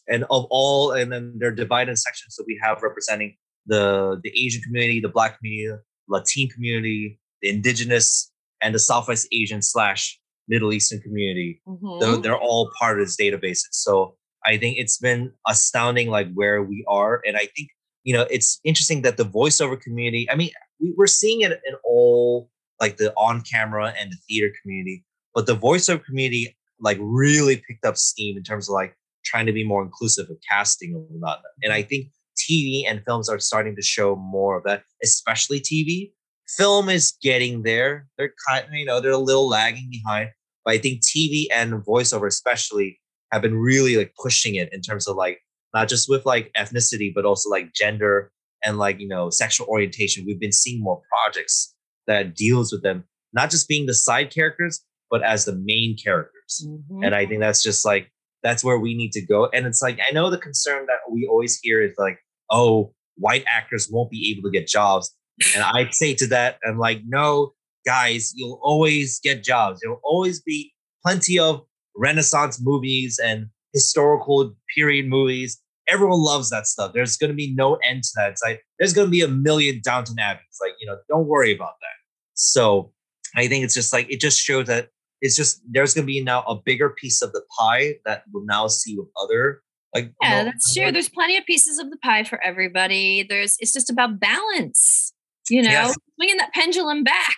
and 0.07 0.23
of 0.25 0.45
all, 0.49 0.91
and 0.91 1.11
then 1.11 1.33
they're 1.39 1.51
divided 1.51 1.91
in 1.91 1.95
sections. 1.97 2.35
So 2.35 2.43
we 2.47 2.59
have 2.63 2.81
representing 2.83 3.35
the 3.67 4.19
the 4.23 4.31
Asian 4.45 4.61
community, 4.61 4.99
the 4.99 5.09
Black 5.09 5.37
community, 5.37 5.79
Latin 6.07 6.47
community, 6.47 7.19
the 7.41 7.49
Indigenous, 7.49 8.31
and 8.61 8.73
the 8.73 8.79
Southwest 8.79 9.27
Asian 9.31 9.61
slash 9.61 10.19
Middle 10.47 10.73
Eastern 10.73 11.01
community. 11.01 11.61
Mhm. 11.67 11.99
they're, 11.99 12.17
they're 12.17 12.37
all 12.37 12.71
part 12.79 12.99
of 12.99 13.05
this 13.05 13.17
database. 13.17 13.59
So 13.71 14.15
I 14.45 14.57
think 14.57 14.77
it's 14.77 14.97
been 14.97 15.31
astounding, 15.47 16.09
like 16.09 16.31
where 16.33 16.63
we 16.63 16.85
are, 16.87 17.21
and 17.25 17.35
I 17.37 17.47
think 17.55 17.69
you 18.03 18.13
know 18.13 18.25
it's 18.29 18.59
interesting 18.63 19.01
that 19.03 19.17
the 19.17 19.25
voiceover 19.25 19.79
community. 19.79 20.29
I 20.29 20.35
mean, 20.35 20.51
we, 20.79 20.93
we're 20.97 21.07
seeing 21.07 21.41
it 21.41 21.51
in 21.51 21.75
all 21.83 22.49
like 22.79 22.97
the 22.97 23.13
on 23.15 23.41
camera 23.41 23.93
and 23.99 24.11
the 24.11 24.17
theater 24.27 24.53
community, 24.61 25.03
but 25.33 25.45
the 25.45 25.55
voiceover 25.55 26.03
community 26.03 26.55
like 26.79 26.97
really 27.01 27.57
picked 27.67 27.85
up 27.85 27.97
steam 27.97 28.37
in 28.37 28.43
terms 28.43 28.69
of 28.69 28.73
like 28.73 28.95
trying 29.25 29.47
to 29.47 29.51
be 29.51 29.63
more 29.63 29.81
inclusive 29.83 30.29
of 30.29 30.37
casting 30.49 30.93
and 30.93 31.03
whatnot. 31.09 31.41
And 31.63 31.73
I 31.73 31.81
think 31.81 32.07
TV 32.37 32.83
and 32.87 33.03
films 33.05 33.29
are 33.29 33.39
starting 33.39 33.75
to 33.75 33.81
show 33.81 34.15
more 34.15 34.57
of 34.57 34.63
that, 34.65 34.83
especially 35.03 35.59
TV. 35.59 36.11
Film 36.57 36.87
is 36.89 37.17
getting 37.21 37.63
there. 37.63 38.07
They're 38.17 38.33
kind, 38.49 38.65
of, 38.65 38.73
you 38.73 38.85
know, 38.85 39.01
they're 39.01 39.11
a 39.11 39.17
little 39.17 39.47
lagging 39.49 39.89
behind 39.91 40.29
but 40.65 40.73
I 40.73 40.79
think 40.79 41.01
TV 41.01 41.45
and 41.53 41.73
voiceover 41.85 42.27
especially 42.27 42.99
have 43.31 43.41
been 43.41 43.55
really 43.57 43.95
like 43.95 44.13
pushing 44.21 44.55
it 44.55 44.67
in 44.73 44.81
terms 44.81 45.07
of 45.07 45.15
like 45.15 45.39
not 45.73 45.87
just 45.87 46.09
with 46.09 46.25
like 46.25 46.51
ethnicity, 46.57 47.13
but 47.15 47.23
also 47.23 47.49
like 47.49 47.73
gender 47.73 48.31
and 48.65 48.77
like 48.77 48.99
you 48.99 49.07
know 49.07 49.29
sexual 49.29 49.65
orientation 49.67 50.25
we've 50.25 50.39
been 50.39 50.51
seeing 50.51 50.81
more 50.83 51.01
projects 51.09 51.73
that 52.07 52.35
deals 52.35 52.71
with 52.71 52.81
them 52.83 53.03
not 53.33 53.49
just 53.49 53.67
being 53.67 53.85
the 53.85 53.93
side 53.93 54.33
characters 54.33 54.81
but 55.11 55.21
as 55.23 55.45
the 55.45 55.53
main 55.63 55.95
characters 55.95 56.65
Mhm. 56.65 57.05
and 57.05 57.13
i 57.15 57.25
think 57.25 57.39
that's 57.39 57.61
just 57.61 57.85
like 57.85 58.11
that's 58.43 58.63
where 58.63 58.79
we 58.79 58.95
need 58.95 59.11
to 59.11 59.21
go 59.21 59.45
and 59.53 59.67
it's 59.67 59.81
like 59.81 59.99
i 60.07 60.11
know 60.11 60.29
the 60.31 60.39
concern 60.39 60.85
that 60.87 60.99
we 61.11 61.27
always 61.29 61.59
hear 61.61 61.83
is 61.83 61.93
like 61.99 62.17
oh 62.51 62.93
white 63.15 63.45
actors 63.47 63.89
won't 63.91 64.11
be 64.11 64.31
able 64.31 64.47
to 64.47 64.51
get 64.51 64.67
jobs. 64.67 65.13
And 65.55 65.63
i 65.63 65.87
say 65.91 66.15
to 66.15 66.27
that 66.27 66.57
i'm 66.65 66.79
like 66.79 67.01
no 67.05 67.53
guys 67.85 68.33
you'll 68.35 68.59
always 68.61 69.19
get 69.19 69.43
jobs. 69.43 69.79
There'll 69.79 70.01
always 70.03 70.41
be 70.41 70.73
plenty 71.03 71.39
of 71.39 71.61
renaissance 71.95 72.59
movies 72.61 73.19
and 73.23 73.47
historical 73.73 74.53
period 74.75 75.07
movies. 75.07 75.59
Everyone 75.87 76.21
loves 76.21 76.49
that 76.49 76.67
stuff. 76.67 76.91
There's 76.93 77.15
going 77.15 77.29
to 77.29 77.35
be 77.35 77.53
no 77.55 77.75
end 77.75 78.03
to 78.03 78.09
that. 78.17 78.31
It's 78.31 78.43
like 78.43 78.61
there's 78.77 78.93
going 78.93 79.07
to 79.07 79.11
be 79.11 79.21
a 79.21 79.27
million 79.27 79.79
downton 79.83 80.17
abbeys. 80.19 80.57
Like 80.61 80.73
you 80.79 80.85
know 80.85 80.97
don't 81.07 81.27
worry 81.27 81.55
about 81.55 81.75
that. 81.81 81.97
So 82.33 82.91
i 83.35 83.47
think 83.47 83.63
it's 83.63 83.73
just 83.73 83.91
like 83.91 84.09
it 84.09 84.21
just 84.21 84.39
shows 84.39 84.67
that 84.67 84.87
it's 85.21 85.35
just 85.35 85.61
there's 85.69 85.93
going 85.93 86.03
to 86.03 86.11
be 86.11 86.23
now 86.23 86.43
a 86.47 86.55
bigger 86.55 86.89
piece 86.89 87.21
of 87.21 87.31
the 87.33 87.41
pie 87.59 87.95
that 88.05 88.23
we'll 88.31 88.45
now 88.45 88.67
see 88.67 88.97
with 88.97 89.07
other 89.21 89.61
like 89.93 90.11
Yeah, 90.21 90.39
mo- 90.39 90.45
that's 90.45 90.73
true. 90.73 90.83
more- 90.83 90.91
There's 90.91 91.09
plenty 91.09 91.37
of 91.37 91.45
pieces 91.45 91.79
of 91.79 91.89
the 91.89 91.97
pie 91.97 92.23
for 92.23 92.41
everybody. 92.43 93.23
There's 93.27 93.55
it's 93.59 93.73
just 93.73 93.89
about 93.89 94.19
balance, 94.19 95.13
you 95.49 95.61
know, 95.61 95.69
Yes. 95.69 95.95
swinging 96.15 96.37
that 96.37 96.53
pendulum 96.53 97.03
back. 97.03 97.35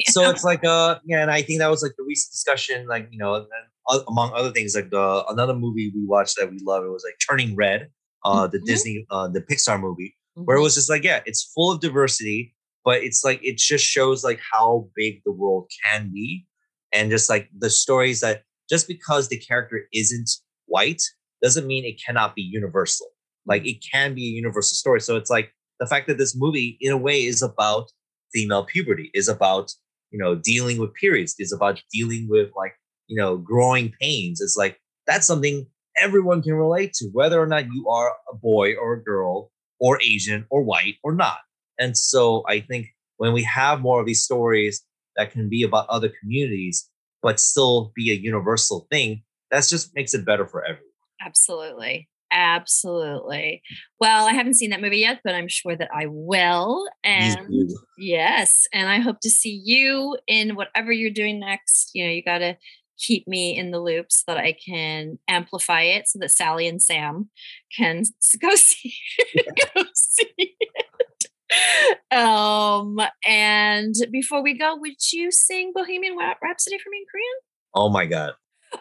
so 0.06 0.22
know? 0.22 0.30
it's 0.30 0.44
like 0.44 0.64
uh 0.64 0.96
yeah 1.06 1.22
and 1.22 1.30
i 1.32 1.42
think 1.42 1.58
that 1.58 1.68
was 1.68 1.82
like 1.82 1.90
the 1.98 2.04
recent 2.06 2.30
discussion 2.30 2.86
like 2.86 3.08
you 3.10 3.18
know 3.18 3.34
and 3.34 3.46
uh, 3.88 3.98
among 4.06 4.32
other 4.32 4.52
things 4.52 4.72
like 4.76 4.90
the 4.90 5.24
another 5.28 5.54
movie 5.54 5.90
we 5.92 6.06
watched 6.06 6.36
that 6.38 6.48
we 6.52 6.58
love 6.62 6.84
it 6.84 6.88
was 6.88 7.02
like 7.04 7.16
turning 7.28 7.56
red 7.56 7.88
uh 8.24 8.46
the 8.46 8.58
Mhm. 8.60 8.64
disney 8.64 9.04
uh 9.10 9.26
the 9.26 9.40
pixar 9.40 9.80
movie 9.80 10.14
where 10.34 10.56
it 10.56 10.60
Mhm. 10.60 10.62
was 10.62 10.76
just 10.76 10.88
like 10.88 11.02
yeah 11.02 11.20
it's 11.26 11.42
full 11.52 11.72
of 11.72 11.80
diversity 11.80 12.54
but 12.84 13.02
it's 13.02 13.24
like 13.24 13.40
it 13.42 13.58
just 13.58 13.84
shows 13.84 14.22
like 14.22 14.38
how 14.52 14.88
big 14.94 15.20
the 15.24 15.32
world 15.32 15.68
can 15.84 16.12
be 16.14 16.46
and 16.92 17.10
just 17.10 17.28
like 17.28 17.48
the 17.58 17.68
stories 17.68 18.20
that 18.20 18.44
just 18.70 18.86
because 18.86 19.26
the 19.30 19.38
character 19.40 19.88
isn't 19.92 20.30
white 20.66 21.02
doesn't 21.42 21.66
mean 21.66 21.84
it 21.84 22.00
cannot 22.04 22.34
be 22.34 22.42
universal. 22.42 23.06
Like 23.46 23.62
mm. 23.62 23.74
it 23.74 23.84
can 23.92 24.14
be 24.14 24.24
a 24.24 24.36
universal 24.36 24.74
story. 24.74 25.00
So 25.00 25.16
it's 25.16 25.30
like 25.30 25.52
the 25.80 25.86
fact 25.86 26.06
that 26.08 26.18
this 26.18 26.36
movie 26.36 26.76
in 26.80 26.92
a 26.92 26.96
way 26.96 27.24
is 27.24 27.42
about 27.42 27.90
female 28.32 28.64
puberty 28.64 29.10
is 29.14 29.28
about 29.28 29.72
you 30.10 30.18
know 30.18 30.34
dealing 30.34 30.78
with 30.78 30.94
periods 30.94 31.34
is 31.38 31.52
about 31.52 31.82
dealing 31.92 32.26
with 32.28 32.50
like 32.56 32.74
you 33.06 33.16
know 33.16 33.36
growing 33.36 33.92
pains. 34.00 34.40
It's 34.40 34.56
like 34.56 34.78
that's 35.06 35.26
something 35.26 35.66
everyone 35.96 36.42
can 36.42 36.54
relate 36.54 36.92
to 36.94 37.08
whether 37.12 37.40
or 37.40 37.46
not 37.46 37.72
you 37.72 37.88
are 37.88 38.12
a 38.32 38.36
boy 38.36 38.74
or 38.74 38.94
a 38.94 39.02
girl 39.02 39.50
or 39.80 40.00
asian 40.02 40.44
or 40.50 40.62
white 40.62 40.96
or 41.02 41.14
not. 41.14 41.38
And 41.78 41.96
so 41.96 42.44
i 42.48 42.60
think 42.60 42.86
when 43.16 43.32
we 43.32 43.42
have 43.42 43.80
more 43.80 44.00
of 44.00 44.06
these 44.06 44.22
stories 44.22 44.82
that 45.16 45.30
can 45.32 45.48
be 45.48 45.62
about 45.62 45.88
other 45.88 46.10
communities 46.20 46.88
but 47.22 47.40
still 47.40 47.92
be 47.94 48.10
a 48.10 48.14
universal 48.14 48.86
thing 48.90 49.22
that 49.50 49.66
just 49.68 49.94
makes 49.94 50.14
it 50.14 50.24
better 50.24 50.46
for 50.46 50.64
everyone 50.64 50.84
Absolutely. 51.20 52.08
Absolutely. 52.30 53.62
Well, 54.00 54.26
I 54.26 54.32
haven't 54.32 54.54
seen 54.54 54.70
that 54.70 54.82
movie 54.82 54.98
yet, 54.98 55.20
but 55.24 55.34
I'm 55.34 55.48
sure 55.48 55.76
that 55.76 55.88
I 55.94 56.06
will. 56.08 56.86
And 57.02 57.70
yes, 57.96 58.66
and 58.72 58.88
I 58.88 58.98
hope 58.98 59.20
to 59.20 59.30
see 59.30 59.62
you 59.64 60.18
in 60.26 60.54
whatever 60.54 60.92
you're 60.92 61.10
doing 61.10 61.40
next. 61.40 61.90
You 61.94 62.04
know, 62.04 62.10
you 62.10 62.22
got 62.22 62.38
to 62.38 62.56
keep 62.98 63.26
me 63.26 63.56
in 63.56 63.70
the 63.70 63.80
loop 63.80 64.06
so 64.10 64.24
that 64.26 64.38
I 64.38 64.52
can 64.52 65.18
amplify 65.28 65.82
it 65.82 66.08
so 66.08 66.18
that 66.18 66.30
Sally 66.30 66.66
and 66.68 66.82
Sam 66.82 67.30
can 67.74 68.02
go 68.40 68.54
see 68.54 68.94
go 69.74 69.84
see 69.94 70.32
it. 70.36 71.26
Um 72.10 73.00
and 73.26 73.94
before 74.10 74.42
we 74.42 74.58
go, 74.58 74.76
would 74.76 75.12
you 75.12 75.30
sing 75.30 75.72
Bohemian 75.74 76.16
Rhapsody 76.16 76.78
for 76.78 76.90
me 76.90 76.98
in 76.98 77.04
Korean? 77.10 77.38
oh 77.74 77.88
my 77.90 78.06
god 78.06 78.32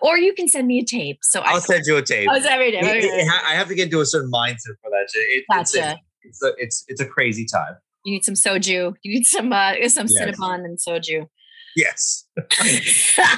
Or 0.01 0.17
you 0.17 0.33
can 0.33 0.47
send 0.47 0.67
me 0.67 0.79
a 0.79 0.85
tape. 0.85 1.19
So 1.21 1.41
I 1.41 1.51
i'll 1.53 1.61
send 1.61 1.83
you 1.85 1.97
a 1.97 2.01
tape 2.01 2.27
Oh, 2.31 2.35
every 2.35 2.71
day. 2.71 2.79
It- 2.81 3.03
it- 3.05 3.29
I 3.47 3.53
have 3.55 3.67
to 3.69 3.75
get 3.75 3.85
into 3.85 4.01
a 4.01 4.05
certain 4.05 4.31
mindset 4.31 4.75
for 4.81 4.89
that. 4.91 5.07
It, 5.13 5.45
it's, 5.49 5.75
a, 5.75 5.79
Gotcha. 5.79 5.99
it's, 6.23 6.43
a, 6.43 6.53
it's 6.57 6.85
it's 6.87 7.01
a 7.01 7.05
crazy 7.05 7.45
time. 7.45 7.75
You 8.05 8.13
need 8.13 8.23
some 8.25 8.35
soju. 8.35 8.95
You 9.03 9.13
need 9.13 9.25
some 9.25 9.51
uh 9.53 9.73
some 9.87 10.07
Yes. 10.07 10.17
cinnamon 10.17 10.65
and 10.65 10.77
soju. 10.77 11.27
Yes. 11.75 12.27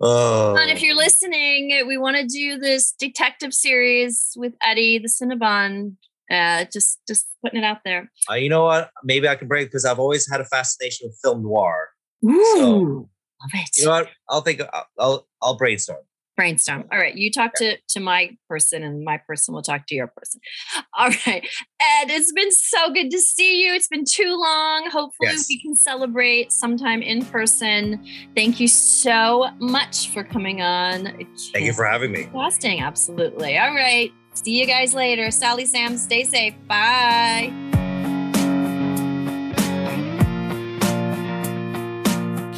Oh. 0.00 0.54
and 0.56 0.70
if 0.70 0.80
you're 0.80 0.94
listening, 0.94 1.82
we 1.88 1.98
want 1.98 2.16
to 2.16 2.24
do 2.24 2.56
this 2.56 2.92
detective 2.92 3.52
series 3.52 4.32
with 4.36 4.52
Eddie, 4.62 4.98
the 5.00 5.08
Cinnabon. 5.08 5.96
Uh, 6.30 6.66
just 6.72 7.00
just 7.08 7.26
putting 7.42 7.58
it 7.60 7.64
out 7.64 7.78
there. 7.84 8.08
Uh, 8.30 8.34
you 8.34 8.48
know 8.48 8.62
what? 8.64 8.90
Maybe 9.02 9.26
I 9.28 9.34
can 9.34 9.48
break 9.48 9.68
because 9.68 9.84
I've 9.84 9.98
always 9.98 10.30
had 10.30 10.40
a 10.40 10.44
fascination 10.44 11.08
with 11.08 11.18
film 11.20 11.42
noir. 11.42 11.88
Ooh, 12.24 13.08
love 13.42 13.50
it. 13.54 13.68
You 13.78 13.84
know 13.86 13.90
what? 13.92 14.08
I'll 14.28 14.40
think. 14.40 14.60
I'll 14.60 14.86
I'll, 14.98 15.26
I'll 15.42 15.56
brainstorm. 15.56 15.98
Brainstorm. 16.36 16.84
All 16.92 16.98
right, 16.98 17.16
you 17.16 17.32
talk 17.32 17.54
to 17.56 17.76
to 17.88 17.98
my 18.00 18.36
person, 18.48 18.84
and 18.84 19.04
my 19.04 19.16
person 19.16 19.54
will 19.54 19.62
talk 19.62 19.88
to 19.88 19.94
your 19.96 20.06
person. 20.06 20.40
All 20.98 21.08
right, 21.26 21.44
Ed, 21.80 22.10
it's 22.10 22.30
been 22.32 22.52
so 22.52 22.92
good 22.92 23.10
to 23.10 23.18
see 23.20 23.64
you. 23.64 23.74
It's 23.74 23.88
been 23.88 24.04
too 24.08 24.38
long. 24.40 24.88
Hopefully, 24.88 25.30
Yes. 25.32 25.46
we 25.48 25.60
can 25.60 25.74
celebrate 25.74 26.52
sometime 26.52 27.02
in 27.02 27.24
person. 27.24 28.04
Thank 28.36 28.60
you 28.60 28.68
so 28.68 29.48
much 29.58 30.10
for 30.10 30.22
coming 30.22 30.62
on. 30.62 31.06
Thank 31.52 31.64
you 31.66 31.72
for 31.72 31.84
having 31.84 32.12
me. 32.12 32.28
Casting, 32.32 32.80
absolutely. 32.82 33.58
All 33.58 33.74
right. 33.74 34.12
See 34.34 34.60
you 34.60 34.66
guys 34.66 34.94
later. 34.94 35.32
Sally 35.32 35.64
Sam, 35.64 35.96
stay 35.96 36.22
safe. 36.22 36.54
Bye. 36.68 37.52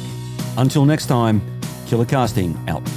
Until 0.57 0.85
next 0.85 1.07
time, 1.07 1.41
Killer 1.87 2.05
Casting 2.05 2.55
out. 2.67 2.87